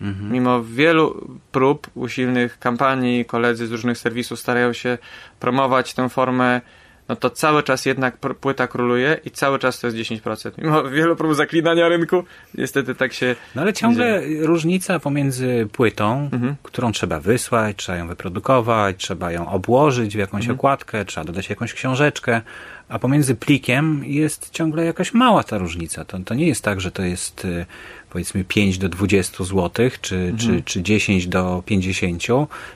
Mhm. 0.00 0.32
Mimo 0.32 0.64
wielu 0.64 1.28
prób, 1.52 1.90
usilnych 1.94 2.58
kampanii, 2.58 3.24
koledzy 3.24 3.66
z 3.66 3.72
różnych 3.72 3.98
serwisów 3.98 4.40
starają 4.40 4.72
się 4.72 4.98
promować 5.40 5.94
tę 5.94 6.08
formę 6.08 6.60
no 7.08 7.16
to 7.16 7.30
cały 7.30 7.62
czas 7.62 7.86
jednak 7.86 8.16
płyta 8.16 8.66
króluje 8.66 9.20
i 9.24 9.30
cały 9.30 9.58
czas 9.58 9.80
to 9.80 9.86
jest 9.86 9.96
10%. 9.96 10.50
Mimo 10.58 10.84
wielu 10.84 11.16
prób 11.16 11.34
zaklinania 11.34 11.88
rynku, 11.88 12.24
niestety 12.54 12.94
tak 12.94 13.12
się 13.12 13.36
No 13.54 13.62
ale 13.62 13.72
ciągle 13.72 14.20
dzieje. 14.22 14.46
różnica 14.46 14.98
pomiędzy 14.98 15.68
płytą, 15.72 16.28
mhm. 16.32 16.56
którą 16.62 16.92
trzeba 16.92 17.20
wysłać, 17.20 17.76
trzeba 17.76 17.98
ją 17.98 18.08
wyprodukować, 18.08 18.96
trzeba 18.96 19.32
ją 19.32 19.48
obłożyć 19.48 20.16
w 20.16 20.18
jakąś 20.18 20.40
mhm. 20.40 20.58
okładkę, 20.58 21.04
trzeba 21.04 21.24
dodać 21.24 21.50
jakąś 21.50 21.74
książeczkę, 21.74 22.40
a 22.88 22.98
pomiędzy 22.98 23.34
plikiem 23.34 24.02
jest 24.04 24.50
ciągle 24.50 24.84
jakaś 24.84 25.14
mała 25.14 25.44
ta 25.44 25.58
różnica. 25.58 26.04
To, 26.04 26.18
to 26.18 26.34
nie 26.34 26.46
jest 26.46 26.64
tak, 26.64 26.80
że 26.80 26.90
to 26.90 27.02
jest 27.02 27.44
y, 27.44 27.66
powiedzmy 28.10 28.44
5 28.44 28.78
do 28.78 28.88
20 28.88 29.44
zł, 29.44 29.90
czy, 30.00 30.16
mhm. 30.16 30.38
czy, 30.38 30.62
czy 30.62 30.82
10 30.82 31.26
do 31.26 31.62
50, 31.66 32.22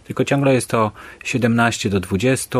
tylko 0.04 0.24
ciągle 0.24 0.54
jest 0.54 0.68
to 0.68 0.92
17 1.24 1.90
do 1.90 2.00
20, 2.00 2.58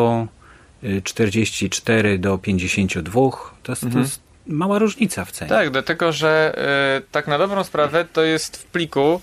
44 1.04 2.18
do 2.18 2.38
52, 2.38 3.20
to 3.62 3.72
jest, 3.72 3.84
mhm. 3.84 3.92
to 3.92 3.98
jest 3.98 4.20
mała 4.46 4.78
różnica 4.78 5.24
w 5.24 5.32
cenie. 5.32 5.48
Tak, 5.48 5.70
dlatego, 5.70 6.12
że 6.12 6.54
y, 6.98 7.02
tak 7.12 7.26
na 7.26 7.38
dobrą 7.38 7.64
sprawę 7.64 8.04
to 8.12 8.22
jest 8.22 8.56
w 8.56 8.64
pliku 8.64 9.20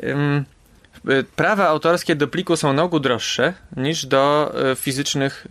y, 0.00 1.24
prawa 1.36 1.68
autorskie 1.68 2.16
do 2.16 2.28
pliku 2.28 2.56
są 2.56 2.72
na 2.72 2.82
ogół 2.82 3.00
droższe 3.00 3.54
niż 3.76 4.06
do 4.06 4.54
y, 4.72 4.76
fizycznych 4.76 5.46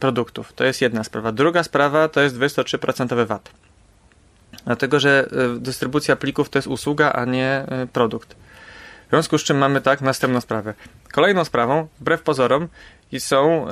produktów. 0.00 0.52
To 0.52 0.64
jest 0.64 0.80
jedna 0.80 1.04
sprawa. 1.04 1.32
Druga 1.32 1.62
sprawa 1.62 2.08
to 2.08 2.20
jest 2.20 2.36
23% 2.36 3.26
VAT. 3.26 3.50
Dlatego, 4.64 5.00
że 5.00 5.28
dystrybucja 5.58 6.16
plików 6.16 6.48
to 6.48 6.58
jest 6.58 6.68
usługa, 6.68 7.12
a 7.12 7.24
nie 7.24 7.66
produkt. 7.92 8.36
W 9.06 9.10
związku 9.10 9.38
z 9.38 9.42
czym 9.42 9.58
mamy 9.58 9.80
tak 9.80 10.00
następną 10.00 10.40
sprawę. 10.40 10.74
Kolejną 11.12 11.44
sprawą, 11.44 11.88
wbrew 12.00 12.22
pozorom, 12.22 12.68
i 13.12 13.20
są, 13.20 13.66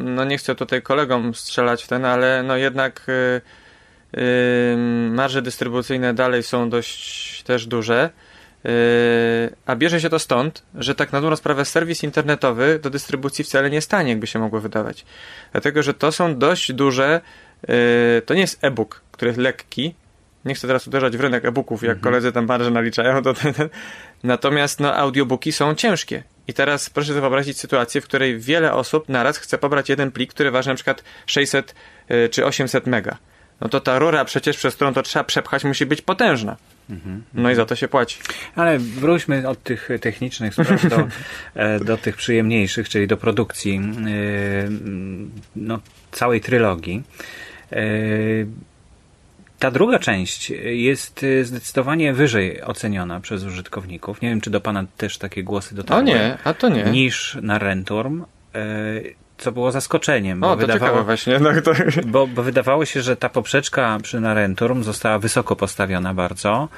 no 0.00 0.24
nie 0.24 0.38
chcę 0.38 0.54
tutaj 0.54 0.82
kolegom 0.82 1.34
strzelać 1.34 1.84
w 1.84 1.88
ten, 1.88 2.04
ale 2.04 2.42
no 2.42 2.56
jednak 2.56 3.06
y, 3.08 3.40
y, 4.20 4.76
marże 5.10 5.42
dystrybucyjne 5.42 6.14
dalej 6.14 6.42
są 6.42 6.70
dość 6.70 7.42
też 7.42 7.66
duże. 7.66 8.10
Y, 8.66 8.68
a 9.66 9.76
bierze 9.76 10.00
się 10.00 10.10
to 10.10 10.18
stąd, 10.18 10.62
że 10.74 10.94
tak 10.94 11.12
na 11.12 11.20
dobrą 11.20 11.36
sprawę 11.36 11.64
serwis 11.64 12.02
internetowy 12.02 12.78
do 12.82 12.90
dystrybucji 12.90 13.44
wcale 13.44 13.70
nie 13.70 13.80
stanie, 13.80 14.10
jakby 14.10 14.26
się 14.26 14.38
mogło 14.38 14.60
wydawać. 14.60 15.04
Dlatego, 15.52 15.82
że 15.82 15.94
to 15.94 16.12
są 16.12 16.38
dość 16.38 16.72
duże, 16.72 17.20
to 18.26 18.34
nie 18.34 18.40
jest 18.40 18.64
e-book, 18.64 19.02
który 19.12 19.28
jest 19.28 19.40
lekki, 19.40 19.94
nie 20.44 20.54
chcę 20.54 20.66
teraz 20.66 20.86
uderzać 20.86 21.16
w 21.16 21.20
rynek 21.20 21.44
e-booków, 21.44 21.82
jak 21.82 21.96
mhm. 21.96 22.04
koledzy 22.04 22.32
tam 22.32 22.46
marże 22.46 22.70
naliczają, 22.70 23.22
to 23.22 23.34
ten, 23.34 23.54
natomiast 24.22 24.80
no, 24.80 24.96
audiobooki 24.96 25.52
są 25.52 25.74
ciężkie. 25.74 26.22
I 26.48 26.54
teraz 26.54 26.90
proszę 26.90 27.08
sobie 27.08 27.20
wyobrazić 27.20 27.60
sytuację, 27.60 28.00
w 28.00 28.04
której 28.04 28.38
wiele 28.38 28.72
osób 28.72 29.08
naraz 29.08 29.38
chce 29.38 29.58
pobrać 29.58 29.88
jeden 29.88 30.10
plik, 30.10 30.34
który 30.34 30.50
waży 30.50 30.68
na 30.68 30.74
przykład 30.74 31.04
600 31.26 31.74
y, 32.10 32.28
czy 32.28 32.46
800 32.46 32.86
mega. 32.86 33.18
No 33.60 33.68
to 33.68 33.80
ta 33.80 33.98
rura 33.98 34.24
przecież, 34.24 34.56
przez 34.56 34.74
którą 34.74 34.94
to 34.94 35.02
trzeba 35.02 35.24
przepchać, 35.24 35.64
musi 35.64 35.86
być 35.86 36.02
potężna. 36.02 36.56
Mhm. 36.90 37.22
No 37.34 37.50
i 37.50 37.54
za 37.54 37.66
to 37.66 37.76
się 37.76 37.88
płaci. 37.88 38.18
Ale 38.54 38.78
wróćmy 38.78 39.48
od 39.48 39.62
tych 39.62 39.88
technicznych 40.00 40.54
spraw 40.54 40.88
do, 40.88 40.96
e, 41.54 41.80
do 41.80 41.96
tych 41.96 42.16
przyjemniejszych, 42.16 42.88
czyli 42.88 43.06
do 43.06 43.16
produkcji 43.16 43.76
e, 43.76 43.80
no, 45.56 45.78
całej 46.12 46.40
trylogii. 46.40 47.02
E, 49.58 49.60
Ta 49.60 49.70
druga 49.70 49.98
część 49.98 50.50
jest 50.64 51.26
zdecydowanie 51.42 52.12
wyżej 52.12 52.62
oceniona 52.62 53.20
przez 53.20 53.44
użytkowników. 53.44 54.22
Nie 54.22 54.28
wiem, 54.28 54.40
czy 54.40 54.50
do 54.50 54.60
Pana 54.60 54.84
też 54.96 55.18
takie 55.18 55.44
głosy 55.44 55.74
dotarły. 55.74 56.02
O 56.02 56.06
nie, 56.06 56.38
a 56.44 56.54
to 56.54 56.68
nie. 56.68 56.84
Niż 56.84 57.38
na 57.42 57.58
Renturm 57.58 58.24
co 59.38 59.52
było 59.52 59.72
zaskoczeniem. 59.72 60.44
O, 60.44 60.50
to 60.50 60.56
wydawało, 60.56 61.04
właśnie. 61.04 61.38
No, 61.38 61.50
to... 61.62 61.72
Bo, 62.06 62.26
bo 62.26 62.42
wydawało 62.42 62.84
się, 62.84 63.02
że 63.02 63.16
ta 63.16 63.28
poprzeczka 63.28 63.98
przy 64.02 64.20
Narenturm 64.20 64.82
została 64.82 65.18
wysoko 65.18 65.56
postawiona 65.56 66.14
bardzo. 66.14 66.68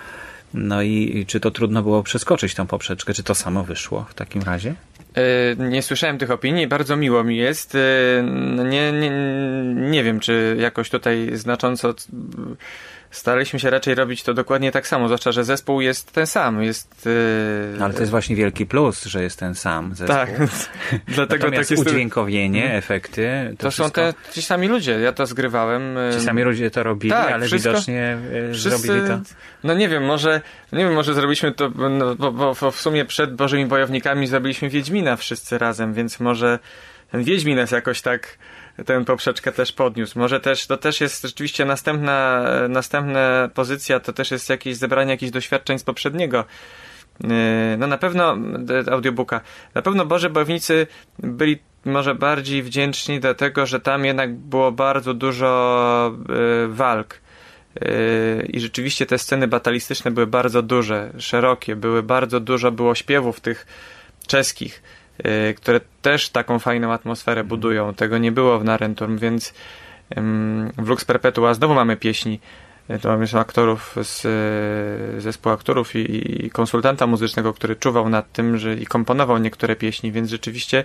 No 0.55 0.83
i, 0.83 1.13
i 1.17 1.27
czy 1.27 1.41
to 1.41 1.51
trudno 1.51 1.83
było 1.83 2.03
przeskoczyć 2.03 2.55
tą 2.55 2.67
poprzeczkę? 2.67 3.15
Czy 3.15 3.23
to 3.23 3.35
samo 3.35 3.65
wyszło 3.65 4.07
w 4.09 4.15
takim 4.15 4.43
razie? 4.43 4.75
E, 5.15 5.57
nie 5.57 5.83
słyszałem 5.83 6.19
tych 6.19 6.31
opinii, 6.31 6.67
bardzo 6.67 6.97
miło 6.97 7.25
mi 7.25 7.37
jest. 7.37 7.75
E, 7.75 7.79
no 8.23 8.65
nie, 8.65 8.93
nie, 8.93 9.11
nie 9.75 10.05
wiem, 10.05 10.21
czy 10.21 10.57
jakoś 10.59 10.91
tutaj 10.91 11.31
znacząco 11.35 11.95
staraliśmy 13.11 13.61
się 13.61 13.71
raczej 13.71 13.95
robić 13.95 14.23
to 14.23 14.35
dokładnie 14.35 14.73
tak 14.73 14.89
samo, 14.89 15.09
zwłaszcza, 15.09 15.33
że 15.33 15.45
zespół 15.45 15.81
jest 15.81 16.13
ten 16.13 16.27
sam. 16.27 16.63
Jest, 16.63 17.07
yy... 17.77 17.85
ale 17.85 17.95
to 17.95 18.01
jest 18.01 18.11
właśnie 18.11 18.37
wielki 18.37 18.67
plus, 18.67 19.05
że 19.05 19.23
jest 19.23 19.39
ten 19.39 19.55
sam 19.55 19.95
zespół. 19.95 20.17
Tak, 20.17 20.31
dlatego 21.07 21.45
Natomiast 21.45 21.69
tak 21.69 21.79
jest 21.79 21.89
udźwiękowienie, 21.89 22.61
hmm. 22.61 22.79
efekty... 22.79 23.55
To, 23.59 23.65
to 23.65 23.71
są 23.71 23.91
te, 23.91 24.15
ci 24.33 24.43
sami 24.43 24.69
ludzie, 24.69 25.01
ja 25.01 25.13
to 25.13 25.27
zgrywałem. 25.27 25.99
Ci 26.19 26.21
sami 26.21 26.43
ludzie 26.43 26.71
to 26.71 26.83
robili, 26.83 27.11
tak, 27.11 27.33
ale 27.33 27.47
wszystko, 27.47 27.71
widocznie 27.71 28.19
y, 28.51 28.53
wszyscy, 28.53 28.79
zrobili 28.79 29.09
to... 29.09 29.21
No 29.65 29.75
nie 29.75 29.89
wiem, 29.89 30.05
może 30.05 30.41
nie 30.73 30.85
wiem, 30.85 30.95
może 30.95 31.15
zrobiliśmy 31.15 31.53
to, 31.53 31.71
no, 31.91 32.15
bo, 32.15 32.33
bo, 32.33 32.55
bo 32.61 32.71
w 32.71 32.81
sumie 32.81 33.05
przed 33.05 33.35
Bożymi 33.35 33.67
Bojownikami 33.67 34.27
zrobiliśmy 34.27 34.69
Wiedźmina 34.69 35.17
wszyscy 35.17 35.59
razem, 35.59 35.95
więc 35.95 36.21
może 36.21 36.59
ten 37.11 37.25
Wiedźmin 37.25 37.59
jest 37.59 37.73
jakoś 37.73 38.03
tak 38.03 38.39
tę 38.87 39.05
poprzeczkę 39.05 39.53
też 39.53 39.73
podniósł. 39.73 40.19
Może 40.19 40.41
też, 40.41 40.67
to 40.67 40.77
też 40.77 41.01
jest 41.01 41.23
rzeczywiście 41.23 41.65
następna, 41.65 42.45
następna 42.69 43.51
pozycja, 43.55 44.01
to 44.01 44.13
też 44.13 44.31
jest 44.31 44.49
jakieś 44.49 44.77
zebranie 44.77 45.11
jakichś 45.11 45.33
doświadczeń 45.33 45.79
z 45.79 45.83
poprzedniego. 45.83 46.45
Yy, 47.21 47.29
no 47.79 47.87
na 47.87 47.99
pewno 47.99 48.37
audiobooka. 48.91 49.41
Na 49.75 49.83
pewno 49.83 50.07
Boże 50.07 50.31
Bojownicy 50.31 50.87
byli 51.19 51.59
może 51.85 52.15
bardziej 52.15 52.63
wdzięczni 52.63 53.21
dlatego, 53.21 53.67
że 53.67 53.81
tam 53.81 54.05
jednak 54.05 54.35
było 54.35 54.73
bardzo 54.73 55.15
dużo 55.15 56.13
yy, 56.29 56.69
walk. 56.69 57.21
Yy, 57.81 58.47
I 58.53 58.61
rzeczywiście 58.61 59.07
te 59.07 59.19
sceny 59.19 59.49
batalistyczne 59.49 60.11
były 60.11 60.27
bardzo 60.27 60.63
duże, 60.63 61.13
szerokie, 61.19 61.77
były 61.77 62.03
bardzo 62.03 62.41
dużo, 62.41 62.73
było 62.73 62.95
śpiewów 62.95 63.41
tych 63.41 63.67
czeskich 64.27 64.83
które 65.57 65.81
też 66.03 66.29
taką 66.29 66.59
fajną 66.59 66.93
atmosferę 66.93 67.45
budują. 67.45 67.95
Tego 67.95 68.19
nie 68.19 68.33
było 68.33 68.59
w 68.59 68.65
Narenturm, 68.65 69.19
więc 69.19 69.55
w 70.79 70.89
Lux 70.89 71.05
Perpetua 71.05 71.55
znowu 71.55 71.75
mamy 71.75 71.97
pieśni. 71.97 72.41
Y, 72.91 72.99
to 72.99 73.09
mamy 73.09 73.27
aktorów 73.39 73.97
z 74.03 74.25
y, 75.17 75.21
zespołu 75.21 75.55
aktorów 75.55 75.97
i, 75.97 76.47
i 76.47 76.51
konsultanta 76.51 77.07
muzycznego, 77.07 77.53
który 77.53 77.77
czuwał 77.77 78.09
nad 78.09 78.33
tym 78.33 78.59
że, 78.59 78.75
i 78.75 78.87
komponował 78.87 79.39
niektóre 79.39 79.77
pieśni, 79.77 80.13
więc 80.13 80.31
rzeczywiście 80.31 80.85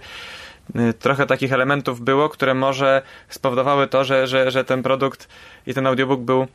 trochę 1.00 1.26
takich 1.26 1.54
elementów 1.54 2.02
było, 2.02 2.30
które 2.30 2.54
może 2.54 3.02
spowodowały 3.30 3.88
to, 3.88 4.04
że, 4.04 4.28
że, 4.28 4.52
że 4.52 4.64
ten 4.64 4.84
produkt 4.84 5.28
i 5.68 5.74
ten 5.74 5.88
audiobook 5.88 6.22
był 6.22 6.48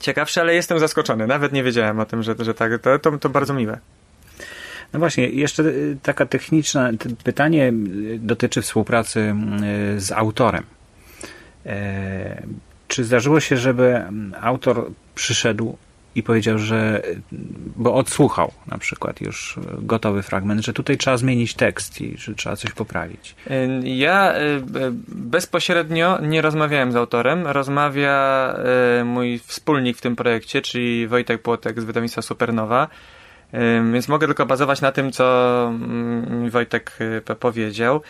ciekawszy, 0.00 0.40
ale 0.40 0.54
jestem 0.54 0.78
zaskoczony. 0.78 1.26
Nawet 1.26 1.52
nie 1.52 1.62
wiedziałem 1.62 2.00
o 2.00 2.06
tym, 2.06 2.22
że, 2.22 2.34
że 2.38 2.54
tak. 2.54 2.82
To, 2.82 2.98
to, 2.98 3.18
to 3.18 3.28
bardzo 3.28 3.54
miłe. 3.54 3.78
No 4.92 4.98
właśnie, 4.98 5.28
jeszcze 5.28 5.62
y, 5.62 5.96
taka 6.02 6.26
techniczna 6.26 6.90
pytanie 7.24 7.68
y, 7.68 8.18
dotyczy 8.18 8.62
współpracy 8.62 9.34
y, 9.96 10.00
z 10.00 10.12
autorem. 10.12 10.64
E, 11.66 12.42
czy 12.88 13.04
zdarzyło 13.04 13.40
się, 13.40 13.56
żeby 13.56 14.02
autor 14.40 14.90
przyszedł 15.14 15.76
i 16.14 16.22
powiedział, 16.22 16.58
że, 16.58 17.02
bo 17.76 17.94
odsłuchał 17.94 18.52
na 18.66 18.78
przykład 18.78 19.20
już 19.20 19.58
gotowy 19.78 20.22
fragment, 20.22 20.64
że 20.64 20.72
tutaj 20.72 20.96
trzeba 20.96 21.16
zmienić 21.16 21.54
tekst 21.54 22.00
i 22.00 22.16
że 22.16 22.34
trzeba 22.34 22.56
coś 22.56 22.72
poprawić? 22.72 23.34
Ja 23.82 24.34
bezpośrednio 25.08 26.18
nie 26.22 26.42
rozmawiałem 26.42 26.92
z 26.92 26.96
autorem. 26.96 27.46
Rozmawia 27.46 28.54
mój 29.04 29.38
wspólnik 29.38 29.98
w 29.98 30.00
tym 30.00 30.16
projekcie, 30.16 30.62
czyli 30.62 31.06
Wojtek 31.06 31.42
Płotek 31.42 31.80
z 31.80 31.84
wydawnictwa 31.84 32.22
Supernowa. 32.22 32.88
Więc 33.92 34.08
mogę 34.08 34.26
tylko 34.26 34.46
bazować 34.46 34.80
na 34.80 34.92
tym, 34.92 35.12
co 35.12 35.24
mm, 35.68 36.50
Wojtek 36.50 36.98
y, 37.30 37.34
powiedział. 37.34 38.00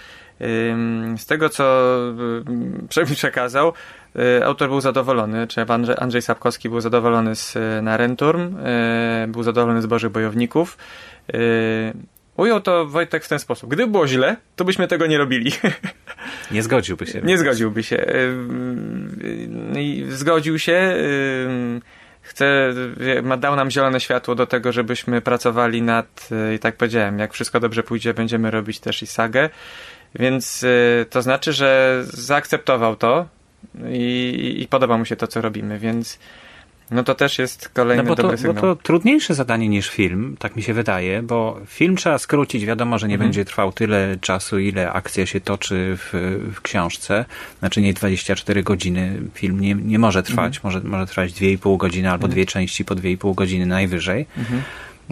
Z 1.17 1.27
tego, 1.27 1.49
co 1.49 3.01
mi 3.11 3.17
przekazał, 3.17 3.73
y, 4.17 4.45
autor 4.45 4.69
był 4.69 4.81
zadowolony, 4.81 5.47
czy 5.47 5.61
Andrzej, 5.61 5.97
Andrzej 5.99 6.23
Sapkowski 6.23 6.69
był 6.69 6.81
zadowolony 6.81 7.37
z 7.37 7.57
y, 7.57 7.83
Narenturm, 7.83 8.57
był 9.29 9.43
zadowolony 9.43 9.83
z 9.83 9.87
Bożych 9.87 10.11
Bojowników. 10.11 10.79
Ujął 12.37 12.61
to 12.61 12.87
Wojtek 12.87 13.25
w 13.25 13.29
ten 13.29 13.39
sposób. 13.39 13.71
Gdyby 13.71 13.93
było 13.93 14.09
źle, 14.09 14.37
to 14.57 14.65
byśmy 14.65 14.89
tego 14.89 15.07
nie 15.07 15.19
robili. 15.19 15.53
Nie 16.51 16.63
zgodziłby 16.63 17.07
się. 17.07 17.21
Nie 17.21 17.39
zgodziłby 17.39 17.83
się. 17.83 18.07
Zgodził 20.09 20.59
się 20.59 20.97
chce, 22.29 22.75
dał 23.39 23.57
nam 23.57 23.71
zielone 23.71 24.01
światło 24.01 24.35
do 24.35 24.47
tego, 24.47 24.73
żebyśmy 24.73 25.21
pracowali 25.21 25.83
nad, 25.83 26.29
e, 26.33 26.55
i 26.55 26.59
tak 26.59 26.77
powiedziałem, 26.77 27.19
jak 27.19 27.33
wszystko 27.33 27.61
dobrze 27.61 27.83
pójdzie, 27.83 28.15
będziemy 28.15 28.51
robić 28.51 28.81
też 28.81 29.03
i 29.03 29.07
sagę. 29.07 29.51
Więc 30.15 30.65
e, 30.65 31.05
to 31.05 31.23
znaczy, 31.23 31.53
że 31.53 32.01
zaakceptował 32.05 32.97
to 32.97 33.27
i, 33.91 34.57
i 34.63 34.69
podoba 34.69 34.99
mu 34.99 35.05
się 35.05 35.17
to, 35.17 35.27
co 35.27 35.41
robimy, 35.41 35.79
więc 35.79 36.19
no 36.91 37.03
to 37.05 37.15
też 37.15 37.39
jest 37.39 37.69
kolejny 37.69 38.03
no 38.03 38.09
bo 38.09 38.15
dobry 38.15 38.37
to, 38.37 38.43
sygnał. 38.43 38.55
Bo 38.55 38.61
to 38.61 38.83
trudniejsze 38.83 39.35
zadanie 39.35 39.69
niż 39.69 39.91
film, 39.91 40.37
tak 40.39 40.57
mi 40.57 40.63
się 40.63 40.75
wydaje, 40.75 41.23
bo 41.23 41.61
film 41.67 41.97
trzeba 41.97 42.19
skrócić, 42.19 42.67
wiadomo, 42.67 42.99
że 42.99 43.09
nie 43.09 43.15
mhm. 43.15 43.29
będzie 43.29 43.45
trwał 43.45 43.73
tyle 43.73 44.17
czasu, 44.21 44.59
ile 44.59 44.93
akcja 44.93 45.27
się 45.27 45.41
toczy 45.41 45.97
w, 45.97 46.11
w 46.55 46.61
książce, 46.61 47.25
znaczy 47.59 47.81
nie 47.81 47.95
24 47.95 48.63
godziny, 48.63 49.21
film 49.35 49.61
nie, 49.61 49.75
nie 49.75 49.99
może 49.99 50.23
trwać, 50.23 50.57
mhm. 50.57 50.75
może, 50.75 50.89
może 50.89 51.07
trwać 51.07 51.33
2,5 51.33 51.77
godziny 51.77 52.11
albo 52.11 52.25
mhm. 52.25 52.33
dwie 52.33 52.47
części 52.47 52.85
po 52.85 52.95
2,5 52.95 53.35
godziny 53.35 53.67
najwyżej. 53.67 54.27
Mhm. 54.39 54.63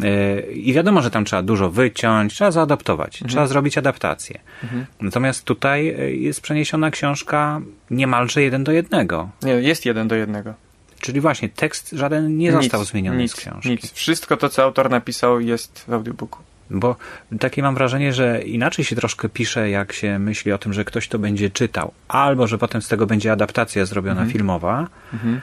E, 0.02 0.40
I 0.40 0.72
wiadomo, 0.72 1.02
że 1.02 1.10
tam 1.10 1.24
trzeba 1.24 1.42
dużo 1.42 1.70
wyciąć, 1.70 2.34
trzeba 2.34 2.50
zaadaptować, 2.50 3.16
mhm. 3.16 3.28
trzeba 3.28 3.46
zrobić 3.46 3.78
adaptację. 3.78 4.40
Mhm. 4.62 4.86
Natomiast 5.00 5.44
tutaj 5.44 5.88
e, 5.88 6.10
jest 6.10 6.40
przeniesiona 6.40 6.90
książka 6.90 7.60
niemalże 7.90 8.42
jeden 8.42 8.64
do 8.64 8.72
jednego. 8.72 9.28
Nie, 9.42 9.52
jest 9.52 9.86
jeden 9.86 10.08
do 10.08 10.14
jednego. 10.14 10.54
Czyli 11.00 11.20
właśnie 11.20 11.48
tekst 11.48 11.90
żaden 11.90 12.38
nie 12.38 12.52
został 12.52 12.80
nic, 12.80 12.90
zmieniony 12.90 13.22
nic, 13.22 13.32
z 13.32 13.36
książki. 13.36 13.70
Nic. 13.70 13.92
Wszystko 13.92 14.36
to, 14.36 14.48
co 14.48 14.62
autor 14.62 14.90
napisał 14.90 15.40
jest 15.40 15.84
w 15.88 15.92
audiobooku. 15.92 16.38
Bo 16.70 16.96
takie 17.40 17.62
mam 17.62 17.74
wrażenie, 17.74 18.12
że 18.12 18.42
inaczej 18.42 18.84
się 18.84 18.96
troszkę 18.96 19.28
pisze, 19.28 19.70
jak 19.70 19.92
się 19.92 20.18
myśli 20.18 20.52
o 20.52 20.58
tym, 20.58 20.72
że 20.72 20.84
ktoś 20.84 21.08
to 21.08 21.18
będzie 21.18 21.50
czytał, 21.50 21.92
albo 22.08 22.46
że 22.46 22.58
potem 22.58 22.82
z 22.82 22.88
tego 22.88 23.06
będzie 23.06 23.32
adaptacja 23.32 23.84
zrobiona 23.84 24.20
mhm. 24.20 24.30
filmowa. 24.30 24.86
Mhm. 25.12 25.40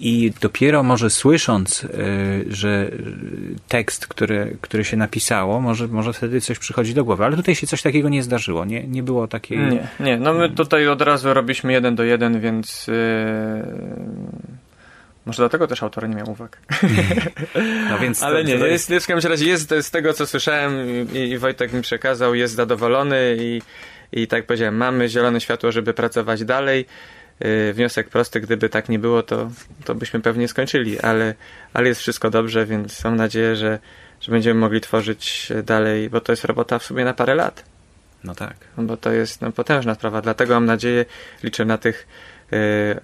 I 0.00 0.32
dopiero 0.40 0.82
może 0.82 1.10
słysząc, 1.10 1.84
y, 1.84 2.46
że 2.48 2.90
tekst, 3.68 4.06
który, 4.06 4.56
który 4.60 4.84
się 4.84 4.96
napisało, 4.96 5.60
może, 5.60 5.88
może 5.88 6.12
wtedy 6.12 6.40
coś 6.40 6.58
przychodzi 6.58 6.94
do 6.94 7.04
głowy. 7.04 7.24
Ale 7.24 7.36
tutaj 7.36 7.54
się 7.54 7.66
coś 7.66 7.82
takiego 7.82 8.08
nie 8.08 8.22
zdarzyło. 8.22 8.64
Nie, 8.64 8.86
nie 8.86 9.02
było 9.02 9.28
takiej. 9.28 9.58
Nie, 9.58 9.88
nie. 10.00 10.16
No 10.16 10.34
my 10.34 10.50
tutaj 10.50 10.88
od 10.88 11.02
razu 11.02 11.34
robiliśmy 11.34 11.72
jeden 11.72 11.94
do 11.94 12.04
jeden, 12.04 12.40
więc. 12.40 12.86
Yy 12.86 14.55
może 15.26 15.42
dlatego 15.42 15.66
też 15.66 15.82
autor 15.82 16.08
nie 16.08 16.14
miał 16.16 16.30
uwag. 16.30 16.58
No 17.90 17.98
więc 17.98 18.22
Ale 18.22 18.44
nie, 18.44 18.58
to 18.58 18.66
jest, 18.66 18.90
jest, 18.90 19.06
w 19.06 19.08
każdym 19.08 19.30
razie 19.30 19.46
jest 19.46 19.74
z 19.80 19.90
tego, 19.90 20.12
co 20.12 20.26
słyszałem 20.26 20.72
i, 21.14 21.18
i 21.18 21.38
Wojtek 21.38 21.72
mi 21.72 21.82
przekazał, 21.82 22.34
jest 22.34 22.54
zadowolony 22.54 23.36
i, 23.38 23.62
i 24.12 24.26
tak 24.26 24.46
powiedziałem, 24.46 24.76
mamy 24.76 25.08
zielone 25.08 25.40
światło, 25.40 25.72
żeby 25.72 25.94
pracować 25.94 26.44
dalej. 26.44 26.86
Yy, 27.40 27.72
wniosek 27.72 28.08
prosty, 28.08 28.40
gdyby 28.40 28.68
tak 28.68 28.88
nie 28.88 28.98
było, 28.98 29.22
to, 29.22 29.50
to 29.84 29.94
byśmy 29.94 30.20
pewnie 30.20 30.48
skończyli, 30.48 31.00
ale, 31.00 31.34
ale 31.72 31.88
jest 31.88 32.00
wszystko 32.00 32.30
dobrze, 32.30 32.66
więc 32.66 33.04
mam 33.04 33.16
nadzieję, 33.16 33.56
że, 33.56 33.78
że 34.20 34.32
będziemy 34.32 34.60
mogli 34.60 34.80
tworzyć 34.80 35.52
dalej, 35.64 36.10
bo 36.10 36.20
to 36.20 36.32
jest 36.32 36.44
robota 36.44 36.78
w 36.78 36.84
sumie 36.84 37.04
na 37.04 37.14
parę 37.14 37.34
lat. 37.34 37.64
No 38.24 38.34
tak. 38.34 38.56
Bo 38.78 38.96
to 38.96 39.12
jest 39.12 39.40
no, 39.40 39.52
potężna 39.52 39.94
sprawa, 39.94 40.22
dlatego 40.22 40.54
mam 40.54 40.66
nadzieję, 40.66 41.04
liczę 41.42 41.64
na 41.64 41.78
tych 41.78 42.06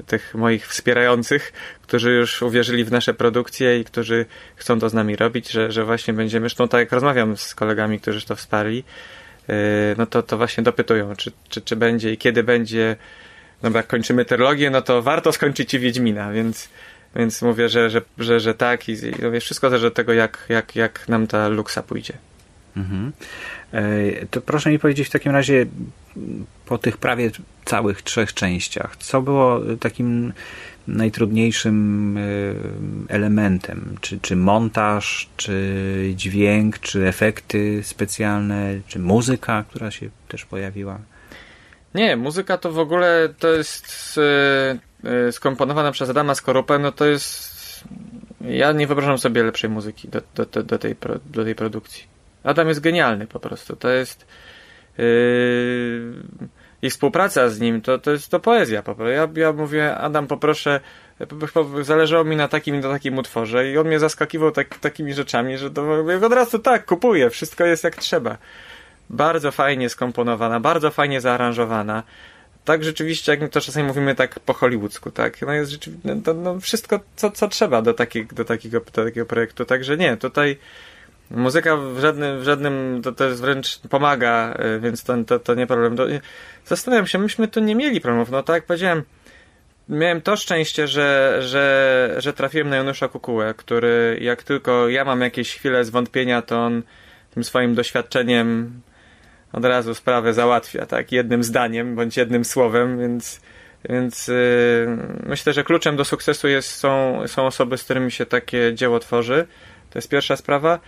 tych 0.06 0.34
moich 0.34 0.66
wspierających, 0.66 1.52
którzy 1.82 2.12
już 2.12 2.42
uwierzyli 2.42 2.84
w 2.84 2.92
nasze 2.92 3.14
produkcje 3.14 3.80
i 3.80 3.84
którzy 3.84 4.26
chcą 4.56 4.80
to 4.80 4.88
z 4.88 4.94
nami 4.94 5.16
robić, 5.16 5.50
że, 5.50 5.72
że 5.72 5.84
właśnie 5.84 6.14
będziemy, 6.14 6.44
zresztą 6.44 6.68
tak 6.68 6.80
jak 6.80 6.92
rozmawiam 6.92 7.36
z 7.36 7.54
kolegami, 7.54 8.00
którzy 8.00 8.26
to 8.26 8.36
wsparli, 8.36 8.84
e, 9.48 9.54
no 9.98 10.06
to, 10.06 10.22
to 10.22 10.36
właśnie 10.36 10.62
dopytują, 10.62 11.16
czy, 11.16 11.32
czy, 11.48 11.60
czy 11.60 11.76
będzie 11.76 12.12
i 12.12 12.18
kiedy 12.18 12.42
będzie, 12.42 12.96
no 13.62 13.70
bo 13.70 13.76
jak 13.76 13.86
kończymy 13.86 14.24
trylogię, 14.24 14.70
no 14.70 14.82
to 14.82 15.02
warto 15.02 15.32
skończyć 15.32 15.74
i 15.74 15.78
Wiedźmina, 15.78 16.32
więc, 16.32 16.68
więc 17.16 17.42
mówię, 17.42 17.68
że, 17.68 17.90
że, 17.90 18.02
że, 18.18 18.40
że 18.40 18.54
tak 18.54 18.88
i, 18.88 18.92
i 19.36 19.40
wszystko 19.40 19.70
zależy 19.70 19.86
od 19.86 19.94
tego, 19.94 20.12
jak, 20.12 20.46
jak, 20.48 20.76
jak 20.76 21.08
nam 21.08 21.26
ta 21.26 21.48
luksa 21.48 21.82
pójdzie. 21.82 22.14
Mhm. 22.76 23.12
To 24.30 24.40
proszę 24.40 24.70
mi 24.70 24.78
powiedzieć 24.78 25.08
w 25.08 25.10
takim 25.10 25.32
razie 25.32 25.66
po 26.66 26.78
tych 26.78 26.96
prawie 26.96 27.30
całych 27.64 28.02
trzech 28.02 28.34
częściach, 28.34 28.96
co 28.96 29.22
było 29.22 29.60
takim 29.80 30.32
najtrudniejszym 30.88 32.18
elementem? 33.08 33.96
Czy, 34.00 34.20
czy 34.20 34.36
montaż, 34.36 35.28
czy 35.36 36.12
dźwięk, 36.16 36.78
czy 36.78 37.08
efekty 37.08 37.80
specjalne, 37.82 38.80
czy 38.88 38.98
muzyka, 38.98 39.64
która 39.68 39.90
się 39.90 40.10
też 40.28 40.44
pojawiła? 40.44 40.98
Nie, 41.94 42.16
muzyka 42.16 42.58
to 42.58 42.72
w 42.72 42.78
ogóle 42.78 43.34
to 43.38 43.48
jest 43.48 44.20
skomponowana 45.30 45.92
przez 45.92 46.10
Adama 46.10 46.34
Skorupę, 46.34 46.78
no 46.78 46.92
to 46.92 47.06
jest 47.06 47.52
ja 48.40 48.72
nie 48.72 48.86
wyobrażam 48.86 49.18
sobie 49.18 49.42
lepszej 49.42 49.70
muzyki 49.70 50.08
do, 50.08 50.20
do, 50.34 50.62
do, 50.62 50.78
tej, 50.78 50.96
do 51.26 51.44
tej 51.44 51.54
produkcji. 51.54 52.04
Adam 52.44 52.68
jest 52.68 52.80
genialny 52.80 53.26
po 53.26 53.40
prostu. 53.40 53.76
To 53.76 53.90
jest 53.90 54.26
yy, 54.98 55.04
i 56.82 56.90
współpraca 56.90 57.48
z 57.48 57.60
nim 57.60 57.80
to, 57.80 57.98
to 57.98 58.10
jest 58.10 58.28
to 58.28 58.40
poezja. 58.40 58.82
Po 58.82 58.94
prostu. 58.94 59.12
Ja, 59.12 59.28
ja 59.36 59.52
mówię, 59.52 59.96
Adam, 59.96 60.26
poproszę, 60.26 60.80
zależało 61.82 62.24
mi 62.24 62.36
na 62.36 62.48
takim 62.48 62.74
i 62.74 62.78
na 62.78 62.90
takim 62.90 63.18
utworze 63.18 63.70
i 63.70 63.78
on 63.78 63.86
mnie 63.86 63.98
zaskakiwał 63.98 64.50
tak, 64.50 64.78
takimi 64.78 65.14
rzeczami, 65.14 65.58
że 65.58 65.70
to 65.70 65.82
od 66.26 66.32
razu 66.32 66.58
tak, 66.58 66.84
kupuję, 66.84 67.30
wszystko 67.30 67.64
jest 67.64 67.84
jak 67.84 67.96
trzeba. 67.96 68.38
Bardzo 69.10 69.52
fajnie 69.52 69.88
skomponowana, 69.88 70.60
bardzo 70.60 70.90
fajnie 70.90 71.20
zaaranżowana 71.20 72.02
tak 72.64 72.84
rzeczywiście, 72.84 73.36
jak 73.36 73.50
to 73.50 73.60
czasami 73.60 73.86
mówimy 73.86 74.14
tak 74.14 74.40
po 74.40 74.52
hollywoodzku, 74.52 75.10
tak? 75.10 75.42
No 75.42 75.52
jest 75.52 75.70
rzeczywiście, 75.70 76.16
no, 76.26 76.34
no 76.34 76.60
wszystko, 76.60 77.00
co, 77.16 77.30
co 77.30 77.48
trzeba 77.48 77.82
do, 77.82 77.94
taki, 77.94 78.26
do, 78.26 78.44
takiego, 78.44 78.80
do 78.80 79.04
takiego 79.04 79.26
projektu. 79.26 79.64
Także 79.64 79.96
nie, 79.96 80.16
tutaj 80.16 80.56
muzyka 81.36 81.76
w 81.76 81.98
żadnym, 81.98 82.40
w 82.40 82.42
żadnym 82.42 83.02
to, 83.16 83.24
jest 83.24 83.40
wręcz 83.40 83.78
pomaga, 83.78 84.54
y, 84.76 84.80
więc 84.80 85.04
to, 85.04 85.24
to, 85.24 85.38
to 85.38 85.54
nie 85.54 85.66
problem. 85.66 85.96
Zastanawiam 86.66 87.06
się, 87.06 87.18
myśmy 87.18 87.48
tu 87.48 87.60
nie 87.60 87.74
mieli 87.74 88.00
problemów. 88.00 88.30
No 88.30 88.42
tak 88.42 88.54
jak 88.54 88.66
powiedziałem, 88.66 89.02
miałem 89.88 90.20
to 90.20 90.36
szczęście, 90.36 90.88
że, 90.88 91.38
że, 91.40 92.14
że 92.18 92.32
trafiłem 92.32 92.68
na 92.68 92.76
Janusza 92.76 93.08
Kukułę, 93.08 93.54
który 93.56 94.18
jak 94.20 94.42
tylko 94.42 94.88
ja 94.88 95.04
mam 95.04 95.20
jakieś 95.20 95.54
chwile 95.54 95.84
zwątpienia, 95.84 96.42
to 96.42 96.60
on 96.60 96.82
tym 97.34 97.44
swoim 97.44 97.74
doświadczeniem 97.74 98.80
od 99.52 99.64
razu 99.64 99.94
sprawę 99.94 100.34
załatwia, 100.34 100.86
tak, 100.86 101.12
jednym 101.12 101.44
zdaniem 101.44 101.96
bądź 101.96 102.16
jednym 102.16 102.44
słowem, 102.44 102.98
więc, 102.98 103.40
więc 103.88 104.28
yy, 104.28 104.34
myślę, 105.26 105.52
że 105.52 105.64
kluczem 105.64 105.96
do 105.96 106.04
sukcesu 106.04 106.48
jest, 106.48 106.74
są, 106.74 107.22
są 107.26 107.46
osoby, 107.46 107.78
z 107.78 107.84
którymi 107.84 108.10
się 108.10 108.26
takie 108.26 108.74
dzieło 108.74 108.98
tworzy. 108.98 109.46
To 109.90 109.98
jest 109.98 110.08
pierwsza 110.08 110.36
sprawa. 110.36 110.78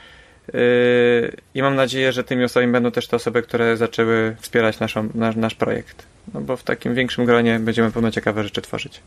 Yy, 0.53 1.37
I 1.55 1.63
mam 1.63 1.75
nadzieję, 1.75 2.13
że 2.13 2.25
tymi 2.25 2.45
osobami 2.45 2.73
będą 2.73 2.91
też 2.91 3.07
te 3.07 3.17
osoby, 3.17 3.43
które 3.43 3.77
zaczęły 3.77 4.37
wspierać 4.41 4.81
naszą, 4.81 5.09
nasz, 5.15 5.37
nasz 5.37 5.55
projekt. 5.55 6.07
No 6.35 6.41
bo 6.41 6.57
w 6.57 6.63
takim 6.63 6.95
większym 6.95 7.25
gronie 7.25 7.59
będziemy 7.59 7.91
pewno 7.91 8.11
ciekawe 8.11 8.45
rzeczy 8.45 8.63
tworzyć. 8.63 9.01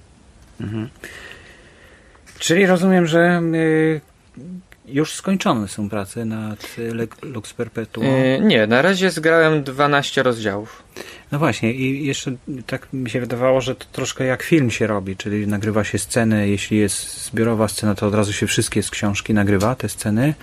Mhm. 0.62 0.90
Czyli 2.40 2.66
rozumiem, 2.66 3.08
że 3.08 3.42
yy, 3.52 4.02
już 4.88 5.14
skończone 5.14 5.68
są 5.68 5.90
prace 5.90 6.26
nad 6.26 6.76
Lux 7.22 7.54
Perpetuum? 7.54 8.08
Yy, 8.08 8.40
nie, 8.42 8.68
na 8.68 8.82
razie 8.82 9.12
zgrałem 9.12 9.64
12 9.64 10.24
rozdziałów. 10.24 10.84
No 11.32 11.40
właśnie 11.40 11.74
i 11.74 12.06
jeszcze 12.06 12.32
tak 12.68 12.94
mi 12.94 13.10
się 13.10 13.20
wydawało, 13.20 13.62
że 13.62 13.76
to 13.76 13.86
troszkę 13.92 14.26
jak 14.26 14.44
film 14.44 14.72
się 14.72 14.88
robi, 14.88 15.16
czyli 15.18 15.48
nagrywa 15.48 15.84
się 15.84 15.98
sceny, 15.98 16.50
jeśli 16.50 16.78
jest 16.78 17.26
zbiorowa 17.26 17.68
scena, 17.68 17.96
to 17.96 18.08
od 18.08 18.16
razu 18.16 18.34
się 18.34 18.48
wszystkie 18.48 18.84
z 18.84 18.90
książki 18.90 19.34
nagrywa, 19.34 19.76
te 19.76 19.90
sceny, 19.90 20.34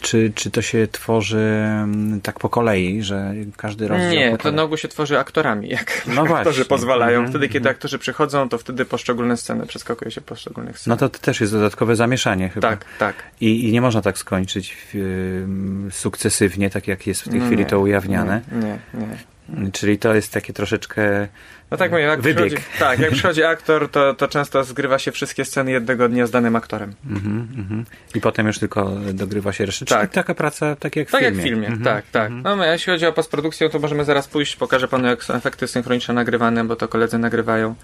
czy, 0.00 0.32
czy 0.34 0.50
to 0.50 0.62
się 0.62 0.88
tworzy 0.92 1.38
mm, 1.38 2.20
tak 2.20 2.38
po 2.38 2.48
kolei, 2.48 3.02
że 3.02 3.34
każdy 3.56 3.88
rozdział... 3.88 4.10
Nie, 4.10 4.38
to 4.38 4.52
na 4.52 4.62
ogół 4.62 4.76
się 4.76 4.88
tworzy 4.88 5.18
aktorami, 5.18 5.68
jak 5.68 6.02
no 6.06 6.22
aktorzy 6.22 6.42
właśnie. 6.42 6.64
pozwalają. 6.64 7.18
Mhm, 7.18 7.30
wtedy, 7.30 7.48
kiedy 7.48 7.58
mhm. 7.58 7.76
aktorzy 7.76 7.98
przychodzą, 7.98 8.48
to 8.48 8.58
wtedy 8.58 8.84
poszczególne 8.84 9.36
sceny, 9.36 9.66
przeskakuje 9.66 10.10
się 10.10 10.20
poszczególnych 10.20 10.78
scen. 10.78 10.90
No 10.90 10.96
to 10.96 11.08
też 11.08 11.40
jest 11.40 11.52
dodatkowe 11.52 11.96
zamieszanie 11.96 12.48
chyba. 12.48 12.68
Tak, 12.68 12.84
tak. 12.98 13.14
I, 13.40 13.68
i 13.68 13.72
nie 13.72 13.80
można 13.80 14.02
tak 14.02 14.18
skończyć 14.18 14.76
y, 14.94 15.46
sukcesywnie, 15.90 16.70
tak 16.70 16.88
jak 16.88 17.06
jest 17.06 17.22
w 17.22 17.28
tej 17.28 17.40
no 17.40 17.46
chwili 17.46 17.62
nie, 17.62 17.68
to 17.68 17.80
ujawniane. 17.80 18.40
Nie, 18.52 18.58
nie. 18.60 19.06
nie. 19.06 19.37
Czyli 19.72 19.98
to 19.98 20.14
jest 20.14 20.32
takie 20.32 20.52
troszeczkę 20.52 21.28
no 21.70 21.76
tak 21.76 21.90
mówię, 21.90 22.02
jak 22.02 22.20
wybieg. 22.20 22.46
Przychodzi, 22.46 22.78
tak, 22.78 22.98
jak 22.98 23.12
przychodzi 23.12 23.42
aktor, 23.44 23.90
to, 23.90 24.14
to 24.14 24.28
często 24.28 24.64
zgrywa 24.64 24.98
się 24.98 25.12
wszystkie 25.12 25.44
sceny 25.44 25.70
jednego 25.70 26.08
dnia 26.08 26.26
z 26.26 26.30
danym 26.30 26.56
aktorem. 26.56 26.94
Mm 27.10 27.20
-hmm. 27.20 27.84
I 28.16 28.20
potem 28.20 28.46
już 28.46 28.58
tylko 28.58 28.90
dogrywa 29.14 29.52
się 29.52 29.66
resztę. 29.66 29.86
Tak. 29.86 30.00
Czyli 30.00 30.14
taka 30.14 30.34
praca, 30.34 30.76
tak 30.76 30.96
jak 30.96 31.08
w 31.08 31.12
tak 31.12 31.20
filmie. 31.20 31.36
Tak 31.36 31.44
jak 31.44 31.46
w 31.46 31.48
filmie, 31.48 31.66
mm 31.66 31.80
-hmm. 31.80 31.84
tak, 31.84 32.04
tak. 32.12 32.30
-hmm. 32.30 32.56
No, 32.56 32.64
jeśli 32.64 32.92
chodzi 32.92 33.06
o 33.06 33.12
postprodukcję, 33.12 33.70
to 33.70 33.78
możemy 33.78 34.04
zaraz 34.04 34.28
pójść, 34.28 34.56
pokażę 34.56 34.88
panu 34.88 35.06
jak 35.06 35.24
są 35.24 35.34
efekty 35.34 35.68
synchroniczne 35.68 36.14
nagrywane, 36.14 36.64
bo 36.64 36.76
to 36.76 36.88
koledzy 36.88 37.18
nagrywają, 37.18 37.74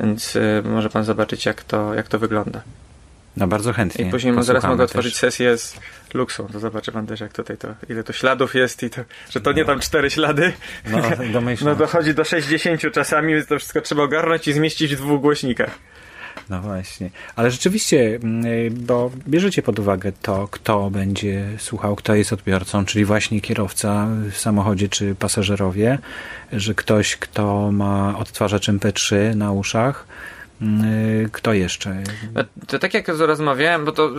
więc 0.00 0.36
y, 0.36 0.62
może 0.64 0.90
pan 0.90 1.04
zobaczyć 1.04 1.46
jak 1.46 1.64
to, 1.64 1.94
jak 1.94 2.08
to 2.08 2.18
wygląda. 2.18 2.62
No 3.36 3.46
bardzo 3.46 3.72
chętnie. 3.72 4.08
I 4.08 4.10
później 4.10 4.34
zaraz 4.44 4.64
mogę 4.64 4.84
otworzyć 4.84 5.12
też. 5.12 5.20
sesję 5.20 5.58
z 5.58 5.76
Luxą, 6.14 6.46
to 6.52 6.60
zobaczy 6.60 6.92
pan 6.92 7.06
też 7.06 7.20
jak 7.20 7.32
tutaj 7.32 7.56
to, 7.56 7.68
ile 7.88 8.04
to 8.04 8.12
śladów 8.12 8.54
jest 8.54 8.82
i 8.82 8.90
to, 8.90 9.00
że 9.30 9.40
to 9.40 9.50
no. 9.50 9.56
nie 9.56 9.64
tam 9.64 9.80
cztery 9.80 10.10
ślady. 10.10 10.52
No, 10.90 11.02
domyślam. 11.32 11.70
no 11.70 11.76
dochodzi 11.76 12.14
do 12.14 12.24
60 12.24 12.80
czasami, 12.92 13.34
więc 13.34 13.46
to 13.46 13.58
wszystko 13.58 13.80
trzeba 13.80 14.02
ogarnąć 14.02 14.48
i 14.48 14.52
zmieścić 14.52 14.96
w 14.96 15.00
dwóch 15.00 15.20
głośnikach. 15.20 15.78
No 16.50 16.60
właśnie. 16.60 17.10
Ale 17.36 17.50
rzeczywiście, 17.50 18.18
mm, 18.22 18.46
y, 18.46 18.70
bo 18.70 19.10
bierzecie 19.28 19.62
pod 19.62 19.78
uwagę 19.78 20.12
to, 20.22 20.48
kto 20.48 20.90
będzie 20.90 21.46
słuchał, 21.58 21.96
kto 21.96 22.14
jest 22.14 22.32
odbiorcą, 22.32 22.84
czyli 22.84 23.04
właśnie 23.04 23.40
kierowca 23.40 24.08
w 24.30 24.36
samochodzie 24.36 24.88
czy 24.88 25.14
pasażerowie, 25.14 25.98
że 26.52 26.74
ktoś, 26.74 27.16
kto 27.16 27.72
ma 27.72 28.18
odtwarzacz 28.18 28.68
MP3 28.68 29.36
na 29.36 29.52
uszach, 29.52 30.06
kto 31.32 31.52
jeszcze? 31.52 32.02
No, 32.34 32.44
to 32.66 32.78
tak 32.78 32.94
jak 32.94 33.08
rozmawiałem, 33.08 33.84
bo 33.84 33.92
to 33.92 34.10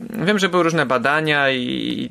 wiem, 0.00 0.38
że 0.38 0.48
były 0.48 0.62
różne 0.62 0.86
badania 0.86 1.50
i, 1.50 2.10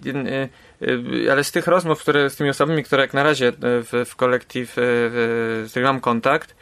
y, 0.81 0.87
y, 0.87 1.31
ale 1.31 1.43
z 1.43 1.51
tych 1.51 1.67
rozmów, 1.67 1.99
które 1.99 2.29
z 2.29 2.35
tymi 2.35 2.49
osobami, 2.49 2.83
które 2.83 3.01
jak 3.01 3.13
na 3.13 3.23
razie 3.23 3.51
w, 3.61 4.03
w 4.09 4.15
kolektyw, 4.15 4.73
z 4.75 5.69
którymi 5.69 5.87
mam 5.87 5.99
kontakt, 5.99 6.55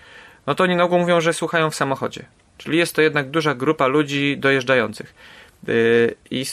no 0.48 0.56
to 0.56 0.64
oni 0.64 0.76
na 0.76 0.84
ogół 0.84 1.00
mówią, 1.00 1.22
że 1.22 1.34
słuchają 1.34 1.70
w 1.70 1.76
samochodzie. 1.76 2.26
Czyli 2.58 2.78
jest 2.78 2.96
to 2.96 3.02
jednak 3.02 3.30
duża 3.30 3.56
grupa 3.56 3.88
ludzi 3.88 4.38
dojeżdżających. 4.38 5.14
I, 6.32 6.46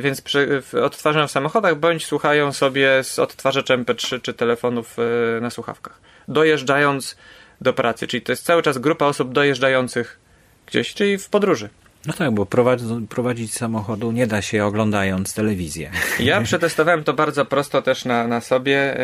więc 0.00 0.20
przy, 0.20 0.62
odtwarzają 0.82 1.26
w 1.26 1.30
samochodach, 1.30 1.78
bądź 1.78 2.06
słuchają 2.06 2.52
sobie 2.52 3.04
z 3.04 3.18
odtwarzaczem 3.18 3.84
MP3 3.84 4.20
czy 4.22 4.34
telefonów 4.34 4.96
na 5.40 5.50
słuchawkach. 5.50 6.00
Dojeżdżając 6.28 7.16
do 7.62 7.72
pracy. 7.72 8.06
Czyli 8.06 8.22
to 8.22 8.32
jest 8.32 8.44
cały 8.44 8.62
czas 8.62 8.78
grupa 8.78 9.06
osób 9.06 9.32
dojeżdżających 9.32 10.18
gdzieś, 10.66 10.94
czyli 10.94 11.18
w 11.18 11.28
podróży. 11.28 11.68
No 12.06 12.12
tak, 12.12 12.30
bo 12.30 12.46
prowadzi, 12.46 12.84
prowadzić 13.08 13.54
samochodu 13.54 14.12
nie 14.12 14.26
da 14.26 14.42
się 14.42 14.64
oglądając 14.64 15.34
telewizję. 15.34 15.90
Ja 16.20 16.40
przetestowałem 16.40 17.04
to 17.04 17.12
bardzo 17.12 17.44
prosto 17.44 17.82
też 17.82 18.04
na, 18.04 18.28
na 18.28 18.40
sobie. 18.40 19.00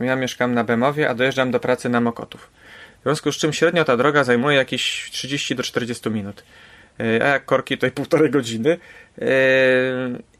Y, 0.00 0.04
ja 0.04 0.16
mieszkam 0.16 0.54
na 0.54 0.64
Bemowie, 0.64 1.08
a 1.08 1.14
dojeżdżam 1.14 1.50
do 1.50 1.60
pracy 1.60 1.88
na 1.88 2.00
Mokotów. 2.00 2.50
W 3.00 3.02
związku 3.02 3.32
z 3.32 3.36
czym 3.36 3.52
średnio 3.52 3.84
ta 3.84 3.96
droga 3.96 4.24
zajmuje 4.24 4.56
jakieś 4.56 5.10
30 5.12 5.54
do 5.54 5.62
40 5.62 6.10
minut. 6.10 6.44
Y, 7.00 7.24
a 7.24 7.26
jak 7.26 7.44
korki 7.44 7.78
to 7.78 7.86
i 7.86 7.90
półtorej 7.90 8.30
godziny. 8.30 8.78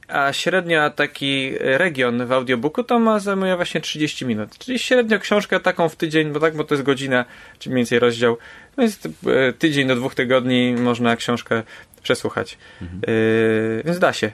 A 0.09 0.33
średnio 0.33 0.91
taki 0.91 1.53
region 1.61 2.27
w 2.27 2.33
audiobooku 2.33 2.85
to 2.85 2.99
ma 2.99 3.19
zajmuje 3.19 3.57
właśnie 3.57 3.81
30 3.81 4.27
minut. 4.27 4.59
Czyli 4.59 4.79
średnio 4.79 5.19
książkę 5.19 5.61
taką 5.61 5.89
w 5.89 5.97
tydzień, 5.97 6.33
bo 6.33 6.41
tak, 6.41 6.57
bo 6.57 6.65
to 6.65 6.75
jest 6.75 6.85
godzina, 6.85 7.25
czy 7.59 7.71
mniej 7.71 7.77
więcej 7.77 7.99
rozdział. 7.99 8.39
No 8.77 8.83
jest 8.83 9.09
e, 9.27 9.53
tydzień 9.53 9.89
do 9.89 9.97
dwóch 9.97 10.15
tygodni 10.15 10.75
można 10.79 11.17
książkę 11.17 11.63
przesłuchać. 12.03 12.59
Mhm. 12.83 13.01
Yy, 13.07 13.83
więc 13.85 13.99
da 13.99 14.13
się. 14.13 14.33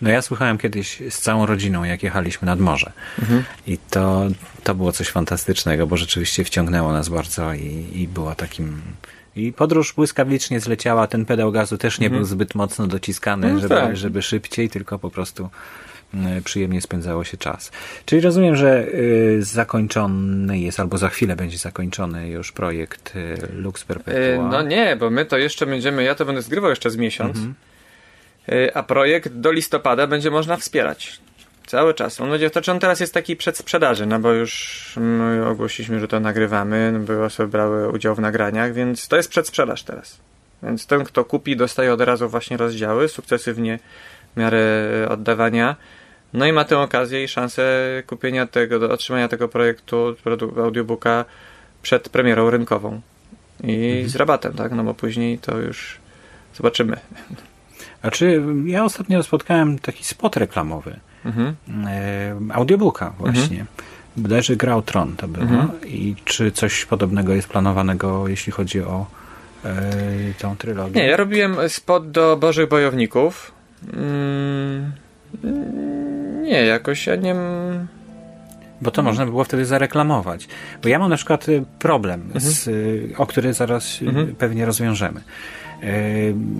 No 0.00 0.10
ja 0.10 0.22
słuchałem 0.22 0.58
kiedyś 0.58 1.02
z 1.10 1.18
całą 1.18 1.46
rodziną, 1.46 1.84
jak 1.84 2.02
jechaliśmy 2.02 2.46
nad 2.46 2.60
morze. 2.60 2.92
Mhm. 3.18 3.44
I 3.66 3.78
to, 3.90 4.26
to 4.64 4.74
było 4.74 4.92
coś 4.92 5.08
fantastycznego, 5.08 5.86
bo 5.86 5.96
rzeczywiście 5.96 6.44
wciągnęło 6.44 6.92
nas 6.92 7.08
bardzo 7.08 7.54
i, 7.54 7.88
i 7.94 8.08
było 8.08 8.34
takim 8.34 8.82
i 9.36 9.52
podróż 9.52 9.92
błyskawicznie 9.92 10.60
zleciała, 10.60 11.06
ten 11.06 11.24
pedał 11.24 11.52
gazu 11.52 11.78
też 11.78 12.00
nie 12.00 12.06
mhm. 12.06 12.22
był 12.22 12.28
zbyt 12.28 12.54
mocno 12.54 12.86
dociskany, 12.86 13.52
no, 13.52 13.60
żeby, 13.60 13.74
tak. 13.74 13.96
żeby 13.96 14.22
szybciej, 14.22 14.70
tylko 14.70 14.98
po 14.98 15.10
prostu 15.10 15.48
mm, 16.14 16.42
przyjemnie 16.42 16.80
spędzało 16.80 17.24
się 17.24 17.36
czas. 17.36 17.70
Czyli 18.04 18.20
rozumiem, 18.20 18.56
że 18.56 18.86
y, 18.88 19.38
zakończony 19.40 20.58
jest, 20.58 20.80
albo 20.80 20.98
za 20.98 21.08
chwilę 21.08 21.36
będzie 21.36 21.58
zakończony 21.58 22.28
już 22.28 22.52
projekt 22.52 23.16
y, 23.16 23.36
Lux 23.52 23.84
Perpetua. 23.84 24.48
no 24.48 24.62
nie, 24.62 24.96
bo 24.96 25.10
my 25.10 25.24
to 25.24 25.38
jeszcze 25.38 25.66
będziemy, 25.66 26.04
ja 26.04 26.14
to 26.14 26.24
będę 26.24 26.42
zgrywał 26.42 26.70
jeszcze 26.70 26.90
z 26.90 26.96
miesiąc, 26.96 27.36
mhm. 27.36 27.54
y, 28.48 28.74
a 28.74 28.82
projekt 28.82 29.32
do 29.32 29.52
listopada 29.52 30.06
będzie 30.06 30.30
można 30.30 30.56
wspierać. 30.56 31.20
Cały 31.72 31.94
czas. 31.94 32.20
On 32.20 32.30
będzie, 32.30 32.50
to 32.50 32.60
czy 32.62 32.72
on 32.72 32.80
teraz 32.80 33.00
jest 33.00 33.14
taki 33.14 33.36
przed 33.36 33.56
sprzedaży, 33.56 34.06
no 34.06 34.18
bo 34.18 34.32
już 34.32 34.94
my 34.96 35.46
ogłosiliśmy, 35.48 36.00
że 36.00 36.08
to 36.08 36.20
nagrywamy, 36.20 36.92
były 36.98 37.24
osoby 37.24 37.48
brały 37.48 37.88
udział 37.88 38.14
w 38.14 38.20
nagraniach, 38.20 38.72
więc 38.72 39.08
to 39.08 39.16
jest 39.16 39.28
przedsprzedaż 39.28 39.82
teraz. 39.82 40.20
Więc 40.62 40.86
ten, 40.86 41.04
kto 41.04 41.24
kupi, 41.24 41.56
dostaje 41.56 41.92
od 41.92 42.00
razu 42.00 42.28
właśnie 42.28 42.56
rozdziały, 42.56 43.08
sukcesywnie 43.08 43.78
w 44.34 44.40
miarę 44.40 44.60
oddawania. 45.08 45.76
No 46.32 46.46
i 46.46 46.52
ma 46.52 46.64
tę 46.64 46.78
okazję 46.78 47.24
i 47.24 47.28
szansę 47.28 47.62
kupienia 48.06 48.46
tego, 48.46 48.90
otrzymania 48.90 49.28
tego 49.28 49.48
projektu, 49.48 50.16
audiobooka 50.56 51.24
przed 51.82 52.08
premierą 52.08 52.50
rynkową. 52.50 53.00
I 53.64 53.86
mhm. 53.90 54.08
z 54.08 54.16
rabatem, 54.16 54.52
tak? 54.52 54.72
No 54.72 54.84
bo 54.84 54.94
później 54.94 55.38
to 55.38 55.58
już 55.58 55.98
zobaczymy. 56.54 56.96
A 58.02 58.10
czy 58.10 58.42
ja 58.66 58.84
ostatnio 58.84 59.22
spotkałem 59.22 59.78
taki 59.78 60.04
spot 60.04 60.36
reklamowy 60.36 61.00
mhm. 61.24 61.54
e, 61.86 62.54
audiobooka 62.54 63.12
właśnie. 63.18 63.60
Mhm. 63.60 63.66
Bodajże 64.16 64.56
grał 64.56 64.82
Tron 64.82 65.16
to 65.16 65.28
było. 65.28 65.44
Mhm. 65.44 65.70
I 65.86 66.16
czy 66.24 66.52
coś 66.52 66.84
podobnego 66.84 67.34
jest 67.34 67.48
planowanego, 67.48 68.28
jeśli 68.28 68.52
chodzi 68.52 68.80
o 68.80 69.06
e, 69.64 69.74
tą 70.38 70.56
trylogię? 70.56 71.00
Nie, 71.00 71.06
ja 71.06 71.16
robiłem 71.16 71.56
spot 71.68 72.10
do 72.10 72.36
Bożych 72.36 72.68
Bojowników. 72.68 73.52
Mm, 73.92 74.92
nie, 76.42 76.64
jakoś 76.64 77.06
ja 77.06 77.16
nie... 77.16 77.34
Bo 78.80 78.90
to 78.90 79.02
można 79.02 79.24
by 79.24 79.30
było 79.30 79.44
wtedy 79.44 79.64
zareklamować. 79.64 80.48
Bo 80.82 80.88
ja 80.88 80.98
mam 80.98 81.10
na 81.10 81.16
przykład 81.16 81.48
y, 81.48 81.64
problem, 81.78 82.20
mhm. 82.20 82.40
z, 82.40 82.68
y, 82.68 83.14
o 83.18 83.26
który 83.26 83.52
zaraz 83.54 84.02
y, 84.02 84.08
mhm. 84.08 84.34
pewnie 84.34 84.66
rozwiążemy. 84.66 85.20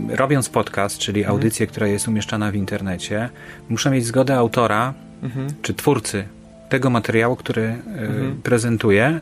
Robiąc 0.09 0.49
podcast, 0.49 0.99
czyli 0.99 1.20
mhm. 1.20 1.37
audycję, 1.37 1.66
która 1.66 1.87
jest 1.87 2.09
umieszczana 2.09 2.51
w 2.51 2.55
internecie, 2.55 3.29
muszę 3.68 3.91
mieć 3.91 4.07
zgodę 4.07 4.37
autora 4.37 4.95
mhm. 5.23 5.49
czy 5.62 5.75
twórcy 5.75 6.25
tego 6.68 6.91
materiału, 6.91 7.37
który 7.37 7.62
mhm. 7.62 8.41
prezentuję 8.43 9.20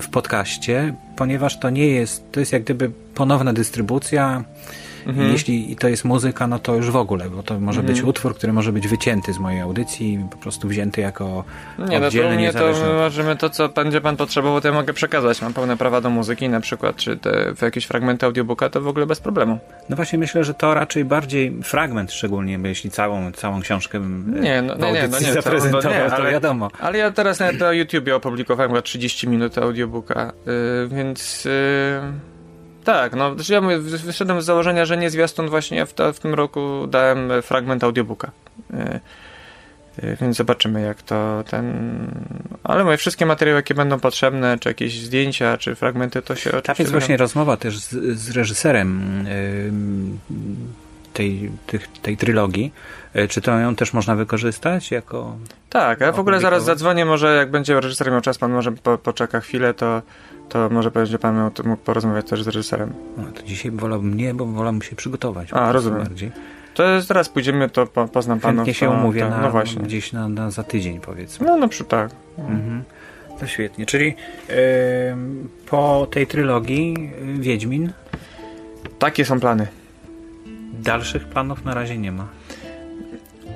w 0.00 0.08
podcaście, 0.10 0.94
ponieważ 1.16 1.58
to 1.58 1.70
nie 1.70 1.86
jest, 1.86 2.32
to 2.32 2.40
jest 2.40 2.52
jak 2.52 2.62
gdyby 2.62 2.90
ponowna 3.14 3.52
dystrybucja 3.52 4.44
Mhm. 5.06 5.32
Jeśli 5.32 5.76
to 5.76 5.88
jest 5.88 6.04
muzyka, 6.04 6.46
no 6.46 6.58
to 6.58 6.74
już 6.74 6.90
w 6.90 6.96
ogóle, 6.96 7.30
bo 7.30 7.42
to 7.42 7.60
może 7.60 7.80
mhm. 7.80 7.94
być 7.94 8.04
utwór, 8.04 8.34
który 8.34 8.52
może 8.52 8.72
być 8.72 8.88
wycięty 8.88 9.32
z 9.32 9.38
mojej 9.38 9.60
audycji, 9.60 10.26
po 10.30 10.36
prostu 10.36 10.68
wzięty 10.68 11.00
jako 11.00 11.44
Nie, 11.78 12.00
no 12.00 12.10
to 12.10 12.30
mnie 12.30 12.52
to 12.52 12.72
my 12.84 12.94
możemy 12.94 13.36
to, 13.36 13.50
co 13.50 13.68
będzie 13.68 14.00
pan 14.00 14.16
potrzebował, 14.16 14.60
to 14.60 14.68
ja 14.68 14.74
mogę 14.74 14.92
przekazać. 14.92 15.42
Mam 15.42 15.52
pełne 15.52 15.76
prawa 15.76 16.00
do 16.00 16.10
muzyki 16.10 16.48
na 16.48 16.60
przykład, 16.60 16.96
czy 16.96 17.16
te, 17.16 17.54
w 17.54 17.62
jakieś 17.62 17.84
fragmenty 17.84 18.26
audiobooka, 18.26 18.70
to 18.70 18.80
w 18.80 18.88
ogóle 18.88 19.06
bez 19.06 19.20
problemu. 19.20 19.58
No 19.88 19.96
właśnie 19.96 20.18
myślę, 20.18 20.44
że 20.44 20.54
to 20.54 20.74
raczej 20.74 21.04
bardziej 21.04 21.62
fragment 21.62 22.12
szczególnie, 22.12 22.58
bo 22.58 22.68
jeśli 22.68 22.90
całą, 22.90 23.32
całą 23.32 23.60
książkę 23.60 24.00
bym 24.00 24.34
e, 24.36 24.40
nie, 24.40 24.62
no, 24.62 24.74
nie, 24.74 24.92
nie, 24.92 25.08
no 25.08 25.20
nie, 25.20 25.32
zaprezentował, 25.32 25.82
to, 25.82 25.90
nie, 25.90 26.04
ale, 26.04 26.24
to 26.24 26.32
wiadomo. 26.32 26.70
Ale 26.80 26.98
ja 26.98 27.10
teraz 27.10 27.40
na, 27.40 27.52
na 27.52 27.72
YouTubie 27.72 28.16
opublikowałem 28.16 28.70
chyba 28.70 28.82
30 28.82 29.28
minut 29.28 29.58
audiobooka, 29.58 30.32
yy, 30.46 30.88
więc... 30.88 31.44
Yy 31.44 32.30
tak, 32.84 33.14
no 33.14 33.34
znaczy 33.34 33.52
ja 33.52 33.60
mówię, 33.60 33.78
wyszedłem 33.78 34.42
z 34.42 34.44
założenia, 34.44 34.84
że 34.84 34.96
nie 34.96 35.10
zwiastun 35.10 35.48
właśnie 35.48 35.86
w, 35.86 35.94
w 36.14 36.18
tym 36.18 36.34
roku 36.34 36.86
dałem 36.86 37.30
fragment 37.42 37.84
audiobooka. 37.84 38.30
Yy, 38.70 39.00
yy, 40.02 40.16
więc 40.20 40.36
zobaczymy 40.36 40.80
jak 40.80 41.02
to 41.02 41.44
ten... 41.50 41.74
Ale 42.64 42.84
moje 42.84 42.96
wszystkie 42.96 43.26
materiały, 43.26 43.58
jakie 43.58 43.74
będą 43.74 44.00
potrzebne, 44.00 44.58
czy 44.58 44.68
jakieś 44.68 45.00
zdjęcia, 45.00 45.58
czy 45.58 45.74
fragmenty, 45.74 46.22
to 46.22 46.36
się... 46.36 46.50
Tak 46.62 46.78
jest 46.78 46.90
właśnie 46.90 47.16
rozmowa 47.16 47.56
też 47.56 47.78
z, 47.78 48.18
z 48.18 48.30
reżyserem 48.30 49.24
yy, 50.30 50.36
tej, 51.20 51.50
tych, 51.66 51.88
tej 51.88 52.16
trylogii. 52.16 52.72
Czy 53.28 53.40
to 53.40 53.58
ją 53.58 53.76
też 53.76 53.92
można 53.92 54.14
wykorzystać 54.14 54.90
jako... 54.90 55.36
Tak, 55.70 56.00
ja 56.00 56.12
w 56.12 56.18
ogóle 56.20 56.40
zaraz 56.40 56.64
zadzwonię, 56.64 57.04
może 57.04 57.36
jak 57.36 57.50
będzie 57.50 57.80
reżyser 57.80 58.10
miał 58.10 58.20
czas, 58.20 58.38
pan 58.38 58.52
może 58.52 58.72
po, 58.72 58.98
poczeka 58.98 59.40
chwilę, 59.40 59.74
to 59.74 60.02
to 60.48 60.68
może 60.70 60.90
będzie 60.90 61.18
pan 61.18 61.50
mógł 61.64 61.82
porozmawiać 61.82 62.28
też 62.28 62.42
z 62.42 62.46
reżyserem. 62.46 62.92
No, 63.16 63.24
to 63.32 63.42
dzisiaj 63.42 63.70
wolałbym 63.70 64.16
nie, 64.16 64.34
bo 64.34 64.46
wolałbym 64.46 64.82
się 64.82 64.96
przygotować. 64.96 65.48
A, 65.52 65.72
rozumiem. 65.72 66.02
Bardziej. 66.02 66.30
To 66.74 67.00
zaraz 67.00 67.28
pójdziemy, 67.28 67.68
to 67.68 67.86
po, 67.86 68.08
poznam 68.08 68.40
panów. 68.40 68.56
Chętnie 68.56 68.74
się 68.74 68.90
umówię 68.90 69.20
to, 69.20 69.30
na, 69.30 69.40
no 69.40 69.50
właśnie. 69.50 69.82
gdzieś 69.82 70.12
na, 70.12 70.28
na, 70.28 70.50
za 70.50 70.62
tydzień 70.62 71.00
powiedzmy. 71.00 71.46
No, 71.46 71.56
no 71.56 71.68
przy 71.68 71.84
tak. 71.84 72.10
Mhm. 72.38 72.82
To 73.40 73.46
świetnie. 73.46 73.86
Czyli 73.86 74.06
yy, 74.06 74.54
po 75.66 76.06
tej 76.10 76.26
trylogii 76.26 76.92
yy, 76.92 77.40
Wiedźmin? 77.40 77.92
Takie 78.98 79.24
są 79.24 79.40
plany. 79.40 79.66
Dalszych 80.82 81.24
planów 81.24 81.64
na 81.64 81.74
razie 81.74 81.98
nie 81.98 82.12
ma. 82.12 82.28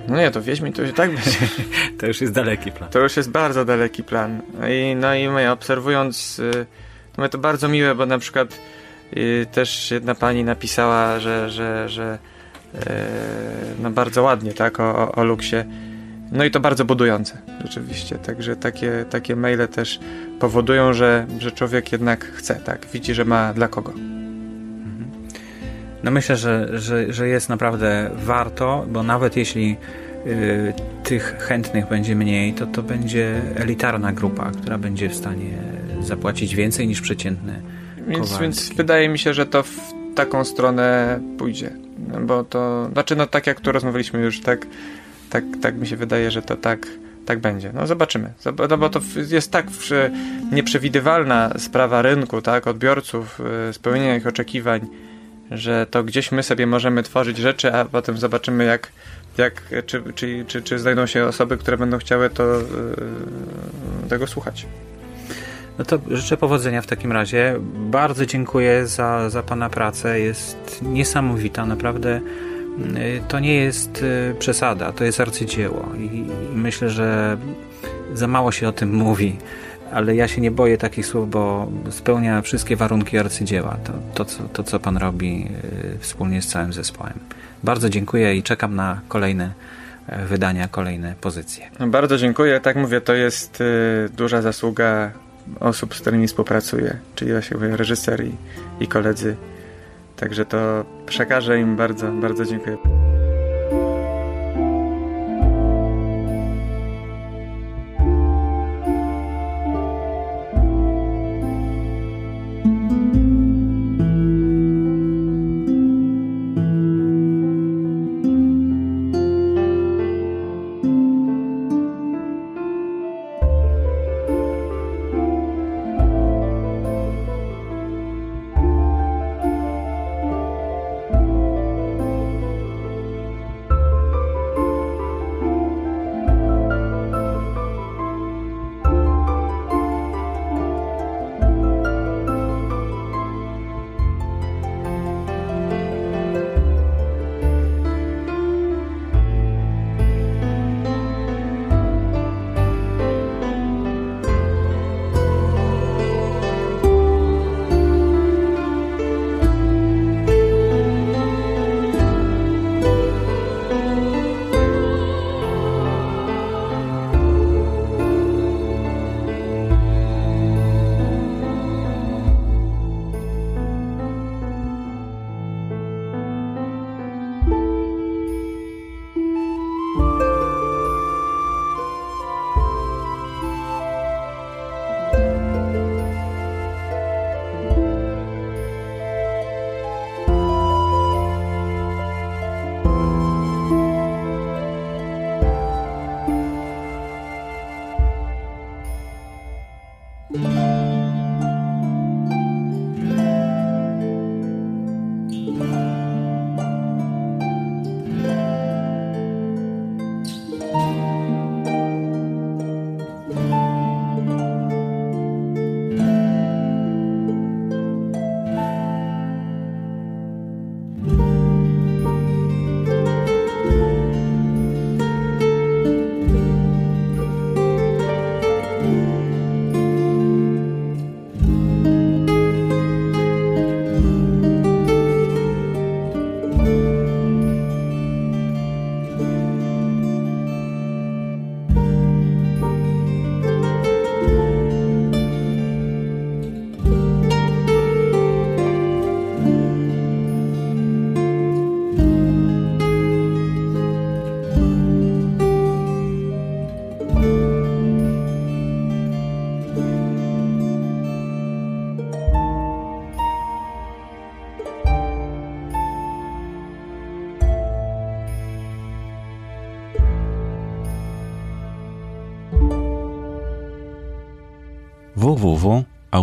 No 0.08 0.16
nie, 0.16 0.30
to 0.30 0.42
Wiedźmin 0.42 0.72
to 0.72 0.82
już 0.82 0.92
tak 0.92 1.10
będzie. 1.14 1.38
to 1.98 2.06
już 2.06 2.20
jest 2.20 2.32
daleki 2.32 2.72
plan. 2.72 2.90
To 2.90 2.98
już 2.98 3.16
jest 3.16 3.30
bardzo 3.30 3.64
daleki 3.64 4.04
plan. 4.04 4.42
I, 4.70 4.96
no 4.96 5.14
i 5.14 5.28
my 5.28 5.50
obserwując... 5.50 6.40
No 7.18 7.28
to 7.28 7.38
bardzo 7.38 7.68
miłe, 7.68 7.94
bo 7.94 8.06
na 8.06 8.18
przykład 8.18 8.58
y, 9.16 9.46
też 9.52 9.90
jedna 9.90 10.14
pani 10.14 10.44
napisała, 10.44 11.20
że, 11.20 11.50
że, 11.50 11.88
że 11.88 12.18
e, 12.74 13.06
no 13.82 13.90
bardzo 13.90 14.22
ładnie, 14.22 14.52
tak, 14.52 14.80
o, 14.80 15.12
o 15.12 15.24
Luksie. 15.24 15.56
No 16.32 16.44
i 16.44 16.50
to 16.50 16.60
bardzo 16.60 16.84
budujące, 16.84 17.38
rzeczywiście. 17.64 18.16
Także 18.16 18.56
takie, 18.56 19.04
takie 19.10 19.36
maile 19.36 19.68
też 19.68 20.00
powodują, 20.40 20.92
że, 20.92 21.26
że 21.38 21.52
człowiek 21.52 21.92
jednak 21.92 22.24
chce, 22.24 22.54
tak, 22.54 22.86
widzi, 22.92 23.14
że 23.14 23.24
ma 23.24 23.52
dla 23.52 23.68
kogo. 23.68 23.92
No 26.05 26.11
myślę, 26.11 26.36
że, 26.36 26.78
że, 26.78 27.12
że 27.12 27.28
jest 27.28 27.48
naprawdę 27.48 28.11
warto, 28.14 28.86
bo 28.88 29.02
nawet 29.02 29.36
jeśli 29.36 29.76
y, 30.26 30.72
tych 31.05 31.36
chętnych 31.38 31.88
będzie 31.88 32.16
mniej, 32.16 32.52
to 32.52 32.66
to 32.66 32.82
będzie 32.82 33.42
elitarna 33.57 34.12
grupa, 34.12 34.50
która 34.50 34.78
będzie 34.78 35.09
w 35.09 35.14
stanie 35.14 35.50
zapłacić 36.00 36.55
więcej 36.55 36.88
niż 36.88 37.00
przeciętny 37.00 37.62
więc, 38.09 38.38
więc 38.38 38.74
wydaje 38.74 39.09
mi 39.09 39.18
się, 39.18 39.34
że 39.34 39.46
to 39.46 39.62
w 39.62 39.80
taką 40.14 40.44
stronę 40.44 41.20
pójdzie. 41.38 41.70
Bo 42.26 42.44
to, 42.44 42.88
znaczy 42.92 43.16
no 43.16 43.26
tak 43.26 43.46
jak 43.46 43.61
tu 43.61 43.72
rozmawialiśmy 43.72 44.20
już, 44.20 44.40
tak, 44.40 44.66
tak, 45.30 45.44
tak 45.62 45.76
mi 45.76 45.86
się 45.86 45.96
wydaje, 45.96 46.30
że 46.30 46.42
to 46.42 46.57
tak, 46.57 46.86
tak 47.26 47.38
będzie. 47.38 47.72
No 47.74 47.86
zobaczymy. 47.86 48.32
No 48.70 48.78
bo 48.78 48.88
to 48.88 49.00
jest 49.30 49.50
tak 49.50 49.66
nieprzewidywalna 50.52 51.52
sprawa 51.59 52.02
rynku, 52.02 52.42
tak, 52.42 52.66
odbiorców, 52.66 53.40
y, 53.70 53.72
spełnienia 53.72 54.16
ich 54.16 54.26
oczekiwań, 54.26 54.80
że 55.59 55.86
to 55.90 56.05
gdzieś 56.05 56.32
my 56.32 56.42
sobie 56.42 56.66
możemy 56.66 57.02
tworzyć 57.02 57.38
rzeczy, 57.38 57.74
a 57.74 57.84
potem 57.84 58.18
zobaczymy 58.18 58.64
jak, 58.64 58.92
jak 59.38 59.62
czy, 59.86 60.02
czy, 60.14 60.44
czy, 60.48 60.62
czy 60.62 60.78
znajdą 60.78 61.07
się 61.07 61.24
osoby, 61.24 61.57
które 61.57 61.76
będą 61.76 61.98
chciały 61.98 62.30
to, 62.30 62.44
yy, 62.44 64.09
tego 64.09 64.26
słuchać. 64.26 64.66
No 65.78 65.84
to 65.84 65.98
życzę 66.11 66.36
powodzenia 66.36 66.82
w 66.82 66.86
takim 66.86 67.12
razie. 67.12 67.57
Bardzo 67.74 68.26
dziękuję 68.26 68.86
za, 68.86 69.30
za 69.30 69.42
Pana 69.42 69.70
pracę. 69.70 70.20
Jest 70.20 70.82
niesamowita, 70.82 71.66
naprawdę. 71.66 72.20
Y, 72.96 73.22
to 73.28 73.40
nie 73.40 73.55
jest 73.55 74.02
y, 74.02 74.34
przesada, 74.38 74.92
to 74.92 75.05
jest 75.05 75.20
arcydzieło 75.20 75.88
i 75.98 76.24
myślę, 76.55 76.90
że 76.90 77.36
za 78.14 78.26
mało 78.26 78.52
się 78.52 78.68
o 78.68 78.72
tym 78.72 78.94
mówi, 78.94 79.36
ale 79.95 80.14
ja 80.16 80.28
się 80.28 80.40
nie 80.40 80.51
boję 80.51 80.78
takich 80.78 81.07
słów, 81.07 81.30
bo 81.30 81.68
spełnia 81.90 82.42
wszystkie 82.42 82.76
warunki 82.76 83.18
arcydzieła. 83.18 83.76
To, 83.84 83.92
to, 84.14 84.24
co, 84.24 84.42
to 84.53 84.62
co 84.62 84.80
Pan 84.80 84.97
robi 84.97 85.49
y, 85.95 85.99
wspólnie 85.99 86.42
z 86.42 86.47
całym 86.47 86.72
zespołem. 86.72 87.14
Bardzo 87.62 87.88
dziękuję 87.88 88.36
i 88.36 88.42
czekam 88.42 88.74
na 88.74 89.01
kolejne 89.09 89.53
wydania, 90.28 90.68
kolejne 90.68 91.14
pozycje. 91.20 91.70
Bardzo 91.86 92.18
dziękuję. 92.18 92.61
Tak 92.61 92.76
mówię, 92.76 93.01
to 93.01 93.14
jest 93.14 93.62
duża 94.16 94.42
zasługa 94.42 95.12
osób, 95.61 95.95
z 95.95 96.01
którymi 96.01 96.26
współpracuję, 96.26 96.97
czyli 97.14 97.32
właśnie 97.32 97.57
reżyser 97.57 98.24
i, 98.24 98.32
i 98.80 98.86
koledzy. 98.86 99.36
Także 100.16 100.45
to 100.45 100.84
przekażę 101.07 101.61
im 101.61 101.76
bardzo, 101.76 102.12
bardzo 102.12 102.45
dziękuję. 102.45 103.03